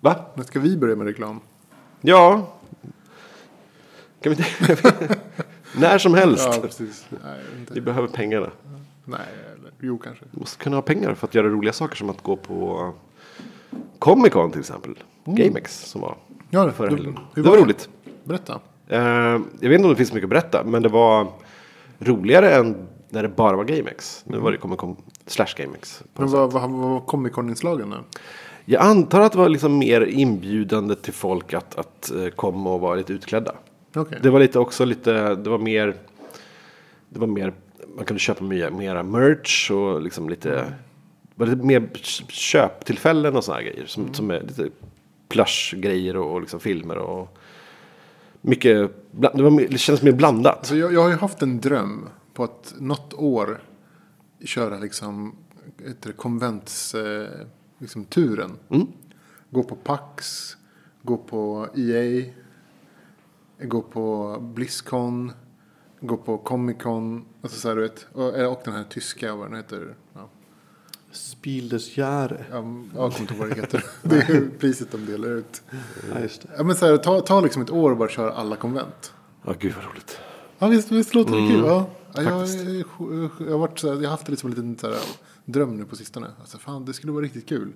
Va? 0.00 0.16
När 0.34 0.44
ska 0.44 0.60
vi 0.60 0.76
börja 0.76 0.96
med 0.96 1.06
reklam? 1.06 1.40
Ja. 2.00 2.52
Kan 4.20 4.32
vi 4.32 4.44
inte... 4.60 5.08
När 5.80 5.98
som 5.98 6.14
helst. 6.14 6.48
Ja, 6.52 6.60
precis. 6.62 7.06
Nej, 7.10 7.40
inte. 7.60 7.74
Vi 7.74 7.80
behöver 7.80 8.08
pengarna. 8.08 8.50
Nej, 9.04 9.20
eller 9.58 9.70
jo 9.80 9.98
kanske. 9.98 10.24
Vi 10.30 10.40
måste 10.40 10.62
kunna 10.62 10.76
ha 10.76 10.82
pengar 10.82 11.14
för 11.14 11.26
att 11.26 11.34
göra 11.34 11.48
roliga 11.48 11.72
saker 11.72 11.96
som 11.96 12.10
att 12.10 12.22
gå 12.22 12.36
på 12.36 12.90
Comic 13.98 14.32
Con 14.32 14.50
till 14.50 14.60
exempel. 14.60 14.94
GameX 15.24 15.84
som 15.86 16.00
var 16.00 16.16
Ja, 16.50 16.64
det- 16.64 16.72
förra 16.72 16.88
du- 16.90 16.96
helgen. 16.96 17.18
Det 17.34 17.40
var 17.40 17.50
var 17.50 17.58
roligt. 17.58 17.88
Berätta. 18.24 18.60
Eh, 18.88 18.98
jag 19.00 19.40
vet 19.68 19.72
inte 19.72 19.84
om 19.84 19.90
det 19.90 19.96
finns 19.96 20.12
mycket 20.12 20.24
att 20.26 20.30
berätta, 20.30 20.64
men 20.64 20.82
det 20.82 20.88
var 20.88 21.26
roligare 21.98 22.54
än 22.54 22.88
när 23.10 23.22
det 23.22 23.28
bara 23.28 23.56
var 23.56 23.64
GameX. 23.64 24.22
Nu 24.26 24.38
var 24.38 24.52
det 24.52 24.58
Comic 24.58 24.78
Con 24.78 24.96
slash 25.26 25.46
GameX. 25.56 26.02
Men 26.14 26.28
vad, 26.28 26.52
vad, 26.52 26.70
vad 26.70 26.90
var 26.90 27.00
Comic 27.00 27.32
Con-inslagen 27.32 27.88
nu? 27.90 27.96
Jag 28.64 28.82
antar 28.82 29.20
att 29.20 29.32
det 29.32 29.38
var 29.38 29.48
liksom 29.48 29.78
mer 29.78 30.00
inbjudande 30.00 30.94
till 30.94 31.12
folk 31.12 31.54
att, 31.54 31.78
att 31.78 32.10
eh, 32.10 32.28
komma 32.28 32.70
och 32.70 32.80
vara 32.80 32.94
lite 32.94 33.12
utklädda. 33.12 33.54
Okej. 33.94 34.18
Det 34.22 34.30
var 34.30 34.40
lite 34.40 34.58
också 34.58 34.84
lite, 34.84 35.34
det 35.34 35.50
var 35.50 35.58
mer, 35.58 35.94
det 37.08 37.18
var 37.18 37.26
mer, 37.26 37.52
man 37.96 38.04
kunde 38.04 38.20
köpa 38.20 38.44
mer, 38.44 38.70
mera 38.70 39.02
merch 39.02 39.70
och 39.70 40.02
liksom 40.02 40.28
lite, 40.28 40.72
var 41.34 41.46
lite 41.46 41.62
mer 41.66 41.88
köptillfällen 42.28 43.36
och 43.36 43.44
sådana 43.44 43.62
grejer. 43.62 43.86
Som, 43.86 44.14
som 44.14 44.30
är 44.30 44.40
lite 44.40 44.68
plush-grejer 45.28 46.16
och, 46.16 46.32
och 46.34 46.40
liksom 46.40 46.60
filmer 46.60 46.98
och 46.98 47.38
mycket, 48.40 48.90
det, 49.10 49.42
var, 49.42 49.50
mer- 49.50 49.68
det 49.70 49.78
kändes 49.78 50.02
mer 50.02 50.12
blandat. 50.12 50.58
Alltså 50.58 50.76
jag, 50.76 50.92
jag 50.92 51.02
har 51.02 51.08
ju 51.10 51.16
haft 51.16 51.42
en 51.42 51.60
dröm 51.60 52.08
på 52.34 52.44
att 52.44 52.74
något 52.78 53.14
år 53.14 53.60
köra 54.44 54.78
liksom 54.78 55.36
konventsturen. 56.16 57.24
Eh, 57.24 57.46
liksom 57.78 58.04
turen. 58.04 58.50
Gå 59.50 59.62
på 59.62 59.76
Pax, 59.76 60.46
gå 61.02 61.16
på 61.16 61.68
EA, 61.76 62.24
gå 63.62 63.82
på 63.82 64.36
Blizzcon, 64.40 65.32
gå 66.00 66.16
på 66.16 66.38
Comic 66.38 66.76
Con. 66.82 67.24
Alltså 67.42 67.60
så 67.60 67.68
här, 67.68 67.76
du 67.76 67.82
vet, 67.82 68.06
och, 68.12 68.52
och 68.52 68.60
den 68.64 68.74
här 68.74 68.84
tyska, 68.84 69.34
vad 69.34 69.46
den 69.46 69.56
heter. 69.56 69.96
Ja, 70.14 70.28
Spiel 71.12 71.68
des 71.68 71.96
Jahre. 71.96 72.46
jag 72.50 72.62
kommer 72.62 73.20
inte 73.20 73.34
ihåg 73.34 73.40
vad 73.40 73.48
det 73.48 73.60
heter. 73.60 73.84
det 74.02 74.16
är 74.16 74.58
priset 74.58 74.92
de 74.92 75.06
delar 75.06 75.28
ut. 75.28 75.62
Ja, 76.14 76.20
just 76.20 76.42
det. 76.42 76.48
Ja, 76.56 76.62
men 76.62 76.76
så 76.76 76.86
här, 76.86 76.96
ta, 76.96 77.20
ta 77.20 77.40
liksom 77.40 77.62
ett 77.62 77.70
år 77.70 77.90
och 77.90 77.96
bara 77.96 78.08
köra 78.08 78.32
alla 78.32 78.56
konvent. 78.56 79.12
Ja, 79.44 79.54
gud 79.58 79.74
vad 79.74 79.84
roligt. 79.84 80.20
Ja, 80.58 80.66
visst, 80.66 80.90
visst 80.90 81.14
låter 81.14 81.32
det 81.32 81.48
kul? 81.48 81.64
Ja. 81.64 81.86
Ja, 82.14 82.22
jag, 82.22 82.48
jag, 82.48 83.30
jag, 83.38 83.52
har 83.52 83.58
varit 83.58 83.78
så 83.78 83.88
här, 83.88 83.94
jag 83.94 84.02
har 84.02 84.10
haft 84.10 84.26
det 84.26 84.32
liksom 84.32 84.50
en 84.50 84.56
liten 84.56 84.78
så 84.78 84.86
här, 84.86 84.96
dröm 85.44 85.76
nu 85.76 85.84
på 85.84 85.96
sistone. 85.96 86.26
Alltså, 86.40 86.58
fan, 86.58 86.84
det 86.84 86.92
skulle 86.92 87.12
vara 87.12 87.24
riktigt 87.24 87.48
kul. 87.48 87.72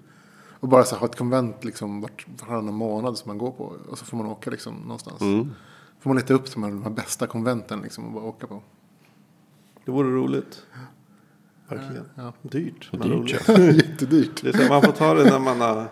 Och 0.61 0.69
bara 0.69 0.85
så 0.85 0.95
här, 0.95 1.01
ha 1.01 1.07
ett 1.07 1.17
konvent 1.17 1.65
liksom 1.65 2.01
vart, 2.01 2.27
varannan 2.41 2.75
månad 2.75 3.19
som 3.19 3.29
man 3.29 3.39
går 3.39 3.51
på. 3.51 3.77
Och 3.89 3.99
så 3.99 4.05
får 4.05 4.17
man 4.17 4.27
åka 4.27 4.51
liksom 4.51 4.75
någonstans. 4.75 5.21
Får 6.03 6.11
man 6.11 6.17
leta 6.17 6.35
upp 6.35 6.53
de 6.55 6.63
här, 6.63 6.71
de 6.71 6.83
här 6.83 6.91
bästa 6.91 7.27
konventen 7.27 7.81
liksom 7.83 8.05
och 8.07 8.13
bara 8.13 8.25
åka 8.25 8.47
på. 8.47 8.63
Det 9.85 9.91
vore 9.91 10.09
roligt. 10.09 10.63
Verkligen. 11.69 12.05
Ja. 12.15 12.33
Dyrt. 12.43 12.89
Men 12.93 13.01
Dyrt, 13.01 13.49
roligt. 13.49 13.49
Jättedyrt. 13.89 14.43
Det 14.43 14.49
är 14.49 14.53
så, 14.53 14.69
man 14.69 14.83
får 14.83 14.93
ta 14.93 15.15
det 15.15 15.25
när 15.25 15.39
man 15.39 15.61
har 15.61 15.89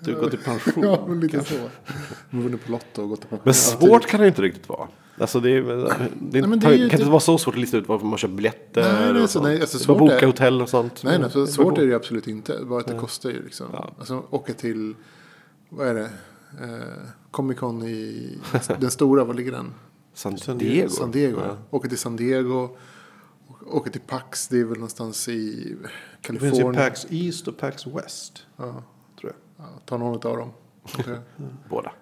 du 0.00 0.14
gått 0.20 0.34
i 0.34 0.36
pension. 0.36 0.84
Ja, 0.84 1.04
men 1.08 1.20
lite 1.20 1.44
så. 1.44 1.54
Man 2.30 2.42
vunnit 2.42 2.64
på 2.64 2.72
Lotto 2.72 3.02
och 3.02 3.08
gått 3.08 3.30
på 3.30 3.38
Men 3.44 3.54
svårt 3.54 4.06
kan 4.06 4.20
det 4.20 4.26
inte 4.28 4.42
riktigt 4.42 4.68
vara. 4.68 4.88
Alltså 5.18 5.40
det, 5.40 5.50
är, 5.50 5.62
det, 6.20 6.38
är, 6.38 6.46
men 6.46 6.58
det 6.58 6.64
kan 6.64 6.72
är 6.72 6.76
ju 6.76 6.84
inte 6.84 6.96
typ- 6.96 7.06
vara 7.06 7.20
så 7.20 7.38
svårt 7.38 7.54
att 7.54 7.60
lista 7.60 7.76
ut 7.76 7.88
varför 7.88 8.06
man 8.06 8.18
köper 8.18 8.34
biljetter. 8.34 8.82
Nej, 8.82 9.12
det 9.12 9.18
är 9.18 9.22
och 9.22 9.30
så- 9.30 9.42
nej, 9.42 9.60
alltså 9.60 9.78
Det 9.78 9.84
svårt 9.84 9.98
boka 9.98 10.18
är- 10.20 10.26
hotell 10.26 10.62
och 10.62 10.68
sånt. 10.68 11.02
Nej, 11.04 11.18
nej, 11.18 11.30
så 11.30 11.40
Det 11.40 11.46
svårt 11.46 11.78
är 11.78 11.82
det 11.82 11.88
ju 11.88 11.94
absolut 11.94 12.26
inte. 12.28 12.58
Bara 12.64 12.80
att 12.80 12.86
det 12.86 12.98
kostar 12.98 13.30
ju 13.30 13.42
liksom. 13.44 13.66
Ja. 13.72 13.92
Alltså 13.98 14.24
åka 14.30 14.52
till, 14.54 14.94
vad 15.68 15.88
är 15.88 15.94
det? 15.94 16.10
Eh, 16.60 17.08
Comic 17.30 17.58
Con 17.58 17.82
i, 17.82 18.38
den 18.80 18.90
stora, 18.90 19.24
var 19.24 19.34
ligger 19.34 19.52
den? 19.52 19.74
San 20.14 20.58
Diego. 20.58 20.88
San 20.88 21.10
Diego. 21.10 21.40
Ja. 21.40 21.56
Åka 21.70 21.88
till 21.88 21.98
San 21.98 22.16
Diego. 22.16 22.54
å- 22.64 22.76
Åka 23.66 23.90
till 23.90 24.00
Pax, 24.00 24.48
det 24.48 24.60
är 24.60 24.64
väl 24.64 24.74
någonstans 24.74 25.28
i 25.28 25.32
Det 25.32 25.78
finns 25.78 26.40
Kalifornien. 26.40 26.66
ju 26.74 26.80
PAX 26.80 27.06
East 27.10 27.48
och 27.48 27.58
PAX 27.58 27.86
West. 27.86 28.46
Ja, 28.56 28.82
Tror 29.20 29.32
jag. 29.32 29.66
ja, 29.66 29.70
ta 29.86 29.96
någon 29.98 30.14
av 30.14 30.36
dem. 30.38 30.50
Båda. 31.70 31.92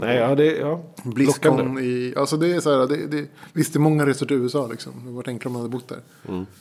Nej, 0.00 0.16
ja, 0.16 0.34
det, 0.34 0.56
ja. 0.56 0.82
Blizzcon 1.04 1.78
i, 1.78 2.14
alltså 2.16 2.36
det 2.36 2.52
är 2.54 2.60
så 2.60 2.80
här, 2.80 2.86
det, 2.86 3.06
det, 3.06 3.28
visst 3.52 3.72
det 3.72 3.76
är 3.76 3.80
många 3.80 4.06
resor 4.06 4.26
till 4.26 4.36
USA 4.36 4.66
liksom. 4.66 4.92
Det 5.06 5.10
var 5.12 5.28
enklare 5.28 5.48
om 5.48 5.52
man 5.52 5.62
hade 5.62 5.72
bott 5.72 5.88
där. 5.88 6.00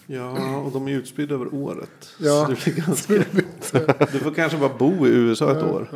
Ja, 0.07 0.55
och 0.57 0.71
de 0.71 0.87
är 0.87 0.91
utspridda 0.91 1.35
över 1.35 1.53
året. 1.55 2.09
Ja. 2.19 2.45
Så 2.45 2.51
det 2.51 2.63
blir 2.73 2.85
ganska... 2.85 3.13
Du 4.11 4.19
får 4.19 4.31
kanske 4.33 4.57
bara 4.57 4.77
bo 4.77 5.07
i 5.07 5.09
USA 5.09 5.51
ett 5.51 5.63
år. 5.63 5.89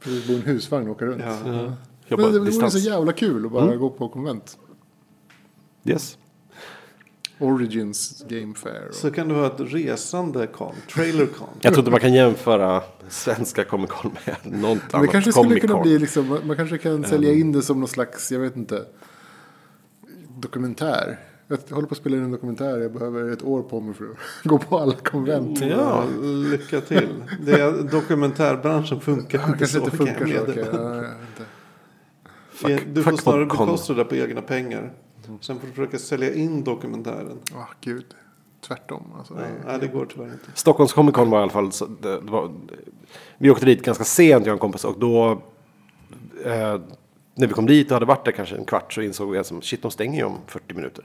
Precis, 0.00 0.26
bo 0.26 0.32
i 0.32 0.36
en 0.36 0.42
husvagn 0.42 0.88
och 0.88 0.96
åka 0.96 1.04
runt. 1.04 1.22
Ja. 1.26 1.72
Jobba 2.08 2.22
Men 2.22 2.32
det 2.32 2.38
vore 2.38 2.50
distans. 2.50 2.72
så 2.72 2.78
jävla 2.78 3.12
kul 3.12 3.46
att 3.46 3.52
bara 3.52 3.76
gå 3.76 3.90
på 3.90 4.08
konvent. 4.08 4.58
Yes. 5.84 6.18
Origins 7.38 8.24
Game 8.28 8.54
Fair. 8.54 8.88
Och... 8.88 8.94
Så 8.94 9.10
kan 9.10 9.28
du 9.28 9.34
ha 9.34 9.46
ett 9.46 9.60
resande 9.60 10.46
con, 10.46 10.74
trailer 10.94 11.26
con. 11.26 11.48
Jag 11.60 11.72
tror 11.72 11.78
inte 11.78 11.90
man 11.90 12.00
kan 12.00 12.14
jämföra 12.14 12.82
svenska 13.08 13.64
Comic 13.64 13.90
Con 13.90 14.10
med 14.26 14.36
något 14.44 14.52
Men 14.62 14.78
det 14.90 14.96
annat 14.96 15.10
kanske 15.10 15.32
skulle 15.32 15.60
kunna 15.60 15.82
bli 15.82 15.98
liksom, 15.98 16.28
man- 16.28 16.46
man 16.46 16.56
kanske 16.56 16.78
kan 16.78 17.04
sälja 17.04 17.32
in 17.32 17.52
det 17.52 17.62
som 17.62 17.80
någon 17.80 17.88
slags, 17.88 18.32
jag 18.32 18.40
vet 18.40 18.56
inte, 18.56 18.84
dokumentär. 20.38 21.18
Jag 21.48 21.58
håller 21.70 21.88
på 21.88 21.92
att 21.92 21.98
spela 21.98 22.16
in 22.16 22.22
en 22.22 22.30
dokumentär, 22.32 22.78
jag 22.78 22.92
behöver 22.92 23.30
ett 23.32 23.42
år 23.42 23.62
på 23.62 23.80
mig 23.80 23.94
för 23.94 24.04
att 24.04 24.16
gå 24.44 24.58
på 24.58 24.78
alla 24.78 24.94
konvent. 24.94 25.60
Ja, 25.60 26.04
lycka 26.50 26.80
till. 26.80 27.08
Det 27.40 27.52
är, 27.52 27.82
dokumentärbranschen 27.90 29.00
funkar 29.00 29.38
Ja, 29.38 29.46
inte 29.46 29.58
kanske 29.58 29.78
så. 29.78 29.84
inte 29.84 29.96
funkar 29.96 30.26
så. 30.26 30.42
okej, 30.42 30.64
ja, 30.72 30.98
inte. 30.98 31.44
Fuck- 32.52 32.92
du 32.94 33.02
får 33.02 33.12
snarare 33.16 33.46
bekosta 33.46 33.94
det 33.94 34.04
på 34.04 34.16
egna 34.16 34.42
pengar. 34.42 34.92
Sen 35.40 35.58
får 35.58 35.66
du 35.66 35.72
försöka 35.72 35.98
sälja 35.98 36.34
in 36.34 36.64
dokumentären. 36.64 37.38
Ah, 37.54 37.66
gud, 37.80 38.04
tvärtom. 38.66 39.12
Alltså, 39.18 39.34
Ja, 39.34 39.40
det 39.40 39.46
nej, 39.66 39.78
det 39.80 39.86
går 39.86 40.06
tyvärr 40.06 40.26
inte. 40.26 40.50
Stockholms 40.54 40.92
Comic 40.92 41.14
Con 41.14 41.30
var 41.30 41.38
i 41.38 41.42
alla 41.42 41.52
fall, 41.52 41.72
så 41.72 41.86
det, 41.86 42.20
det 42.20 42.30
var, 42.30 42.52
vi 43.38 43.50
åkte 43.50 43.66
dit 43.66 43.82
ganska 43.84 44.04
sent 44.04 44.46
jag 44.46 44.52
och 44.52 44.56
en 44.56 44.58
kompis 44.58 44.84
och 44.84 44.98
då 44.98 45.30
eh, 46.44 46.80
när 47.34 47.46
vi 47.46 47.52
kom 47.52 47.66
dit 47.66 47.86
och 47.90 47.94
hade 47.94 48.06
varit 48.06 48.24
där 48.24 48.32
kanske 48.32 48.56
en 48.56 48.64
kvart 48.64 48.92
så 48.92 49.02
insåg 49.02 49.30
vi 49.32 49.38
att 49.38 49.52
shit 49.64 49.82
de 49.82 49.90
stänger 49.90 50.18
ju 50.18 50.24
om 50.24 50.36
40 50.46 50.74
minuter. 50.74 51.04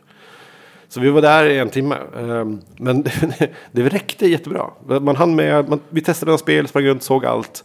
Så 0.92 1.00
vi 1.00 1.10
var 1.10 1.22
där 1.22 1.46
i 1.46 1.60
en 1.60 1.70
timme. 1.70 1.96
Eh, 2.16 2.46
men 2.78 3.04
det, 3.04 3.50
det 3.72 3.90
räckte 3.90 4.28
jättebra. 4.28 4.72
Man 5.02 5.16
hann 5.16 5.36
med, 5.36 5.70
man, 5.70 5.80
vi 5.90 6.02
testade 6.02 6.30
några 6.30 6.38
spel, 6.38 6.68
sprang 6.68 6.84
runt, 6.84 7.04
såg 7.04 7.26
allt. 7.26 7.64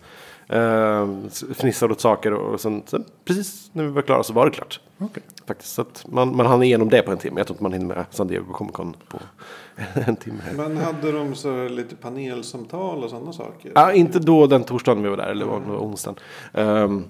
Eh, 0.49 1.09
fnissade 1.55 1.93
åt 1.93 2.01
saker 2.01 2.33
och 2.33 2.61
sen, 2.61 2.83
sen 2.87 3.05
precis 3.24 3.70
när 3.72 3.85
vi 3.85 3.91
var 3.91 4.03
klara 4.03 4.22
så 4.22 4.33
var 4.33 4.45
det 4.47 4.51
klart. 4.53 4.81
Okej. 4.99 5.22
Faktiskt. 5.47 5.74
Så 5.74 5.85
man, 6.07 6.37
man 6.37 6.47
hann 6.47 6.62
igenom 6.62 6.89
det 6.89 7.03
på 7.03 7.12
en 7.12 7.18
timme. 7.18 7.41
Jag 7.41 7.47
tror 7.47 7.55
inte 7.55 7.62
man 7.62 7.72
hinner 7.72 7.87
med 7.87 8.05
San 8.11 8.27
Diego 8.29 8.53
Comic 8.53 8.74
Con 8.74 8.97
på 9.09 9.18
en 10.07 10.16
timme. 10.16 10.43
Men 10.57 10.77
hade 10.77 11.12
de 11.12 11.35
så 11.35 11.68
lite 11.68 11.97
panelsamtal 11.97 13.05
och 13.05 13.11
sådana 13.11 13.33
saker? 13.33 13.72
Ja, 13.74 13.93
inte 13.93 14.18
då 14.18 14.47
den 14.47 14.64
torsdagen 14.64 15.03
vi 15.03 15.09
var 15.09 15.16
där, 15.16 15.27
eller 15.27 15.47
var 15.47 15.61
var 15.61 15.77
onsdagen. 15.77 16.18
Ehm, 16.53 17.05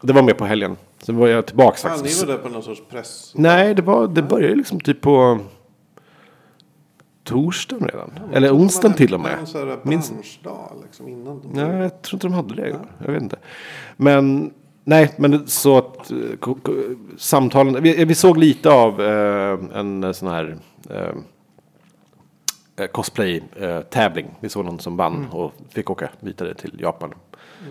det 0.00 0.12
var 0.12 0.22
med 0.22 0.38
på 0.38 0.44
helgen. 0.44 0.76
Sen 1.02 1.16
var 1.16 1.28
jag 1.28 1.46
tillbaks 1.46 1.82
Fan, 1.82 1.92
ni 1.92 1.98
faktiskt. 1.98 2.26
var 2.26 2.32
där 2.34 2.42
på 2.42 2.48
någon 2.48 2.62
sorts 2.62 2.82
press. 2.90 3.32
Nej, 3.36 3.74
det, 3.74 3.82
var, 3.82 4.08
det 4.08 4.22
började 4.22 4.54
liksom 4.54 4.80
typ 4.80 5.00
på 5.00 5.38
torsdagen 7.24 7.88
redan. 7.88 8.10
Eller 8.32 8.54
onsdagen 8.56 8.96
till 8.96 9.14
och 9.14 9.20
med. 9.20 9.30
Här 9.54 9.78
Minns- 9.82 10.12
liksom 10.82 11.08
innan. 11.08 11.40
De 11.40 11.48
Nej, 11.48 11.76
jag 11.82 12.02
tror 12.02 12.16
inte 12.16 12.26
de 12.26 12.32
hade 12.32 12.54
det. 12.54 12.76
Jag 13.04 13.12
vet 13.12 13.22
inte. 13.22 13.36
Men 13.96 14.50
nej, 14.84 15.14
men 15.16 15.46
så 15.48 15.78
att 15.78 16.10
eh, 16.10 16.16
samtalen. 17.16 17.82
Vi, 17.82 18.04
vi 18.04 18.14
såg 18.14 18.36
lite 18.38 18.70
av 18.70 19.02
eh, 19.02 19.58
en 19.78 20.04
eh, 20.04 20.12
sån 20.12 20.28
här 20.28 20.58
eh, 20.90 21.10
eh, 22.76 22.86
cosplay-tävling. 22.86 24.26
vi 24.40 24.48
såg 24.48 24.64
någon 24.64 24.80
som 24.80 24.96
vann 24.96 25.26
och 25.30 25.52
fick 25.70 25.90
åka 25.90 26.08
vidare 26.20 26.54
till 26.54 26.80
Japan. 26.80 27.14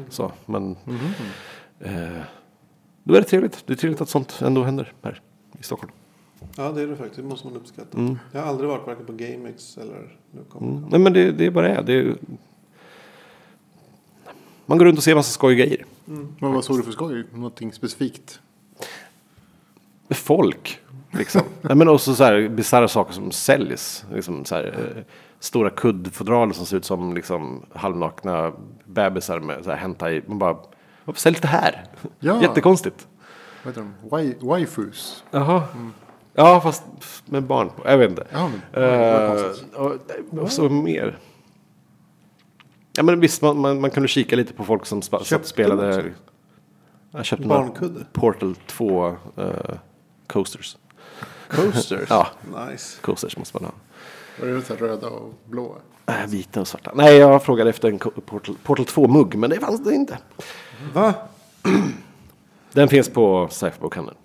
Så, 0.09 0.31
men 0.45 0.71
eh, 0.71 0.93
då 3.03 3.13
är 3.13 3.21
det 3.21 3.23
trevligt. 3.23 3.63
Det 3.67 3.73
är 3.73 3.77
trevligt 3.77 4.01
att 4.01 4.09
sånt 4.09 4.41
ändå 4.41 4.63
händer 4.63 4.93
här 5.03 5.21
i 5.59 5.63
Stockholm. 5.63 5.91
Ja, 6.55 6.71
det 6.71 6.81
är 6.81 6.87
det 6.87 6.95
faktiskt. 6.95 7.15
Det 7.15 7.23
måste 7.23 7.47
man 7.47 7.55
uppskatta. 7.55 7.97
Mm. 7.97 8.19
Jag 8.31 8.41
har 8.41 8.47
aldrig 8.47 8.69
varit 8.69 8.87
varken 8.87 9.05
på 9.05 9.13
GameX 9.13 9.77
eller 9.77 10.17
Mm. 10.61 10.85
Nej, 10.89 10.99
men 10.99 11.13
det, 11.13 11.31
det 11.31 11.45
är 11.45 11.51
bara 11.51 11.67
det. 11.67 11.81
det 11.81 11.93
är, 11.93 12.15
man 14.65 14.77
går 14.77 14.85
runt 14.85 14.97
och 14.97 15.03
ser 15.03 15.15
massa 15.15 15.31
skoj 15.31 15.55
grejer. 15.55 15.85
Men 16.05 16.53
vad 16.53 16.65
såg 16.65 16.77
du 16.77 16.83
för 16.83 16.91
skoj? 16.91 17.23
Någonting 17.33 17.73
specifikt? 17.73 18.39
folk. 20.09 20.79
Liksom. 21.11 21.41
Nej, 21.61 21.75
men 21.75 21.89
också 21.89 22.15
så 22.15 22.23
här 22.23 22.47
bisarra 22.47 22.87
saker 22.87 23.13
som 23.13 23.31
säljs. 23.31 24.05
Liksom 24.13 24.45
så 24.45 24.55
här, 24.55 24.65
eh, 24.65 25.03
stora 25.39 25.69
kuddfodral 25.69 26.53
som 26.53 26.65
ser 26.65 26.77
ut 26.77 26.85
som 26.85 27.13
liksom, 27.13 27.65
halvnakna 27.73 28.51
bebisar 28.85 29.39
med 29.39 29.63
så 29.63 29.69
här, 29.69 29.77
hentai. 29.77 30.21
Man 30.25 30.39
bara, 30.39 30.57
varför 31.07 31.21
säljs 31.21 31.41
det 31.41 31.47
här? 31.47 31.83
Ja. 32.19 32.41
Jättekonstigt. 32.41 33.07
Vad 33.63 33.73
heter 33.73 33.81
de? 33.81 34.09
Wai- 34.09 34.45
Waifus? 34.47 35.23
Jaha. 35.31 35.63
Ja, 36.33 36.61
fast 36.61 36.83
med 37.25 37.43
barn 37.43 37.69
på. 37.69 37.89
Jag 37.89 37.97
vet 37.97 38.09
inte. 38.09 38.27
Ja, 38.31 38.49
men, 38.71 38.83
Uh, 38.83 39.45
och, 39.75 39.97
och 40.39 40.51
så 40.51 40.69
mer. 40.69 41.19
Ja 42.97 43.03
men 43.03 43.19
visst, 43.19 43.41
man, 43.41 43.59
man, 43.59 43.81
man 43.81 43.91
kunde 43.91 44.07
kika 44.07 44.35
lite 44.35 44.53
på 44.53 44.63
folk 44.63 44.85
som 44.85 44.97
och 44.97 45.25
Köpte 45.25 45.37
de 45.37 45.47
spelade. 45.47 46.13
Jag 47.11 47.25
köpte 47.25 47.47
Barnkudde. 47.47 48.05
Portal 48.13 48.55
2 48.55 49.07
eh, 49.37 49.47
coasters. 50.27 50.77
Coasters. 51.47 52.05
Ja. 52.09 52.27
Nice. 52.69 53.01
Coasters 53.01 53.37
måste 53.37 53.57
man 53.57 53.65
ha. 53.65 53.71
Var 54.39 54.47
det 54.47 54.61
så 54.61 54.73
här 54.73 54.79
röda 54.81 55.07
och 55.07 55.33
blå? 55.45 55.75
Äh, 56.05 56.27
vita 56.27 56.61
och 56.61 56.67
svarta. 56.67 56.91
Nej, 56.95 57.17
jag 57.17 57.43
frågade 57.43 57.69
efter 57.69 57.89
en 57.89 57.99
Portal, 57.99 58.55
Portal 58.63 58.85
2-mugg, 58.85 59.35
men 59.35 59.49
det 59.49 59.59
fanns 59.59 59.83
det 59.83 59.93
inte. 59.95 60.17
Va? 60.93 61.13
Den 62.73 62.87
finns 62.87 63.09
på 63.09 63.47
Cypherbokhandeln. 63.51 64.17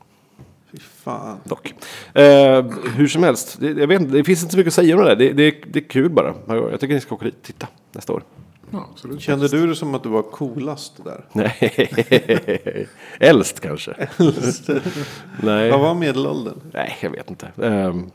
Fy 0.73 0.79
fan. 0.79 1.39
dock. 1.45 1.75
Eh, 2.15 2.65
hur 2.95 3.09
som 3.09 3.23
helst, 3.23 3.61
det, 3.61 3.71
jag 3.71 3.87
vet 3.87 4.01
inte, 4.01 4.13
det 4.17 4.25
finns 4.25 4.43
inte 4.43 4.53
så 4.53 4.59
mycket 4.59 4.71
att 4.71 4.75
säga 4.75 4.97
om 4.97 5.05
det 5.05 5.09
där. 5.09 5.17
Det, 5.17 5.33
det, 5.33 5.73
det 5.73 5.79
är 5.79 5.89
kul 5.89 6.11
bara. 6.11 6.35
Jag 6.49 6.81
tycker 6.81 6.95
ni 6.95 7.01
ska 7.01 7.15
åka 7.15 7.25
dit 7.25 7.35
och 7.35 7.43
titta 7.43 7.67
nästa 7.93 8.13
år. 8.13 8.23
Ja, 8.71 8.89
absolut. 8.93 9.21
Kände 9.21 9.49
du 9.49 9.67
det 9.67 9.77
som 9.77 9.95
att 9.95 10.03
du 10.03 10.09
var 10.09 10.23
coolast 10.23 11.05
där? 11.05 11.25
Nej, 11.33 12.87
äldst 13.21 13.61
kanske. 13.61 14.09
Nej. 15.43 15.71
Vad 15.71 15.81
var 15.81 15.95
medelåldern? 15.95 16.61
Nej, 16.73 16.99
jag 17.01 17.11
vet 17.11 17.31
inte. 17.31 17.53
Ehm, 17.63 18.11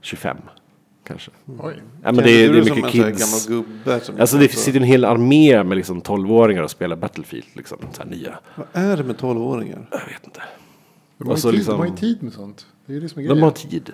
25 0.00 0.36
kanske. 1.08 1.30
Oj. 1.58 1.82
Ja, 2.02 2.12
men 2.12 2.24
det, 2.24 2.30
är- 2.30 2.48
du 2.52 2.60
det 2.60 2.70
är 2.70 2.74
mycket 2.74 2.90
kids. 2.92 3.46
gubbe 3.46 4.00
som 4.00 4.20
Alltså 4.20 4.38
det 4.38 4.52
så- 4.52 4.58
sitter 4.58 4.80
en 4.80 4.86
hel 4.86 5.04
armé 5.04 5.64
med 5.64 5.76
liksom 5.76 6.02
12-åringar 6.02 6.62
och 6.62 6.70
spelar 6.70 6.96
Battlefield. 6.96 7.46
Liksom, 7.52 7.78
så 7.92 8.02
här 8.02 8.10
nya. 8.10 8.38
Vad 8.54 8.66
är 8.72 8.96
det 8.96 9.04
med 9.04 9.16
12-åringar? 9.16 9.88
Jag 9.90 9.98
vet 9.98 10.24
inte. 10.24 10.42
De 11.18 11.28
har, 11.28 11.36
tid, 11.36 11.52
liksom- 11.54 11.72
de 11.72 11.80
har 11.80 11.86
ju 11.86 11.96
tid 11.96 12.22
med 12.22 12.32
sånt. 12.32 12.66
Det 12.86 12.94
är 12.96 13.00
det 13.00 13.08
som 13.08 13.18
är 13.18 13.22
De 13.22 13.28
grejen. 13.28 13.42
har 13.42 13.50
tid. 13.50 13.92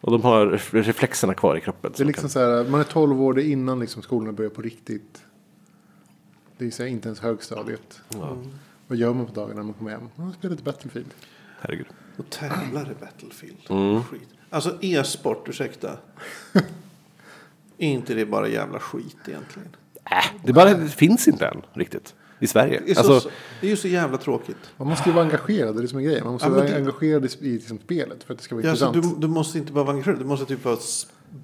Och 0.00 0.12
de 0.12 0.22
har 0.22 0.46
ref- 0.46 0.82
reflexerna 0.82 1.34
kvar 1.34 1.56
i 1.56 1.60
kroppen. 1.60 1.92
Det 1.96 2.02
är 2.02 2.06
liksom 2.06 2.28
så 2.28 2.38
här, 2.38 2.64
man 2.70 2.80
är 2.80 2.84
12 2.84 3.22
år, 3.22 3.34
det 3.34 3.42
är 3.44 3.50
innan 3.52 3.80
liksom 3.80 4.02
skolorna 4.02 4.32
börjar 4.32 4.50
på 4.50 4.62
riktigt. 4.62 5.22
Det 6.58 6.66
är 6.66 6.70
så 6.70 6.82
här, 6.82 6.90
inte 6.90 7.08
ens 7.08 7.20
högstadiet. 7.20 8.00
Ja, 8.08 8.36
Vad 8.86 8.98
gör 8.98 9.14
man 9.14 9.26
på 9.26 9.32
dagarna 9.32 9.54
när 9.54 9.62
man 9.62 9.74
kommer 9.74 9.90
hem? 9.90 10.08
Man 10.16 10.32
spelar 10.32 10.50
lite 10.50 10.64
Battlefield. 10.64 11.08
herregud. 11.60 11.86
Och 12.16 12.30
tävlar 12.30 12.82
i 12.90 12.94
Battlefield. 13.00 13.56
Mm. 13.68 14.02
Skit. 14.04 14.28
Alltså 14.50 14.76
e-sport, 14.80 15.48
ursäkta. 15.48 15.90
är 17.78 17.88
inte 17.88 18.14
det 18.14 18.26
bara 18.26 18.48
jävla 18.48 18.78
skit 18.78 19.16
egentligen? 19.26 19.68
Äh, 20.10 20.40
det, 20.44 20.52
bara, 20.52 20.74
det 20.74 20.88
finns 20.88 21.28
inte 21.28 21.46
än 21.46 21.62
riktigt 21.72 22.14
i 22.38 22.46
Sverige. 22.46 22.82
Det 22.86 22.92
är, 22.92 22.98
Alltså, 22.98 23.20
så, 23.20 23.28
det 23.60 23.66
är 23.66 23.70
ju 23.70 23.76
så 23.76 23.88
jävla 23.88 24.18
tråkigt. 24.18 24.56
Man 24.76 24.88
måste 24.88 25.08
ju 25.08 25.14
vara 25.14 25.24
engagerad, 25.24 25.74
det 25.74 25.78
är 25.80 25.82
det 25.82 25.88
som 25.88 25.98
är 25.98 26.02
grejen. 26.02 26.24
Man 26.24 26.32
måste 26.32 26.48
Ja, 26.48 26.54
vara 26.54 26.64
det- 26.66 26.76
engagerad 26.76 27.24
i, 27.24 27.28
liksom 27.40 27.78
spelet 27.78 28.24
för 28.24 28.32
att 28.34 28.38
det 28.38 28.44
ska 28.44 28.54
vara 28.54 28.64
Ja, 28.64 28.70
alltså, 28.70 28.86
intressant. 28.86 29.14
du, 29.20 29.26
du 29.26 29.32
måste 29.32 29.58
inte 29.58 29.72
bara 29.72 29.84
vara 29.84 29.92
engagerad, 29.96 30.18
du 30.18 30.24
måste 30.24 30.46
typ 30.46 30.64
vara 30.64 30.76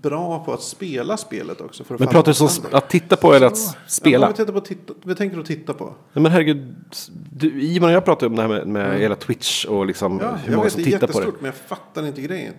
bra 0.03 0.45
på 0.45 0.53
att 0.53 0.63
spela 0.63 1.17
spelet 1.17 1.61
också. 1.61 1.85
För 1.85 1.95
att 1.95 2.01
men 2.01 2.09
pratar 2.09 2.33
du 2.33 2.47
händer. 2.63 2.79
att 2.79 2.91
titta 2.91 3.17
på 3.17 3.35
eller 3.35 3.47
att 3.47 3.59
Ja, 3.59 3.75
spela? 3.87 4.27
men 4.27 4.33
vi, 4.33 4.37
tittar 4.37 4.53
på 4.53 4.61
titta, 4.61 4.93
vi 5.05 5.15
tänker 5.15 5.39
att 5.39 5.47
titta 5.47 5.75
på. 5.75 5.85
Nej, 6.13 6.23
men 6.23 6.33
herregud, 6.33 6.75
du, 7.33 7.63
Ivan 7.63 7.89
och 7.91 7.95
jag 7.97 8.05
pratade 8.05 8.27
om 8.27 8.37
det 8.37 8.43
här 8.43 8.49
med, 8.49 8.67
med 8.67 9.01
hela 9.01 9.15
Twitch 9.17 9.65
och 9.65 9.87
liksom 9.87 10.19
Ja, 10.23 10.31
hur 10.31 10.37
jag 10.45 10.51
många 10.51 10.63
vet, 10.65 10.73
som 10.73 10.83
det 10.83 10.89
är 10.89 10.93
tittar 10.93 11.07
på 11.07 11.13
det. 11.13 11.19
jättestort, 11.19 11.41
men 11.41 11.47
jag 11.47 11.55
fattar 11.55 12.07
inte 12.07 12.21
grejen. 12.23 12.55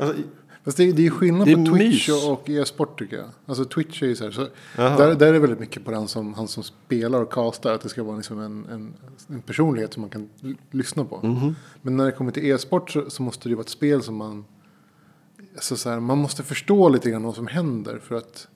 Alltså, 0.00 0.22
Fast 0.64 0.76
det, 0.76 0.84
är- 0.88 0.92
det 0.92 1.06
är 1.06 1.10
skillnad 1.10 1.46
Det 1.46 1.52
är 1.52 1.56
på 1.66 1.76
Twitch 1.76 2.08
mys. 2.08 2.28
och, 2.28 2.50
e-sport 2.50 2.98
tycker 2.98 3.16
jag. 3.16 3.26
Alltså 3.46 3.64
Twitch 3.64 4.02
är 4.02 4.06
ju 4.06 4.16
så 4.16 4.24
här, 4.24 4.30
så 4.30 4.46
där, 4.76 5.14
där 5.14 5.26
är 5.26 5.32
det 5.32 5.38
väldigt 5.38 5.60
mycket 5.60 5.84
på 5.84 5.90
den 5.90 6.08
som, 6.08 6.34
han 6.34 6.48
som 6.48 6.62
spelar 6.62 7.22
och 7.22 7.32
castar. 7.32 7.72
Att 7.74 7.80
det 7.80 7.88
ska 7.88 8.02
vara 8.02 8.16
liksom 8.16 8.40
en, 8.40 8.66
en, 8.70 8.94
en 9.28 9.42
personlighet 9.42 9.92
som 9.94 10.00
man 10.00 10.10
kan 10.10 10.28
lyssna 10.70 11.04
på. 11.04 11.20
Mhm. 11.26 11.56
Men 11.82 11.96
när 11.96 12.04
det 12.04 12.12
kommer 12.12 12.32
till 12.32 12.44
e-sport 12.46 12.90
så, 12.90 13.10
så 13.10 13.22
måste 13.22 13.48
det 13.48 13.50
ju 13.50 13.54
vara 13.54 13.62
ett 13.64 13.68
spel 13.68 14.02
som 14.02 14.14
man... 14.16 14.44
Alltså 15.54 15.76
så 15.76 15.90
här, 15.90 16.00
man 16.00 16.18
måste 16.18 16.42
förstå 16.42 16.88
lite 16.88 17.10
grann 17.10 17.22
vad 17.22 17.34
som 17.34 17.46
händer 17.46 17.98
för 17.98 18.14
att 18.14 18.48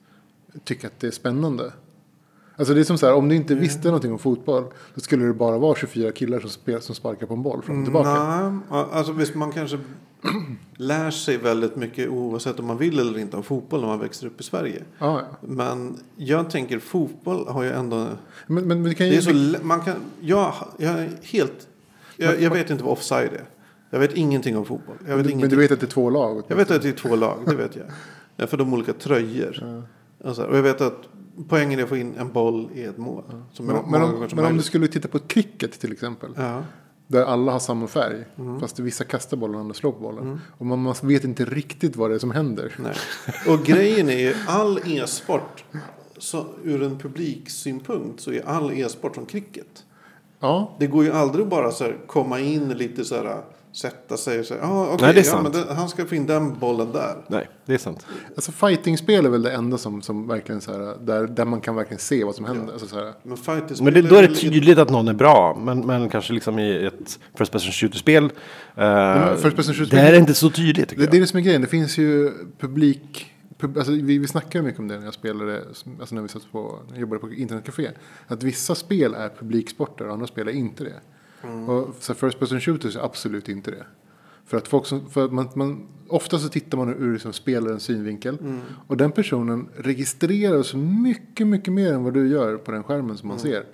tycka 0.63 0.87
att 0.87 0.99
det 0.99 1.07
är 1.07 1.11
spännande. 1.11 1.73
Alltså 2.55 2.73
det 2.73 2.79
är 2.79 2.83
som 2.83 2.97
så 2.97 3.05
här, 3.05 3.13
om 3.13 3.29
du 3.29 3.35
inte 3.35 3.53
Mm. 3.53 3.63
visste 3.63 3.87
någonting 3.87 4.11
om 4.11 4.19
fotboll. 4.19 4.63
Då 4.95 5.01
skulle 5.01 5.25
det 5.25 5.33
bara 5.33 5.57
vara 5.57 5.75
24 5.75 6.11
killar 6.11 6.39
som, 6.39 6.49
spel, 6.49 6.81
som 6.81 6.95
sparkar 6.95 7.27
på 7.27 7.33
en 7.33 7.43
boll 7.43 7.61
fram 7.61 7.79
och 7.79 7.85
tillbaka. 7.85 8.49
Nej, 8.71 8.85
alltså 8.91 9.11
visst 9.13 9.35
man 9.35 9.51
kanske 9.51 9.79
lär 10.77 11.11
sig 11.11 11.37
väldigt 11.37 11.75
mycket 11.75 12.09
oavsett 12.09 12.59
om 12.59 12.65
man 12.65 12.77
vill 12.77 12.99
eller 12.99 13.19
inte 13.19 13.37
om 13.37 13.43
fotboll 13.43 13.81
när 13.81 13.87
man 13.87 13.99
växer 13.99 14.27
upp 14.27 14.41
i 14.41 14.43
Sverige. 14.43 14.83
Ja, 14.99 15.21
ja. 15.21 15.47
Men 15.47 15.97
jag 16.15 16.49
tänker 16.49 16.79
fotboll 16.79 17.47
har 17.47 17.63
ju 17.63 17.71
ändå... 17.71 18.07
Men, 18.47 18.67
men, 18.67 18.95
kan 18.95 19.07
ju... 19.07 19.11
Det 19.11 19.17
är 19.17 19.21
så, 19.21 19.33
lä- 19.33 19.59
man 19.63 19.81
kan, 19.81 19.95
jag, 20.19 20.53
jag 20.77 20.93
är 20.93 21.09
helt... 21.21 21.67
Jag, 22.17 22.41
jag 22.41 22.51
vet 22.51 22.69
inte 22.69 22.83
vad 22.83 22.93
offside 22.93 23.33
är. 23.33 23.45
Jag 23.89 23.99
vet 23.99 24.13
ingenting 24.13 24.57
om 24.57 24.65
fotboll. 24.65 24.95
Jag 25.07 25.17
vet, 25.17 25.25
men, 25.25 25.39
men 25.39 25.49
du 25.49 25.55
vet 25.55 25.71
att 25.71 25.79
det 25.79 25.85
är 25.85 25.89
två 25.89 26.09
lag? 26.09 26.43
jag 26.47 26.55
vet 26.55 26.71
att 26.71 26.81
det 26.81 26.89
är 26.89 26.93
två 26.93 27.15
lag, 27.15 27.37
det 27.45 27.55
vet 27.55 27.75
jag. 27.75 27.85
Ja, 28.37 28.47
för 28.47 28.57
de 28.57 28.73
olika 28.73 28.93
tröjor. 28.93 29.83
Och, 30.17 30.35
så 30.35 30.41
här, 30.41 30.49
och 30.49 30.57
jag 30.57 30.63
vet 30.63 30.81
att 30.81 31.01
poängen 31.49 31.79
är 31.79 31.83
att 31.83 31.89
få 31.89 31.97
in 31.97 32.13
en 32.17 32.31
boll 32.31 32.69
i 32.73 32.83
ett 32.83 32.97
mål. 32.97 33.23
Som 33.51 33.65
Men, 33.65 33.75
men, 33.91 34.01
om, 34.01 34.27
men 34.35 34.45
om 34.45 34.57
du 34.57 34.63
skulle 34.63 34.87
titta 34.87 35.07
på 35.07 35.19
cricket 35.19 35.79
till 35.79 35.91
exempel. 35.91 36.29
Ja. 36.35 36.63
Där 37.07 37.23
alla 37.23 37.51
har 37.51 37.59
samma 37.59 37.87
färg. 37.87 38.25
Mm. 38.37 38.59
Fast 38.59 38.79
vissa 38.79 39.03
kastar 39.03 39.37
bollen 39.37 39.55
och 39.55 39.61
andra 39.61 39.73
slår 39.73 39.91
på 39.91 39.99
bollen. 39.99 40.41
Och 40.57 40.65
man, 40.65 40.79
man 40.79 40.95
vet 41.01 41.23
inte 41.23 41.45
riktigt 41.45 41.95
vad 41.95 42.09
det 42.09 42.15
är 42.15 42.19
som 42.19 42.31
händer. 42.31 42.75
Nej. 42.79 42.95
Och 43.47 43.65
grejen 43.65 44.09
är 44.09 44.17
ju 44.17 44.33
all 44.47 44.79
e-sport, 44.85 45.63
så 46.17 46.45
ur 46.63 46.83
en 46.83 46.99
publiksynpunkt 46.99 48.21
så 48.21 48.31
är 48.31 48.47
all 48.47 48.71
e-sport 48.71 49.15
som 49.15 49.25
cricket. 49.25 49.83
Ja, 50.39 50.75
Det 50.79 50.87
går 50.87 51.03
ju 51.03 51.11
aldrig 51.11 51.47
bara 51.47 51.71
så 51.71 51.83
här, 51.83 51.97
komma 52.07 52.39
in 52.39 52.69
lite 52.69 53.05
så 53.05 53.15
här, 53.15 53.43
sätta 53.75 54.17
sig 54.17 54.39
och 54.39 54.45
säga, 54.45 54.63
ah, 54.63 54.85
okej, 54.85 54.97
Nej, 55.05 55.13
det 55.13 55.19
är 55.19 55.25
ja, 55.25 55.31
sant. 55.31 55.43
men 55.53 55.67
det, 55.67 55.73
han 55.73 55.89
ska 55.89 56.05
få 56.05 56.15
in 56.15 56.25
den 56.25 56.59
bollen 56.59 56.91
där. 56.91 57.15
Nej, 57.27 57.49
det 57.65 57.73
är 57.73 57.77
sant. 57.77 58.05
alltså 58.35 58.51
fightingspel 58.51 59.25
är 59.25 59.29
väl 59.29 59.41
det 59.41 59.51
enda 59.51 59.77
som, 59.77 60.01
som 60.01 60.27
verkligen 60.27 60.61
så 60.61 60.71
här, 60.71 60.97
där, 61.01 61.27
där 61.27 61.45
man 61.45 61.61
kan 61.61 61.75
verkligen 61.75 61.99
se 61.99 62.23
vad 62.23 62.35
som 62.35 62.45
händer. 62.45 62.73
Alltså 62.73 62.87
så 62.87 62.95
här, 62.95 63.13
Men, 63.23 63.37
Men 63.83 63.93
det, 63.93 64.01
då 64.01 64.15
är 64.15 64.27
det 64.27 64.35
tydligt 64.35 64.77
att 64.77 64.89
någon 64.89 65.07
är 65.07 65.13
bra. 65.13 65.57
Men, 65.61 65.79
men 65.79 66.09
kanske 66.09 66.33
liksom 66.33 66.59
i 66.59 66.85
ett 66.85 67.19
First 67.37 67.51
Person 67.51 67.71
Shooter-spel. 67.71 68.23
Uh, 68.23 68.31
men 68.75 69.37
first 69.37 69.55
person 69.55 69.87
där 69.89 70.05
är 70.05 70.11
det 70.11 70.17
inte 70.17 70.33
så 70.33 70.49
tydligt 70.49 70.89
det, 70.89 70.95
det 70.95 71.17
är 71.17 71.21
det 71.21 71.27
som 71.27 71.39
är 71.39 71.43
grejen. 71.43 71.61
Det 71.61 71.67
finns 71.67 71.97
ju 71.97 72.31
publik... 72.59 73.31
Pub, 73.57 73.77
alltså 73.77 73.91
vi, 73.91 74.17
vi 74.17 74.27
snackade 74.27 74.63
mycket 74.63 74.79
om 74.79 74.87
det 74.87 74.97
när 74.97 75.05
jag 75.05 75.13
spelade, 75.13 75.61
alltså 75.99 76.15
när 76.15 76.21
vi 76.21 76.27
satt 76.27 76.51
på, 76.51 76.79
när 76.87 76.93
jag 76.93 77.01
jobbade 77.01 77.21
på 77.21 77.33
internetcafé. 77.33 77.89
Att 78.27 78.43
vissa 78.43 78.75
spel 78.75 79.13
är 79.13 79.29
publiksporter 79.29 80.07
och 80.07 80.13
andra 80.13 80.27
spel 80.27 80.47
är 80.47 80.51
inte 80.51 80.83
det. 80.83 80.99
Och 81.69 81.95
så 81.99 82.13
First 82.13 82.39
person 82.39 82.61
shooters 82.61 82.95
är 82.95 83.05
absolut 83.05 83.49
inte 83.49 83.71
det. 83.71 83.85
För 84.45 84.57
att 84.57 84.67
folk 84.67 84.85
som, 84.85 85.09
för 85.09 85.25
att 85.25 85.33
man, 85.33 85.49
man, 85.55 85.87
ofta 86.07 86.39
så 86.39 86.49
tittar 86.49 86.77
man 86.77 86.89
ur 86.89 87.13
liksom 87.13 87.33
spelarens 87.33 87.83
synvinkel. 87.83 88.37
Och 88.87 88.97
den 88.97 89.11
personen 89.11 89.69
registrerar 89.75 90.63
så 90.63 90.77
mycket, 90.77 91.47
mycket 91.47 91.73
mer 91.73 91.93
än 91.93 92.03
vad 92.03 92.13
du 92.13 92.27
gör 92.27 92.57
på 92.57 92.71
den 92.71 92.83
skärmen 92.83 93.17
som 93.17 93.27
man 93.27 93.39
ser. 93.39 93.65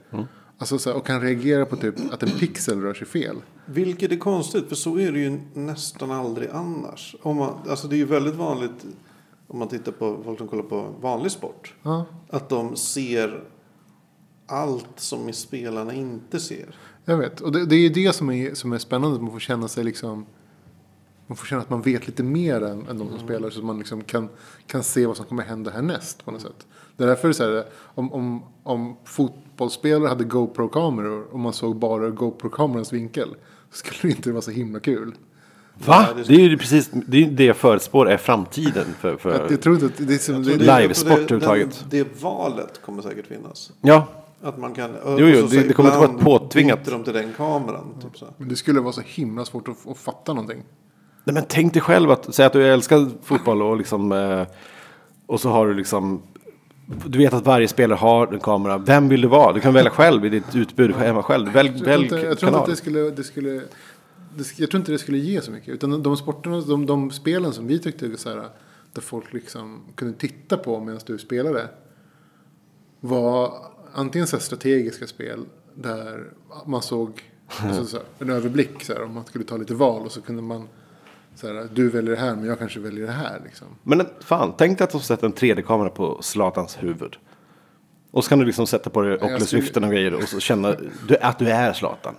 Alltså 0.57 0.79
så 0.79 0.89
här, 0.89 0.97
och 0.97 1.05
kan 1.05 1.21
reagera 1.21 1.65
på 1.65 1.75
typ 1.75 1.95
att 2.13 2.23
en 2.23 2.29
pixel 2.29 2.81
rör 2.81 2.93
sig 2.93 3.07
fel. 3.07 3.37
Vilket 3.65 4.11
är 4.11 4.17
konstigt, 4.17 4.67
för 4.67 4.75
så 4.75 4.97
är 4.99 5.11
det 5.11 5.19
ju 5.19 5.39
nästan 5.53 6.11
aldrig 6.11 6.49
annars. 6.49 7.15
Om 7.21 7.37
man, 7.37 7.53
alltså 7.69 7.87
det 7.87 7.95
är 7.95 7.97
ju 7.97 8.05
väldigt 8.05 8.35
vanligt 8.35 8.85
om 9.47 9.59
man 9.59 9.67
tittar 9.67 9.91
på 9.91 10.21
folk 10.23 10.37
som 10.37 10.47
kollar 10.47 10.63
på 10.63 10.95
vanlig 11.01 11.31
sport. 11.31 11.73
Att 12.29 12.49
de 12.49 12.75
ser 12.75 13.43
allt 14.45 14.99
som 14.99 15.33
spelarna 15.33 15.93
inte 15.93 16.39
ser. 16.39 16.75
Jag 17.11 17.17
vet. 17.17 17.41
Och 17.41 17.51
det, 17.51 17.65
det 17.65 17.75
är 17.75 17.79
ju 17.79 17.89
det 17.89 18.13
som 18.13 18.29
är, 18.29 18.53
som 18.53 18.73
är 18.73 18.77
spännande. 18.77 19.15
Att 19.15 19.21
man 19.21 19.31
får 19.31 19.39
känna 19.39 19.67
sig 19.67 19.83
liksom... 19.83 20.25
Man 21.27 21.35
får 21.35 21.45
känna 21.47 21.61
att 21.61 21.69
man 21.69 21.81
vet 21.81 22.07
lite 22.07 22.23
mer 22.23 22.61
än, 22.63 22.87
än 22.87 22.97
de 22.99 23.09
som 23.09 23.19
spelar. 23.19 23.49
Så 23.49 23.59
att 23.59 23.65
man 23.65 23.77
liksom 23.79 24.03
kan, 24.03 24.29
kan 24.67 24.83
se 24.83 25.05
vad 25.05 25.17
som 25.17 25.25
kommer 25.25 25.43
hända 25.43 25.71
härnäst 25.71 26.25
på 26.25 26.31
något 26.31 26.41
sätt. 26.41 26.67
Det 26.97 27.03
är 27.03 27.07
därför 27.07 27.27
det 27.27 27.31
är 27.31 27.33
så 27.33 27.43
här, 27.55 27.65
om, 27.73 28.13
om, 28.13 28.43
om 28.63 28.95
fotbollsspelare 29.05 30.07
hade 30.07 30.23
GoPro-kameror 30.23 31.23
och 31.31 31.39
man 31.39 31.53
såg 31.53 31.75
bara 31.75 32.09
GoPro-kamerans 32.09 32.93
vinkel. 32.93 33.29
Så 33.71 33.77
skulle 33.77 33.97
det 34.11 34.17
inte 34.17 34.31
vara 34.31 34.41
så 34.41 34.51
himla 34.51 34.79
kul. 34.79 35.13
Va? 35.85 36.05
Ja, 36.07 36.13
det 36.15 36.21
är- 36.21 36.25
Det 36.27 36.33
är 36.45 36.49
ju 36.49 36.57
precis 36.57 36.89
det, 36.93 37.25
är 37.25 37.31
det 37.31 37.43
jag 37.45 37.55
förutspår 37.57 38.09
är 38.09 38.17
framtiden 38.17 38.85
för... 38.99 39.17
för 39.17 39.39
Jag, 39.41 39.51
jag 39.51 39.61
tror 39.61 39.75
inte 39.75 39.85
att 40.03 40.07
det 40.07 40.13
är 40.13 40.17
som... 40.17 40.35
Jag 40.35 40.43
Det, 40.43 40.49
tror 40.49 40.59
det, 40.59 40.65
det- 40.65 40.81
Livesport 40.81 41.07
det- 41.09 41.13
överhuvudtaget. 41.15 41.85
Det 41.89 42.21
valet 42.21 42.81
kommer 42.85 43.01
säkert 43.01 43.27
finnas. 43.27 43.71
Ja, 43.81 44.07
Att 44.43 44.57
man 44.59 44.73
kan, 44.73 44.91
Jo, 45.05 45.15
jo, 45.19 45.43
och 45.43 45.49
så 45.49 45.55
det- 45.55 45.63
det 45.67 45.73
kommer 45.73 45.89
inte 45.89 46.07
vara 46.07 46.17
påtvingat. 46.39 46.85
byter 46.85 46.91
de 46.91 47.03
till 47.03 47.13
den 47.13 47.33
kameran. 47.37 47.95
Typ 48.01 48.17
så. 48.17 48.25
men 48.37 48.47
det 48.49 48.55
skulle 48.55 48.79
vara 48.79 48.93
så 48.93 49.01
himla 49.05 49.45
svårt 49.45 49.67
att, 49.67 49.87
att 49.87 49.97
fatta 49.97 50.33
någonting. 50.33 50.63
Nej, 51.23 51.33
men 51.33 51.43
tänk 51.47 51.73
dig 51.73 51.81
själv 51.81 52.11
att 52.11 52.35
säga 52.35 52.45
att 52.47 52.53
du 52.53 52.67
älskar 52.67 53.07
fotboll 53.23 53.61
och 53.61 53.77
liksom 53.77 54.11
eh, 54.11 54.47
och 55.25 55.39
så 55.41 55.49
har 55.49 55.67
du 55.67 55.73
liksom 55.73 56.21
du 57.05 57.17
vet 57.17 57.33
att 57.33 57.45
varje 57.45 57.67
spelare 57.67 57.97
har 57.97 58.27
en 58.33 58.39
kamera. 58.39 58.77
Vem 58.77 59.09
vill 59.09 59.21
du 59.21 59.27
vara? 59.27 59.53
Du 59.53 59.59
kan 59.59 59.73
välja 59.73 59.91
själv 59.91 60.25
i 60.25 60.29
ditt 60.29 60.55
utbud 60.55 60.95
hemma 60.95 61.23
själv. 61.23 61.51
Välj, 61.51 61.71
Jag 61.77 61.85
välj 61.85 62.03
inte, 62.03 62.15
jag 62.15 62.21
tror 62.23 62.31
inte 62.31 62.45
kanal. 62.45 62.59
att 62.61 62.65
det 62.69 62.75
skulle, 62.75 62.99
det 63.09 63.23
skulle 63.23 63.49
det, 64.37 64.59
jag 64.59 64.69
tror 64.71 64.79
inte 64.79 64.91
det 64.91 64.97
skulle 64.99 65.17
ge 65.17 65.41
så 65.41 65.51
mycket. 65.51 65.69
Utan 65.69 66.03
de 66.03 66.17
sporterna, 66.17 66.61
de, 66.61 66.85
de 66.85 67.11
spelen 67.11 67.53
som 67.53 67.67
vi 67.67 67.79
tyckte 67.79 68.17
så 68.17 68.29
här, 68.29 68.43
där 68.93 69.01
folk 69.01 69.33
liksom 69.33 69.79
kunde 69.95 70.13
titta 70.17 70.57
på 70.57 70.79
medan 70.79 70.99
du 71.05 71.17
spelade. 71.17 71.67
Var 72.99 73.53
antingen 73.93 74.27
så 74.27 74.39
strategiska 74.39 75.07
spel 75.07 75.45
där 75.73 76.23
man 76.65 76.81
såg 76.81 77.21
alltså 77.63 77.85
så 77.85 77.97
här, 77.97 78.05
en 78.19 78.29
överblick. 78.29 78.83
Så 78.83 78.93
här, 78.93 79.03
om 79.03 79.13
man 79.13 79.25
skulle 79.25 79.43
ta 79.45 79.57
lite 79.57 79.73
val 79.73 80.01
och 80.05 80.11
så 80.11 80.21
kunde 80.21 80.41
man 80.41 80.67
så 81.35 81.47
här, 81.47 81.67
du 81.73 81.89
väljer 81.89 82.11
det 82.15 82.21
här 82.21 82.35
men 82.35 82.45
jag 82.45 82.59
kanske 82.59 82.79
väljer 82.79 83.05
det 83.05 83.11
här. 83.11 83.41
Liksom. 83.45 83.67
Men 83.83 84.05
fan, 84.19 84.53
tänk 84.57 84.77
dig 84.77 84.85
att 84.85 84.91
de 84.91 85.01
sätter 85.01 85.27
en 85.27 85.33
3D-kamera 85.33 85.89
på 85.89 86.21
Zlatans 86.21 86.77
huvud. 86.83 87.15
Och 88.11 88.23
så 88.23 88.29
kan 88.29 88.39
du 88.39 88.45
liksom 88.45 88.67
sätta 88.67 88.89
på 88.89 89.01
dig 89.01 89.15
Oculus 89.17 89.53
Riften 89.53 89.83
och 89.83 89.91
grejer 89.91 90.13
och 90.13 90.23
så 90.23 90.39
känna 90.39 90.75
du, 91.07 91.17
att 91.17 91.39
du 91.39 91.49
är 91.49 91.73
Zlatan. 91.73 92.15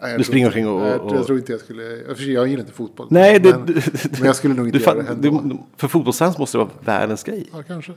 Nej, 0.00 0.10
Du 0.10 0.16
tror 0.16 0.24
springer 0.24 0.46
omkring 0.46 0.68
och- 0.68 0.80
nej, 0.80 0.90
jag, 0.90 1.00
och- 1.00 1.16
jag 1.16 1.26
tror 1.26 1.38
inte 1.38 1.52
jag 1.52 1.60
skulle. 1.60 1.82
Jag, 1.82 2.48
gillar 2.48 2.60
inte 2.60 2.72
fotboll. 2.72 3.06
Nej, 3.10 3.40
men, 3.42 3.66
du, 3.66 3.74
men 4.12 4.24
jag 4.24 4.36
skulle 4.36 4.54
nog 4.54 4.66
inte 4.66 4.78
du, 4.78 4.84
göra 4.84 5.02
det 5.02 5.28
ändå. 5.28 5.58
för 5.76 5.88
fotbollsfans 5.88 6.38
måste 6.38 6.58
det 6.58 6.64
vara 6.64 6.72
världens 6.84 7.22
grej. 7.24 7.48
Ja, 7.52 7.62
kanske. 7.66 7.92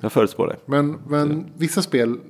Jag 0.00 0.12
förutspår 0.12 0.46
det. 0.46 0.56
Men, 0.66 0.98
men 1.08 1.46
vissa 1.56 1.82
spel. 1.82 2.20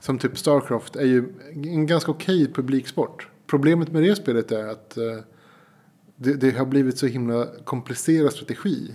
Som 0.00 0.18
typ 0.18 0.38
Starcraft 0.38 0.96
är 0.96 1.06
ju 1.06 1.34
en 1.52 1.86
ganska 1.86 2.10
okej 2.10 2.52
publiksport. 2.52 3.28
Problemet 3.46 3.92
med 3.92 4.02
det 4.02 4.16
spelet 4.16 4.52
är 4.52 4.68
att 4.68 4.96
eh, 4.96 5.04
det, 6.16 6.34
det 6.34 6.58
har 6.58 6.66
blivit 6.66 6.98
så 6.98 7.06
himla 7.06 7.46
komplicerad 7.64 8.32
strategi. 8.32 8.94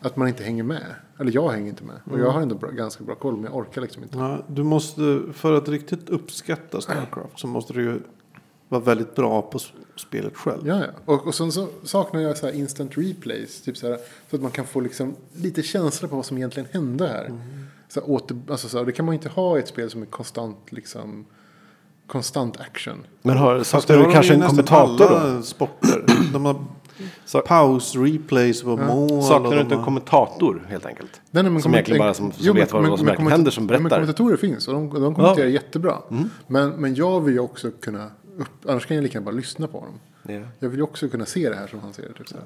Att 0.00 0.16
man 0.16 0.28
inte 0.28 0.44
hänger 0.44 0.62
med. 0.62 0.94
Eller 1.18 1.32
jag 1.32 1.50
hänger 1.50 1.68
inte 1.68 1.84
med. 1.84 1.96
Och 2.04 2.20
jag 2.20 2.30
har 2.30 2.40
ändå 2.40 2.54
bra, 2.54 2.70
ganska 2.70 3.04
bra 3.04 3.14
koll 3.14 3.34
men 3.34 3.44
jag 3.44 3.56
orkar 3.56 3.82
liksom 3.82 4.02
inte. 4.02 4.18
Ja, 4.18 4.44
du 4.48 4.62
måste, 4.62 5.22
för 5.32 5.52
att 5.52 5.68
riktigt 5.68 6.08
uppskatta 6.08 6.80
Starcraft 6.80 7.38
så 7.38 7.46
måste 7.46 7.72
du 7.72 7.82
ju 7.82 8.00
vara 8.68 8.80
väldigt 8.82 9.14
bra 9.14 9.42
på 9.42 9.58
spelet 9.96 10.36
själv. 10.36 10.66
Ja, 10.68 10.76
ja. 10.78 10.86
Och, 11.04 11.26
och 11.26 11.34
sen 11.34 11.52
så 11.52 11.68
saknar 11.84 12.20
jag 12.20 12.36
så 12.36 12.46
här 12.46 12.52
instant 12.52 12.98
replays. 12.98 13.60
Typ 13.62 13.76
så, 13.76 13.86
här, 13.88 13.98
så 14.30 14.36
att 14.36 14.42
man 14.42 14.50
kan 14.50 14.66
få 14.66 14.80
liksom 14.80 15.14
lite 15.36 15.62
känsla 15.62 16.08
på 16.08 16.16
vad 16.16 16.24
som 16.26 16.36
egentligen 16.36 16.68
hände 16.72 17.06
här. 17.08 17.32
Så 17.88 18.00
här, 18.00 18.10
åter, 18.10 18.38
alltså 18.50 18.68
så 18.68 18.78
här, 18.78 18.84
det 18.84 18.92
kan 18.92 19.04
man 19.06 19.14
inte 19.14 19.28
ha 19.28 19.56
i 19.56 19.60
ett 19.60 19.68
spel 19.68 19.90
som 19.90 20.02
är 20.02 20.06
konstant 20.06 20.58
liksom. 20.72 21.24
Konstant 22.06 22.60
action. 22.60 23.06
Men 23.22 23.36
har, 23.36 23.62
saknar 23.62 23.96
du 23.96 24.02
har 24.04 24.12
kanske 24.12 24.34
en 24.34 24.42
kommentator 24.48 24.98
då? 25.08 25.16
alla 25.16 25.42
sporter. 25.42 26.04
De 26.32 26.44
har 26.44 26.64
Sa- 27.24 27.40
paus, 27.40 27.96
replays 27.96 28.62
på 28.62 28.76
mål. 28.76 29.22
Saknar 29.22 29.48
och 29.48 29.54
du 29.54 29.60
inte 29.60 29.74
en 29.74 29.84
kommentator 29.84 30.66
helt 30.68 30.86
enkelt? 30.86 31.20
Nej, 31.30 31.42
nej, 31.42 31.52
men 31.52 31.62
Som 31.62 31.74
egentligen 31.74 31.98
bara 31.98 32.14
som- 32.14 32.32
som 32.32 32.44
Jo, 32.46 32.52
vet 32.52 32.72
vad- 32.72 32.82
men- 32.82 32.90
vad 32.90 32.98
som 32.98 33.06
men 33.06 33.26
händer, 33.26 33.50
som 33.50 33.66
Men 33.66 33.82
berättar. 33.82 33.96
kommentatorer 33.96 34.36
finns 34.36 34.68
och 34.68 34.74
de, 34.74 34.88
de 34.88 35.14
kommenterar 35.14 35.36
Ja. 35.36 35.42
Mm. 35.42 35.52
jättebra. 35.52 35.98
Men, 36.46 36.70
men 36.70 36.94
jag 36.94 37.20
vill 37.20 37.34
ju 37.34 37.40
också 37.40 37.70
kunna, 37.70 38.10
upp, 38.36 38.68
annars 38.68 38.86
kan 38.86 38.96
jag 38.96 39.02
lika 39.02 39.14
gärna 39.18 39.24
bara 39.24 39.34
lyssna 39.34 39.66
på 39.66 39.80
dem. 39.80 40.00
Ja. 40.34 40.48
Jag 40.58 40.68
vill 40.68 40.78
ju 40.78 40.82
också 40.82 41.08
kunna 41.08 41.26
se 41.26 41.48
det 41.48 41.56
här 41.56 41.66
som 41.66 41.80
han 41.80 41.92
ser 41.92 42.02
det. 42.02 42.14
Typ 42.14 42.28
så. 42.28 42.36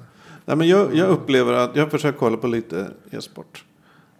Nej, 0.45 0.57
men 0.57 0.67
jag, 0.67 0.95
jag 0.95 1.09
upplever 1.09 1.53
att, 1.53 1.75
jag 1.75 1.91
försöker 1.91 2.19
kolla 2.19 2.37
på 2.37 2.47
lite 2.47 2.91
e-sport. 3.11 3.65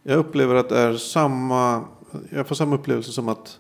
Jag 0.04 0.18
upplever 0.18 0.56
att 0.56 0.70
det 0.70 0.80
är 0.80 0.94
samma, 0.94 1.84
jag 2.30 2.48
får 2.48 2.56
samma 2.56 2.76
upplevelse 2.76 3.12
som 3.12 3.30
att 3.30 3.60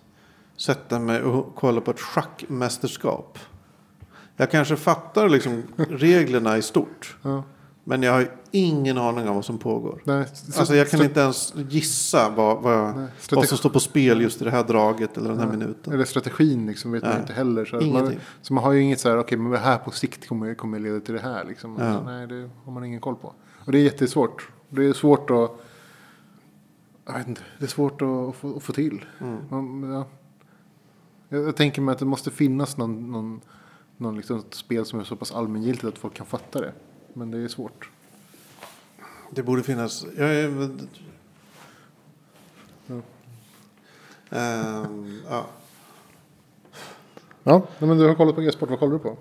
sätta 0.57 0.99
mig 0.99 1.21
och 1.21 1.55
kolla 1.55 1.81
på 1.81 1.91
ett 1.91 1.99
schackmästerskap. 1.99 3.39
Jag 4.37 4.51
kanske 4.51 4.75
fattar 4.75 5.29
liksom 5.29 5.63
reglerna 5.75 6.57
i 6.57 6.61
stort. 6.61 7.17
Ja. 7.21 7.43
Men 7.83 8.03
jag 8.03 8.11
har 8.13 8.31
ingen 8.51 8.97
aning 8.97 9.29
om 9.29 9.35
vad 9.35 9.45
som 9.45 9.57
pågår. 9.57 10.01
Nej, 10.03 10.25
så- 10.33 10.59
Alltså 10.59 10.75
jag 10.75 10.89
kan 10.89 11.01
inte 11.01 11.19
ens 11.19 11.53
gissa 11.69 12.29
vad, 12.29 12.61
vad, 12.61 12.95
Nej, 12.95 13.07
vad 13.31 13.47
som 13.47 13.57
står 13.57 13.69
på 13.69 13.79
spel 13.79 14.21
just 14.21 14.41
i 14.41 14.43
det 14.45 14.51
här 14.51 14.63
draget 14.63 15.17
eller 15.17 15.29
den 15.29 15.39
här 15.39 15.47
minuten. 15.47 15.93
Eller 15.93 16.05
strategin 16.05 16.65
liksom 16.67 16.91
vet 16.91 17.03
man 17.03 17.11
Nej, 17.11 17.19
inte 17.21 17.33
heller. 17.33 17.65
Så, 17.65 17.81
man, 17.81 18.13
så 18.41 18.53
man 18.53 18.63
har 18.63 18.71
ju 18.71 18.81
inget 18.81 18.99
så 18.99 19.09
här, 19.09 19.17
okej 19.19 19.37
men 19.37 19.51
det 19.51 19.57
här 19.57 19.77
på 19.77 19.91
sikt 19.91 20.27
kommer, 20.27 20.53
kommer 20.53 20.79
leda 20.79 20.99
till 20.99 21.13
det 21.13 21.19
här. 21.21 21.43
Liksom. 21.45 21.77
Ja. 21.79 22.01
Nej, 22.01 22.27
det 22.27 22.49
har 22.65 22.71
man 22.71 22.83
ingen 22.83 22.99
koll 23.01 23.15
på. 23.15 23.33
Och 23.65 23.71
det 23.71 23.79
är 23.79 23.83
jättesvårt. 23.83 24.49
Det 24.69 24.85
är 24.85 24.93
svårt 24.93 25.29
att, 25.29 25.51
jag 27.05 27.13
vet 27.17 27.27
inte, 27.27 27.41
det 27.59 27.65
är 27.65 27.69
svårt 27.69 28.01
att 28.01 28.35
få, 28.35 28.57
att 28.57 28.63
få 28.63 28.73
till. 28.73 29.05
Mm. 29.19 29.37
Man, 29.49 29.91
ja. 29.91 30.05
jag, 31.29 31.47
jag 31.47 31.55
tänker 31.55 31.81
mig 31.81 31.93
att 31.93 31.99
det 31.99 32.05
måste 32.05 32.31
finnas 32.31 32.77
någon, 32.77 33.11
någon, 33.11 33.41
någon 33.97 34.17
liksom 34.17 34.43
spel 34.51 34.85
som 34.85 34.99
är 34.99 35.03
så 35.03 35.15
pass 35.15 35.31
allmängiltigt 35.31 35.85
att 35.85 35.97
folk 35.97 36.13
kan 36.13 36.25
fatta 36.25 36.61
det. 36.61 36.73
Men 37.13 37.31
det 37.31 37.37
är 37.37 37.47
svårt. 37.47 37.89
Det 39.31 39.43
borde 39.43 39.63
finnas. 39.63 40.05
Jag 40.17 40.35
är, 40.35 40.69
Ehm, 44.31 45.21
ja. 45.29 45.45
Ja, 47.43 47.67
nej, 47.79 47.87
men 47.87 47.97
du 47.97 48.07
har 48.07 48.15
kollat 48.15 48.35
på 48.35 48.41
e-sport. 48.41 48.69
Vad 48.69 48.79
kollar 48.79 48.93
du 48.93 48.99
på? 48.99 49.17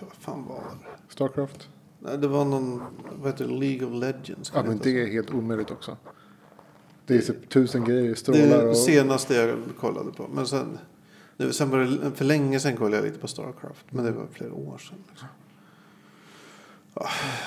Vad 0.00 0.12
fan 0.12 0.44
var 0.48 0.56
det? 0.56 1.12
Starcraft? 1.12 1.68
Nej, 1.98 2.18
det 2.18 2.28
var 2.28 2.44
någon, 2.44 2.82
vad 3.12 3.32
heter 3.32 3.44
det, 3.44 3.54
League 3.54 3.86
of 3.88 3.92
Legends. 4.02 4.52
Ja, 4.54 4.62
men 4.62 4.78
det 4.78 5.02
är 5.02 5.06
helt 5.06 5.30
omöjligt 5.30 5.70
också. 5.70 5.96
Det 7.06 7.16
är 7.16 7.20
typ 7.20 7.48
tusen 7.48 7.84
grejer, 7.84 8.14
så. 8.14 8.20
strålar 8.20 8.62
det 8.62 8.68
och... 8.68 8.76
senaste 8.76 9.34
jag 9.34 9.58
kollade 9.80 10.12
på. 10.12 10.28
Men 10.28 10.46
sen, 10.46 10.78
nu, 11.36 11.52
sen 11.52 11.70
var 11.70 11.78
det, 11.78 12.10
för 12.16 12.24
länge 12.24 12.60
sedan 12.60 12.76
kollade 12.76 12.96
jag 12.96 13.04
lite 13.04 13.18
på 13.18 13.28
Starcraft. 13.28 13.84
Men 13.90 14.04
det 14.04 14.12
var 14.12 14.26
flera 14.32 14.52
år 14.52 14.78
sedan. 14.78 14.98
Liksom. 15.10 15.28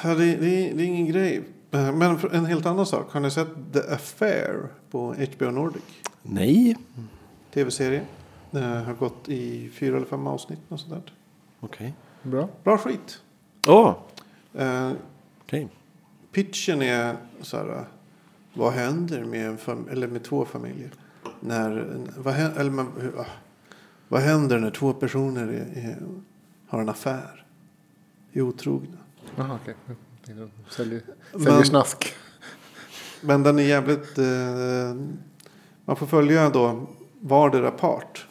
Ja, 0.03 0.15
det, 0.15 0.35
det, 0.35 0.69
är- 0.69 0.75
det 0.75 0.83
är 0.83 0.87
ingen 0.87 1.07
grej. 1.07 1.43
Men 1.71 2.01
en 2.31 2.45
helt 2.45 2.65
annan 2.65 2.85
sak. 2.85 3.11
Har 3.13 3.19
ni 3.19 3.31
sett 3.31 3.47
The 3.73 3.79
Affair 3.93 4.67
på 4.91 5.13
HBO 5.13 5.51
Nordic? 5.51 5.83
Nej. 6.21 6.77
Tv-serie. 7.53 8.01
Har 8.85 8.93
gått 8.93 9.29
i 9.29 9.69
fyra 9.73 9.97
eller 9.97 10.05
fem 10.07 10.27
avsnitt. 10.27 10.59
Och 10.67 10.79
sådär. 10.79 11.01
Okej. 11.59 11.93
Bra. 12.23 12.49
Bra 12.63 12.77
skit. 12.77 13.21
Åh, 13.67 13.93
Eh, 14.53 14.91
okej. 15.41 15.67
pitchen 16.31 16.81
är 16.81 17.15
så 17.41 17.57
här. 17.57 17.85
Vad 18.53 18.73
händer 18.73 19.23
med, 19.25 19.47
en 19.47 19.57
fam- 19.57 19.89
eller 19.91 20.07
med 20.07 20.23
två 20.23 20.45
familjer? 20.45 20.89
När, 21.39 21.87
vad, 22.17 22.33
hän- 22.33 22.57
eller 22.57 22.71
man, 22.71 23.13
ah, 23.17 23.25
vad 24.07 24.21
händer 24.21 24.59
när 24.59 24.71
två 24.71 24.93
personer 24.93 25.47
är, 25.47 25.87
är, 25.89 25.97
har 26.67 26.81
en 26.81 26.89
affär? 26.89 27.45
Är 28.33 28.41
otrogna. 28.41 28.97
Jaha, 29.35 29.59
okej. 29.61 29.75
Tänkte 30.25 30.43
att 30.43 30.73
Säljer, 30.73 31.01
Men- 31.33 31.43
säljer 31.43 31.63
snask. 31.63 32.13
Men 33.21 33.43
den 33.43 33.59
är 33.59 33.63
jävligt... 33.63 34.17
Eh, 34.17 34.95
man 35.85 35.95
får 35.95 36.05
följa 36.07 36.49
då 36.49 36.87
vardera 37.19 37.71
part. 37.71 38.27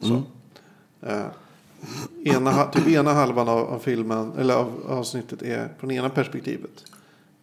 Så. 0.00 0.22
Eh, 1.00 1.26
ena, 2.24 2.64
typ 2.64 2.88
ena 2.88 3.12
halvan 3.12 3.48
av, 3.48 3.58
av 3.58 3.78
filmen, 3.78 4.32
eller 4.38 4.54
av 4.54 4.72
avsnittet 4.88 5.42
är 5.42 5.68
från 5.78 5.90
ena 5.90 6.08
perspektivet. 6.10 6.84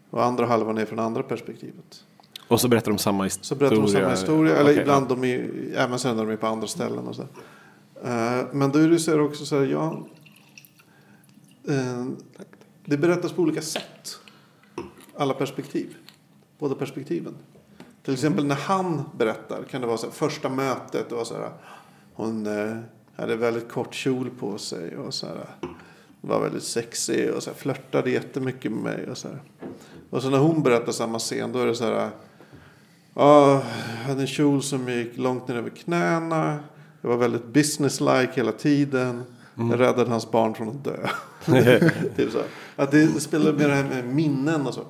Och 0.09 0.23
andra 0.23 0.45
halvan 0.45 0.77
är 0.77 0.85
från 0.85 0.99
andra 0.99 1.23
perspektivet. 1.23 2.03
Och 2.47 2.61
så 2.61 2.67
berättar 2.67 2.91
de 2.91 2.97
samma 2.97 3.23
historia. 3.23 3.43
Så 3.43 3.55
berättar 3.55 3.75
de 3.75 3.87
samma 3.87 4.09
historia. 4.09 4.55
Eller 4.55 4.71
Okej, 4.71 4.81
ibland 4.81 5.07
de 5.07 5.23
är, 5.23 5.49
även 5.75 5.99
sen 5.99 6.15
när 6.17 6.25
de 6.25 6.31
är 6.31 6.37
på 6.37 6.47
andra 6.47 6.67
ställen. 6.67 7.07
Och 7.07 7.15
så. 7.15 7.21
Eh, 8.03 8.45
men 8.51 8.71
då 8.71 8.79
är 8.79 8.89
det 8.89 8.99
så 8.99 9.19
också 9.19 9.45
så 9.45 9.59
här, 9.59 9.65
ja. 9.65 10.07
Eh, 11.67 12.05
det 12.91 12.97
berättas 12.97 13.31
på 13.31 13.41
olika 13.41 13.61
sätt. 13.61 14.19
Alla 15.17 15.33
perspektiv. 15.33 15.95
Båda 16.59 16.75
perspektiven. 16.75 17.35
Till 18.03 18.13
exempel 18.13 18.45
när 18.45 18.55
han 18.55 19.03
berättar 19.17 19.63
kan 19.63 19.81
det 19.81 19.87
vara 19.87 19.97
så 19.97 20.05
här, 20.05 20.13
första 20.13 20.49
mötet. 20.49 21.09
Det 21.09 21.15
var 21.15 21.23
så 21.23 21.33
här, 21.33 21.51
hon 22.13 22.47
eh, 22.47 22.77
hade 23.15 23.35
väldigt 23.35 23.69
kort 23.69 23.93
kjol 23.93 24.29
på 24.39 24.57
sig. 24.57 24.97
Och 24.97 25.13
så 25.13 25.27
här, 25.27 25.45
var 26.21 26.41
väldigt 26.41 26.63
sexig 26.63 27.31
och 27.31 27.43
så 27.43 27.49
här, 27.49 27.57
flörtade 27.57 28.11
jättemycket 28.11 28.71
med 28.71 28.81
mig. 28.81 29.09
Och 29.09 29.17
så, 29.17 29.27
här. 29.27 29.41
och 30.09 30.21
så 30.21 30.29
när 30.29 30.39
hon 30.39 30.63
berättar 30.63 30.91
samma 30.91 31.19
scen 31.19 31.51
då 31.51 31.59
är 31.59 31.65
det 31.65 31.75
så 31.75 31.85
här. 31.85 32.09
Jag 33.13 33.61
hade 34.05 34.21
en 34.21 34.27
kjol 34.27 34.63
som 34.63 34.89
gick 34.89 35.17
långt 35.17 35.47
ner 35.47 35.55
över 35.55 35.69
knäna. 35.69 36.59
Jag 37.01 37.09
var 37.09 37.17
väldigt 37.17 37.45
businesslike 37.45 38.31
hela 38.35 38.51
tiden. 38.51 39.23
Jag 39.55 39.79
räddade 39.79 40.09
hans 40.09 40.31
barn 40.31 40.53
från 40.53 40.69
att 40.69 40.83
dö. 40.83 41.07
typ 42.15 42.31
så. 42.31 42.41
Att 42.75 42.91
det, 42.91 43.07
spelar 43.07 43.53
med 43.53 43.69
det 43.69 43.75
här 43.75 43.83
med 43.83 44.05
minnen 44.05 44.67
och 44.67 44.73
så. 44.73 44.83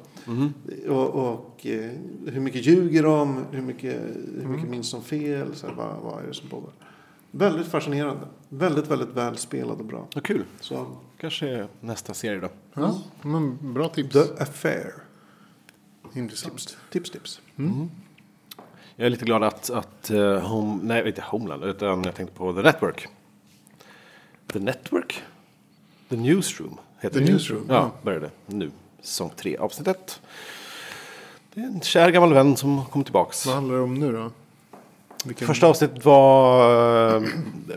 Och, 0.87 1.09
och 1.09 1.65
eh, 1.65 1.91
hur 2.27 2.39
mycket 2.39 2.65
ljuger 2.65 3.03
de? 3.03 3.45
Hur 3.51 3.61
mycket, 3.61 4.01
hur 4.41 4.47
mycket 4.47 4.69
minns 4.69 4.91
de 4.91 5.01
fel? 5.01 5.55
Så 5.55 5.67
här, 5.67 5.73
vad, 5.73 5.95
vad 6.03 6.23
är 6.23 6.27
det 6.27 6.33
som 6.33 6.49
pågår? 6.49 6.71
Väldigt 7.31 7.67
fascinerande. 7.67 8.27
Väldigt, 8.49 8.87
väldigt 8.87 9.09
välspelad 9.09 9.79
och 9.79 9.85
bra. 9.85 10.07
Vad 10.15 10.23
kul. 10.23 10.43
Så, 10.59 10.87
Kanske 11.17 11.67
nästa 11.79 12.13
serie 12.13 12.39
då. 12.39 12.49
Ja, 12.73 12.97
men 13.21 13.73
bra 13.73 13.89
tips. 13.89 14.13
The 14.13 14.43
Affair. 14.43 14.93
Intressant. 16.13 16.77
Tips, 16.89 17.11
tips. 17.11 17.41
Jag 18.95 19.05
är 19.05 19.09
lite 19.09 19.25
glad 19.25 19.43
att, 19.43 19.69
att 19.69 20.11
uh, 20.11 20.39
home, 20.39 20.79
nej 20.83 21.07
inte 21.07 21.21
Homeland, 21.21 21.63
utan 21.63 22.03
jag 22.03 22.15
tänkte 22.15 22.35
på 22.35 22.53
The 22.53 22.61
Network. 22.61 23.07
The 24.53 24.59
Network? 24.59 25.21
The 26.09 26.15
Newsroom 26.15 26.77
heter 26.99 27.19
The 27.19 27.25
det. 27.25 27.31
Newsroom, 27.31 27.65
Ja, 27.69 27.73
ja. 27.75 27.91
började 28.03 28.29
nu. 28.45 28.71
Säsong 29.01 29.31
3, 29.35 29.57
avsnitt 29.57 29.87
1. 29.87 30.21
Det 31.53 31.61
är 31.61 31.65
en 31.65 31.81
kär 31.81 32.09
gammal 32.09 32.33
vän 32.33 32.57
som 32.57 32.85
kommer 32.85 33.03
tillbaks. 33.05 33.45
Vad 33.45 33.55
handlar 33.55 33.75
det 33.75 33.81
om 33.81 33.93
nu 33.95 34.11
då? 34.11 34.31
Vilken... 35.25 35.47
Första 35.47 35.67
avsnittet 35.67 36.05
var 36.05 37.15
eh, 37.15 37.23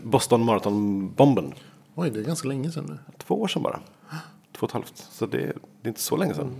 Boston 0.03 0.43
Marathon-bomben. 0.43 1.53
Oj, 1.95 2.09
det 2.09 2.19
är 2.19 2.23
ganska 2.23 2.47
länge 2.47 2.71
sedan 2.71 2.85
nu. 2.89 2.97
Två 3.17 3.41
år 3.41 3.47
sedan 3.47 3.63
bara. 3.63 3.79
Två 4.57 4.63
och 4.63 4.69
ett 4.69 4.71
halvt. 4.73 5.07
Så 5.11 5.25
det, 5.25 5.37
det 5.37 5.53
är 5.83 5.87
inte 5.87 6.01
så 6.01 6.17
länge 6.17 6.33
sedan. 6.33 6.55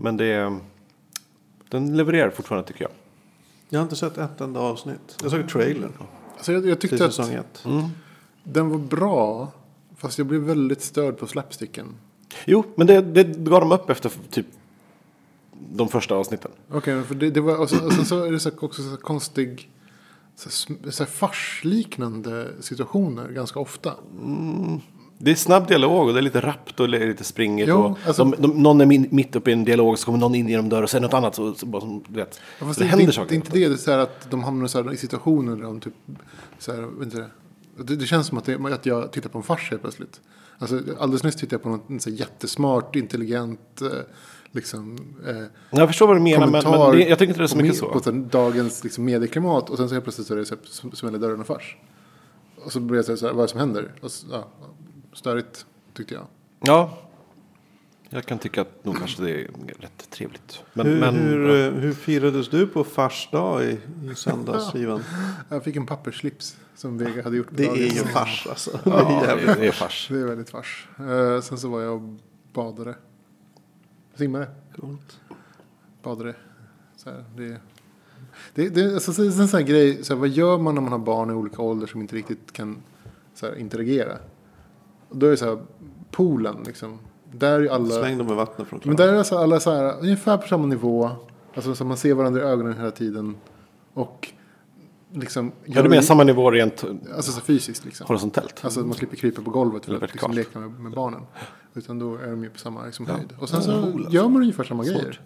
Men 0.00 0.16
det, 0.16 0.58
den 1.68 1.96
levererar 1.96 2.30
fortfarande 2.30 2.68
tycker 2.68 2.82
jag. 2.82 2.90
Jag 3.68 3.78
har 3.78 3.82
inte 3.82 3.96
sett 3.96 4.18
ett 4.18 4.40
enda 4.40 4.60
avsnitt. 4.60 5.16
Jag 5.22 5.30
såg 5.30 5.48
trailern 5.48 5.92
Alltså, 6.36 6.52
jag, 6.52 6.66
jag 6.66 6.80
tyckte 6.80 7.04
att 7.06 7.14
säsong 7.14 7.34
ett. 7.34 7.64
Den 8.44 8.70
var 8.70 8.78
bra. 8.78 9.52
Fast 9.96 10.18
jag 10.18 10.26
blev 10.26 10.40
väldigt 10.40 10.82
störd 10.82 11.18
på 11.18 11.26
slapsticken. 11.26 11.86
Jo, 12.44 12.64
men 12.74 12.86
det, 12.86 13.00
det 13.00 13.24
gav 13.24 13.60
de 13.60 13.72
upp 13.72 13.90
efter 13.90 14.10
typ 14.30 14.46
de 15.72 15.88
första 15.88 16.14
avsnitten. 16.14 16.50
Okej, 16.70 17.02
för 17.02 17.14
det, 17.14 17.30
det 17.30 17.40
var, 17.40 17.56
och, 17.56 17.70
så, 17.70 17.86
och 17.86 17.92
sen 17.92 18.04
så 18.04 18.24
är 18.24 18.32
det 18.32 18.40
så, 18.40 18.50
också 18.60 18.82
så 18.82 18.96
konstig 18.96 19.70
så 20.36 20.50
så 20.90 21.06
farsliknande 21.06 22.48
situationer 22.60 23.28
ganska 23.28 23.60
ofta. 23.60 23.94
Det 25.18 25.30
är 25.30 25.34
snabb 25.34 25.68
dialog 25.68 26.06
och 26.08 26.12
det 26.12 26.20
är 26.20 26.22
lite 26.22 26.40
rappt 26.40 26.80
och 26.80 26.88
lite 26.88 27.24
springigt. 27.24 27.68
Jo, 27.68 27.76
och 27.76 27.98
alltså- 28.06 28.24
de, 28.24 28.42
de, 28.42 28.62
någon 28.62 28.80
är 28.80 28.86
min, 28.86 29.08
mitt 29.10 29.36
uppe 29.36 29.50
i 29.50 29.52
en 29.52 29.64
dialog 29.64 29.98
så 29.98 30.06
kommer 30.06 30.18
någon 30.18 30.34
in 30.34 30.48
genom 30.48 30.68
dörren 30.68 30.84
och 30.84 30.90
säger 30.90 31.02
något 31.02 31.14
annat. 31.14 31.34
Så, 31.34 31.54
så 31.54 31.66
bara, 31.66 31.80
som, 31.80 32.04
du 32.08 32.20
vet, 32.20 32.40
Ja, 32.60 32.66
det, 32.66 32.74
det, 32.78 32.84
händer 32.84 33.06
det, 33.06 33.12
saker. 33.12 33.28
det 33.28 33.34
är 33.34 33.36
inte 33.36 33.52
det, 33.52 33.68
det 33.68 33.74
är 33.74 33.76
så 33.76 33.90
här 33.90 33.98
att 33.98 34.30
de 34.30 34.44
hamnar 34.44 34.66
så 34.66 34.82
här 34.82 34.92
i 34.92 34.96
situationer 34.96 35.56
där 35.56 35.62
de 35.62 35.80
typ, 35.80 35.94
så 36.58 36.72
här, 36.72 36.80
vet 36.82 37.04
inte 37.04 37.16
det, 37.16 37.30
det, 37.76 37.96
det 37.96 38.06
känns 38.06 38.26
som 38.26 38.38
att, 38.38 38.44
det, 38.44 38.54
att 38.74 38.86
jag 38.86 39.12
tittar 39.12 39.30
på 39.30 39.38
en 39.38 39.44
fars 39.44 39.70
helt 39.70 39.82
plötsligt. 39.82 40.20
Alltså, 40.58 40.80
alldeles 40.98 41.22
nyss 41.22 41.36
tittade 41.36 41.54
jag 41.54 41.62
på 41.62 41.68
något 41.68 42.02
så 42.02 42.10
jättesmart, 42.10 42.96
intelligent, 42.96 43.82
eh, 43.82 43.88
liksom, 44.52 44.98
eh, 45.26 45.78
Jag 45.78 45.88
förstår 45.88 46.06
vad 46.06 46.16
du 46.16 46.20
menar, 46.20 46.46
men, 46.46 46.70
men 46.70 46.96
det, 46.96 47.08
jag 47.08 47.18
tycker 47.18 47.30
inte 47.30 47.40
det 47.40 47.44
är 47.44 47.46
så 47.46 47.56
mycket 47.56 47.76
så. 47.76 47.88
På 47.88 48.12
mediedagens 48.12 48.84
liksom, 48.84 49.04
medieklimat 49.04 49.70
och 49.70 49.76
sen 49.76 49.88
så 49.88 49.94
helt 49.94 50.04
plötsligt 50.04 50.26
så 50.26 50.34
är 50.34 50.38
det 50.38 50.44
så 50.44 50.54
här, 50.54 50.96
smäller 50.96 51.18
dörren 51.18 51.40
och 51.40 51.46
fars. 51.46 51.76
Och 52.64 52.72
så 52.72 52.80
blir 52.80 52.98
jag 52.98 53.04
så 53.04 53.12
här, 53.12 53.16
så 53.16 53.26
här, 53.26 53.32
vad 53.32 53.42
är 53.42 53.46
det 53.46 53.50
som 53.50 53.60
händer? 53.60 53.92
Och 54.00 54.10
så, 54.10 54.26
ja, 54.30 54.48
störigt 55.12 55.66
tyckte 55.94 56.14
jag. 56.14 56.26
Ja, 56.60 56.98
jag 58.12 58.24
kan 58.26 58.38
tycka 58.38 58.60
att 58.60 58.84
nog 58.84 58.98
kanske 58.98 59.22
det 59.22 59.30
är 59.30 59.50
rätt 59.78 60.10
trevligt. 60.10 60.62
Men, 60.72 60.86
Hur, 60.86 61.00
men, 61.00 61.14
hur, 61.14 61.48
ja. 61.48 61.66
eh, 61.66 61.72
hur 61.72 61.92
firades 61.92 62.48
du 62.48 62.66
på 62.66 62.84
fars 62.84 63.28
dag 63.32 63.64
i, 63.64 63.78
i 64.10 64.14
söndags, 64.14 64.74
Ivan? 64.74 65.02
Jag 65.48 65.64
fick 65.64 65.76
en 65.76 65.86
pappersslips 65.86 66.56
som 66.74 66.98
Vega 66.98 67.22
hade 67.22 67.36
gjort. 67.36 67.48
på 67.48 67.54
Det 67.54 67.66
dagen. 67.66 67.76
är 67.78 67.84
ju 67.84 68.04
fars 68.04 68.46
alltså. 68.50 68.70
Det 68.70 68.80
ja, 68.90 69.24
är 69.26 69.36
det, 69.36 69.42
är, 69.52 69.56
det 69.56 69.66
är 69.66 69.72
fars. 69.72 70.08
Det 70.10 70.18
är 70.20 70.24
väldigt 70.24 70.50
fars. 70.50 70.88
Eh, 70.98 71.40
sen 71.40 71.58
så 71.58 71.68
var 71.68 71.80
jag 71.80 71.94
och 71.94 72.18
badade. 72.52 72.94
Simmade. 74.14 74.48
Coolt. 74.76 75.20
Badade. 76.02 76.34
Så 76.96 77.10
här, 77.10 77.24
det, 77.36 77.56
det, 78.54 78.68
det, 78.68 78.94
alltså, 78.94 79.12
det 79.12 79.22
är 79.22 79.40
en 79.40 79.48
sån 79.48 79.58
här 79.60 79.66
grej. 79.66 80.04
Så 80.04 80.14
här, 80.14 80.20
vad 80.20 80.28
gör 80.28 80.58
man 80.58 80.74
när 80.74 80.82
man 80.82 80.92
har 80.92 80.98
barn 80.98 81.30
i 81.30 81.32
olika 81.32 81.62
åldrar 81.62 81.86
som 81.86 82.00
inte 82.00 82.16
riktigt 82.16 82.52
kan 82.52 82.82
så 83.34 83.46
här, 83.46 83.54
interagera? 83.58 84.18
Och 85.08 85.16
då 85.16 85.26
är 85.26 85.30
det 85.30 85.36
så 85.36 85.44
här, 85.44 85.62
poolen 86.10 86.56
liksom. 86.66 86.98
Där 87.32 87.60
är 87.60 87.68
alla. 87.68 87.94
Släng 87.94 88.18
dem 88.18 88.28
i 88.32 88.34
vattnet 88.34 88.68
från 88.68 88.80
Men 88.84 88.96
där 88.96 89.08
är 89.08 89.16
alltså 89.16 89.38
alla 89.38 89.60
så 89.60 89.70
här, 89.70 90.00
ungefär 90.00 90.36
på 90.36 90.48
samma 90.48 90.66
nivå. 90.66 91.10
Alltså 91.54 91.74
så 91.74 91.84
man 91.84 91.96
ser 91.96 92.14
varandra 92.14 92.40
i 92.40 92.44
ögonen 92.44 92.76
hela 92.76 92.90
tiden. 92.90 93.36
Och 93.94 94.32
liksom. 95.12 95.52
Ja, 95.64 95.82
du 95.82 95.88
menar 95.88 96.02
samma 96.02 96.24
nivå 96.24 96.50
rent 96.50 96.84
Alltså 97.16 97.32
så 97.32 97.40
fysiskt 97.40 97.84
liksom. 97.84 98.06
horisontellt? 98.06 98.60
Alltså 98.64 98.80
att 98.80 98.86
man 98.86 98.94
slipper 98.94 99.16
krypa 99.16 99.42
på 99.42 99.50
golvet 99.50 99.84
för 99.84 99.92
Eller 99.92 100.04
att 100.04 100.12
liksom 100.12 100.30
vertikalt. 100.30 100.54
leka 100.54 100.68
med, 100.68 100.80
med 100.80 100.92
barnen. 100.92 101.20
Utan 101.74 101.98
då 101.98 102.16
är 102.16 102.30
de 102.30 102.44
ju 102.44 102.50
på 102.50 102.58
samma 102.58 102.86
liksom, 102.86 103.06
höjd. 103.06 103.32
Och 103.38 103.48
sen 103.48 103.62
så 103.62 104.00
gör 104.10 104.28
man 104.28 104.42
ungefär 104.42 104.64
samma 104.64 104.84
grejer. 104.84 105.20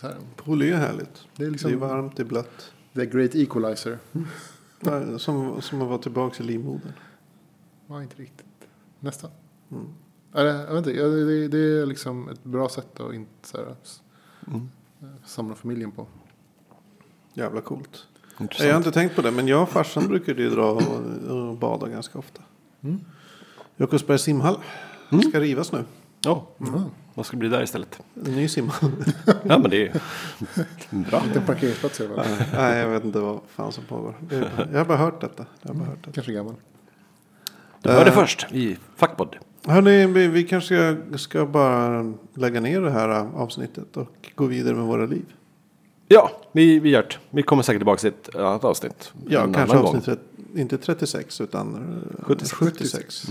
Så 0.00 0.06
här. 0.06 0.16
Pool 0.36 0.62
är 0.62 0.66
ju 0.66 0.74
härligt. 0.74 1.26
Det 1.36 1.44
är 1.44 1.50
liksom- 1.50 1.70
det 1.70 1.76
är 1.76 1.78
varmt, 1.78 2.16
det 2.16 2.22
är 2.22 2.26
blött. 2.26 2.72
The 2.94 3.06
Great 3.06 3.34
Equalizer. 3.34 3.98
Nej, 4.80 5.18
Som, 5.20 5.62
som 5.62 5.82
att 5.82 5.88
vara 5.88 5.98
tillbaka 5.98 6.42
i 6.42 6.46
livmodern. 6.46 6.92
Var 7.86 8.02
inte 8.02 8.16
riktigt. 8.16 8.46
Nästan. 9.00 9.30
Eller, 9.70 9.84
jag 10.42 10.74
vet 10.74 10.86
inte, 10.86 10.92
det, 10.92 11.48
det 11.48 11.58
är 11.82 11.86
liksom 11.86 12.28
ett 12.28 12.44
bra 12.44 12.68
sätt 12.68 13.00
att 13.00 13.14
inte 13.14 13.30
så 13.48 13.56
här, 13.56 13.74
s- 13.82 14.02
eh, 14.46 15.06
samla 15.26 15.54
familjen 15.54 15.90
på. 15.90 16.06
Jävla 17.34 17.60
coolt. 17.60 18.06
Intressant. 18.40 18.66
Jag 18.68 18.74
har 18.74 18.78
inte 18.78 18.92
tänkt 18.92 19.16
på 19.16 19.22
det, 19.22 19.30
men 19.30 19.48
jag 19.48 19.62
och 19.62 19.68
farsan 19.68 20.08
brukade 20.08 20.42
ju 20.42 20.50
dra 20.50 20.70
och, 20.72 20.82
och 21.30 21.56
bada 21.56 21.88
ganska 21.88 22.18
ofta. 22.18 22.42
Jakobsbergs 23.76 24.22
simhall 24.22 24.56
ska 25.28 25.40
rivas 25.40 25.72
nu. 25.72 25.84
Ja, 26.20 26.46
vad 27.14 27.26
ska 27.26 27.36
det 27.36 27.38
bli 27.38 27.48
där 27.48 27.62
istället? 27.62 28.00
En 28.26 28.32
ny 28.32 28.48
simhall. 28.48 28.90
Ja, 29.26 29.58
men 29.58 29.70
det 29.70 29.86
är 29.88 30.00
bra. 30.90 31.22
Inte 31.24 31.38
en 31.38 31.46
parkeringsplats 31.46 32.00
är 32.00 32.08
det 32.08 32.14
väl? 32.14 32.26
Nej, 32.52 32.78
jag 32.78 32.88
vet 32.88 33.04
inte 33.04 33.18
vad 33.20 33.40
fan 33.48 33.72
som 33.72 33.84
pågår. 33.84 34.14
Jag 34.72 34.78
har 34.78 34.84
bara 34.84 34.98
hört 34.98 35.20
detta. 35.20 35.46
Jag 35.62 35.68
har 35.68 35.74
bara 35.74 35.88
hört 35.88 35.98
detta. 36.00 36.12
Kanske 36.12 36.32
gammal. 36.32 36.54
Du 37.82 37.90
hörde 37.90 38.12
först 38.12 38.46
i 38.52 38.78
Fackpodd. 38.96 39.36
Hörrni, 39.66 40.06
vi, 40.06 40.26
vi 40.28 40.44
kanske 40.44 40.96
ska, 41.16 41.46
bara 41.46 42.12
lägga 42.34 42.60
ner 42.60 42.80
det 42.80 42.90
här 42.90 43.08
avsnittet 43.36 43.96
och 43.96 44.30
gå 44.34 44.44
vidare 44.46 44.74
med 44.74 44.84
våra 44.84 45.06
liv. 45.06 45.24
Ja, 46.08 46.30
vi, 46.52 46.78
vi 46.78 46.90
gör 46.90 47.02
det. 47.02 47.16
Vi 47.30 47.42
kommer 47.42 47.62
säkert 47.62 47.80
tillbaka 47.80 47.98
till 48.00 48.08
ett 48.08 48.36
annat 48.36 48.64
avsnitt. 48.64 49.12
Ja, 49.28 49.42
en 49.44 49.52
kanske 49.54 49.72
annan 49.76 49.84
gång. 49.84 49.96
avsnitt, 49.96 50.18
tret- 50.18 50.58
inte 50.58 50.78
36 50.78 51.40
utan 51.40 51.74
eh, 51.74 52.24
76. 52.24 52.52
76. 52.52 53.26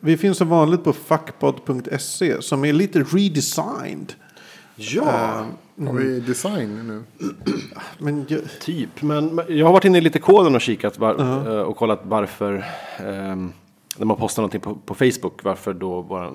Vi 0.00 0.16
finns 0.16 0.38
som 0.38 0.48
vanligt 0.48 0.84
på 0.84 0.92
fuckpod.se 0.92 2.42
som 2.42 2.64
är 2.64 2.72
lite 2.72 2.98
redesigned. 3.02 4.12
Ja, 4.76 5.46
Har 5.86 5.92
vi 5.92 6.20
design 6.20 6.86
nu? 6.88 7.26
Men 7.98 8.24
jag, 8.28 8.40
typ. 8.60 9.02
Men 9.02 9.34
men 9.34 9.44
jag 9.48 9.66
har 9.66 9.72
varit 9.72 9.84
inne 9.84 9.98
i 9.98 10.00
lite 10.00 10.18
koden 10.18 10.54
och 10.54 10.60
kikat 10.60 10.98
var, 10.98 11.20
eh, 11.20 11.60
och 11.62 11.76
kollat 11.76 12.00
varför. 12.02 12.64
ehm, 12.98 13.52
när 13.96 14.06
man 14.06 14.16
postar 14.16 14.42
någonting 14.42 14.60
på, 14.60 14.74
på 14.74 14.94
Facebook, 14.94 15.44
varför 15.44 15.74
då 15.74 16.00
vår 16.00 16.34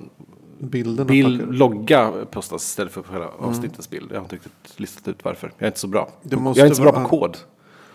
bild, 0.60 1.56
logga 1.56 2.12
postas 2.32 2.64
istället 2.64 2.94
för 2.94 3.04
hela 3.12 3.28
avsnittets 3.28 3.90
bild. 3.90 4.12
Jag 4.12 4.18
har 4.18 4.24
inte 4.24 4.36
riktigt 4.36 4.80
listat 4.80 5.08
ut 5.08 5.26
varför. 5.26 5.52
Jag 5.58 5.66
är 5.66 5.68
inte 5.68 5.80
så 5.80 5.88
bra. 5.88 6.10
Det 6.24 6.36
jag 6.36 6.58
är 6.58 6.66
inte 6.66 6.76
så 6.76 6.82
bra 6.82 6.92
på 6.92 7.08
kod. 7.08 7.38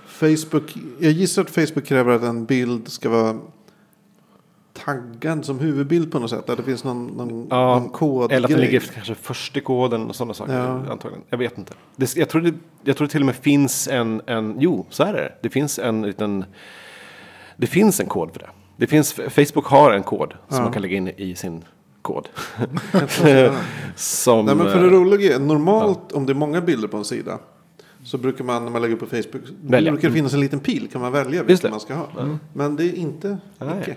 Facebook, 0.07 0.77
jag 0.99 1.13
gissar 1.13 1.43
att 1.43 1.51
Facebook 1.51 1.85
kräver 1.85 2.13
att 2.13 2.23
en 2.23 2.45
bild 2.45 2.89
ska 2.89 3.09
vara 3.09 3.39
taggad 4.85 5.45
som 5.45 5.59
huvudbild 5.59 6.13
på 6.13 6.19
något 6.19 6.31
sätt. 6.31 6.51
Att 6.51 6.57
det 6.57 6.63
finns 6.63 6.85
någon, 6.85 7.07
någon, 7.07 7.47
Ja, 7.51 7.79
någon 7.79 7.89
kod. 7.89 8.33
Eller 8.33 8.49
att 8.49 8.51
den 8.51 8.61
ligger 8.61 8.81
kanske 8.81 9.15
först 9.15 9.57
i 9.57 9.61
koden 9.61 10.09
och 10.09 10.17
sådana 10.17 10.35
saker. 10.35 10.55
Ja. 10.55 10.91
Antagligen. 10.91 11.25
Jag 11.29 11.39
vet 11.39 11.59
inte. 11.59 11.73
Det, 11.97 12.17
jag, 12.17 12.29
tror 12.29 12.43
det, 12.43 12.55
jag 12.85 12.97
tror 12.97 13.07
det 13.07 13.13
till 13.13 13.23
och 13.23 13.27
med 13.27 13.37
finns 13.37 13.89
en, 13.89 14.23
en... 14.27 14.57
Jo, 14.59 14.87
så 14.91 15.03
är 15.03 15.13
det. 15.13 15.33
Det 15.43 15.51
finns 15.51 15.79
en 15.79 16.03
liten... 16.03 16.45
Det 17.57 17.67
finns 17.67 18.01
en 18.01 18.07
kod 18.07 18.33
för 18.33 18.39
det. 18.39 18.51
Det 18.77 18.87
finns, 18.87 19.13
Facebook 19.13 19.67
har 19.67 19.93
en 19.93 20.03
kod 20.03 20.35
som 20.49 20.63
man 20.63 20.73
kan 20.73 20.83
lägga 20.83 20.97
in 20.97 21.09
i 21.09 21.35
sin 21.35 21.65
kod. 22.03 22.29
som, 23.97 24.47
Nej, 24.47 24.55
men 24.55 24.67
för 24.73 24.81
det 24.81 24.87
eh, 24.87 24.91
roliga 24.91 25.35
är, 25.35 25.41
normalt 25.41 26.13
om 26.13 26.27
det 26.27 26.33
är 26.33 26.35
många 26.35 26.61
bilder 26.61 26.89
på 26.89 26.97
en 26.97 27.05
sida. 27.05 27.39
Så 28.05 28.19
brukar 28.19 28.45
man 28.45 28.65
när 28.65 28.71
man 28.71 28.83
lägger 28.83 28.97
på 28.97 29.07
Facebook. 29.07 29.43
Välja. 29.63 29.93
brukar 29.93 30.09
det 30.09 30.15
finnas 30.15 30.35
en 30.35 30.41
liten 30.41 30.61
pil. 30.61 30.89
Kan 30.93 31.01
man 31.01 31.13
välja 31.13 31.43
vilken 31.43 31.71
man 31.71 31.81
ska 31.81 31.95
ha. 31.95 32.09
Men 32.53 32.77
det 32.77 32.85
är 32.85 32.95
inte 32.95 33.39
icke. 33.81 33.97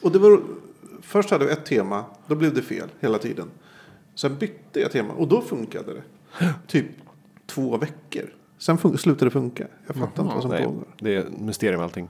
Och 0.00 0.12
det 0.12 0.18
var, 0.18 0.40
först 1.02 1.30
hade 1.30 1.44
vi 1.44 1.52
ett 1.52 1.64
tema. 1.66 2.04
Då 2.26 2.34
blev 2.34 2.54
det 2.54 2.62
fel 2.62 2.88
hela 3.00 3.18
tiden. 3.18 3.50
Sen 4.14 4.36
bytte 4.36 4.80
jag 4.80 4.92
tema 4.92 5.12
och 5.14 5.28
då 5.28 5.40
funkade 5.40 5.92
det. 5.94 6.02
Typ 6.66 6.86
två 7.46 7.76
veckor. 7.76 8.34
Sen 8.58 8.78
fun- 8.78 8.96
slutade 8.96 9.24
det 9.26 9.30
funka. 9.30 9.66
Jag 9.86 9.96
fattar 9.96 10.22
inte 10.22 10.34
vad 10.34 10.42
som 10.42 10.50
nej, 10.50 10.64
pågår. 10.64 10.84
det 10.98 11.14
är 11.16 11.24
mysterium 11.38 11.80
allting. 11.80 12.08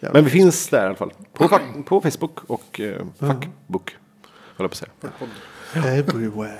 Men 0.00 0.24
vi 0.24 0.30
finns 0.30 0.68
där 0.68 0.82
i 0.82 0.86
alla 0.86 0.94
fall. 0.94 1.12
På, 1.32 1.48
på 1.86 2.00
Facebook 2.00 2.38
och 2.46 2.80
eh, 2.80 3.02
Fackbook. 3.20 3.96
Höll 4.56 4.64
jag 4.64 4.70
på 4.70 4.74
att 4.74 4.74
säga. 5.74 5.92
Everywhere. 5.98 6.58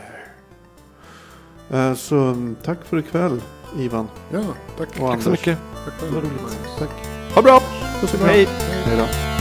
Eh, 1.71 1.95
Så 1.95 2.17
mm, 2.17 2.57
tack 2.65 2.79
för 2.85 2.99
ikväll 2.99 3.41
Ivan 3.79 4.09
Ja, 4.33 4.43
tack. 4.79 4.89
och 5.01 5.11
Tack 5.11 5.23
så 5.23 5.31
mycket. 5.31 5.59
Tack 5.85 5.95
själv. 6.01 6.31
Tack. 6.79 6.89
Ha 7.35 7.37
det 7.37 7.43
bra! 7.43 7.61
Puss 8.01 8.13
och 8.15 8.19
kram. 8.19 8.29
Hej! 8.29 8.49
Hej 8.85 8.97
då. 8.97 9.36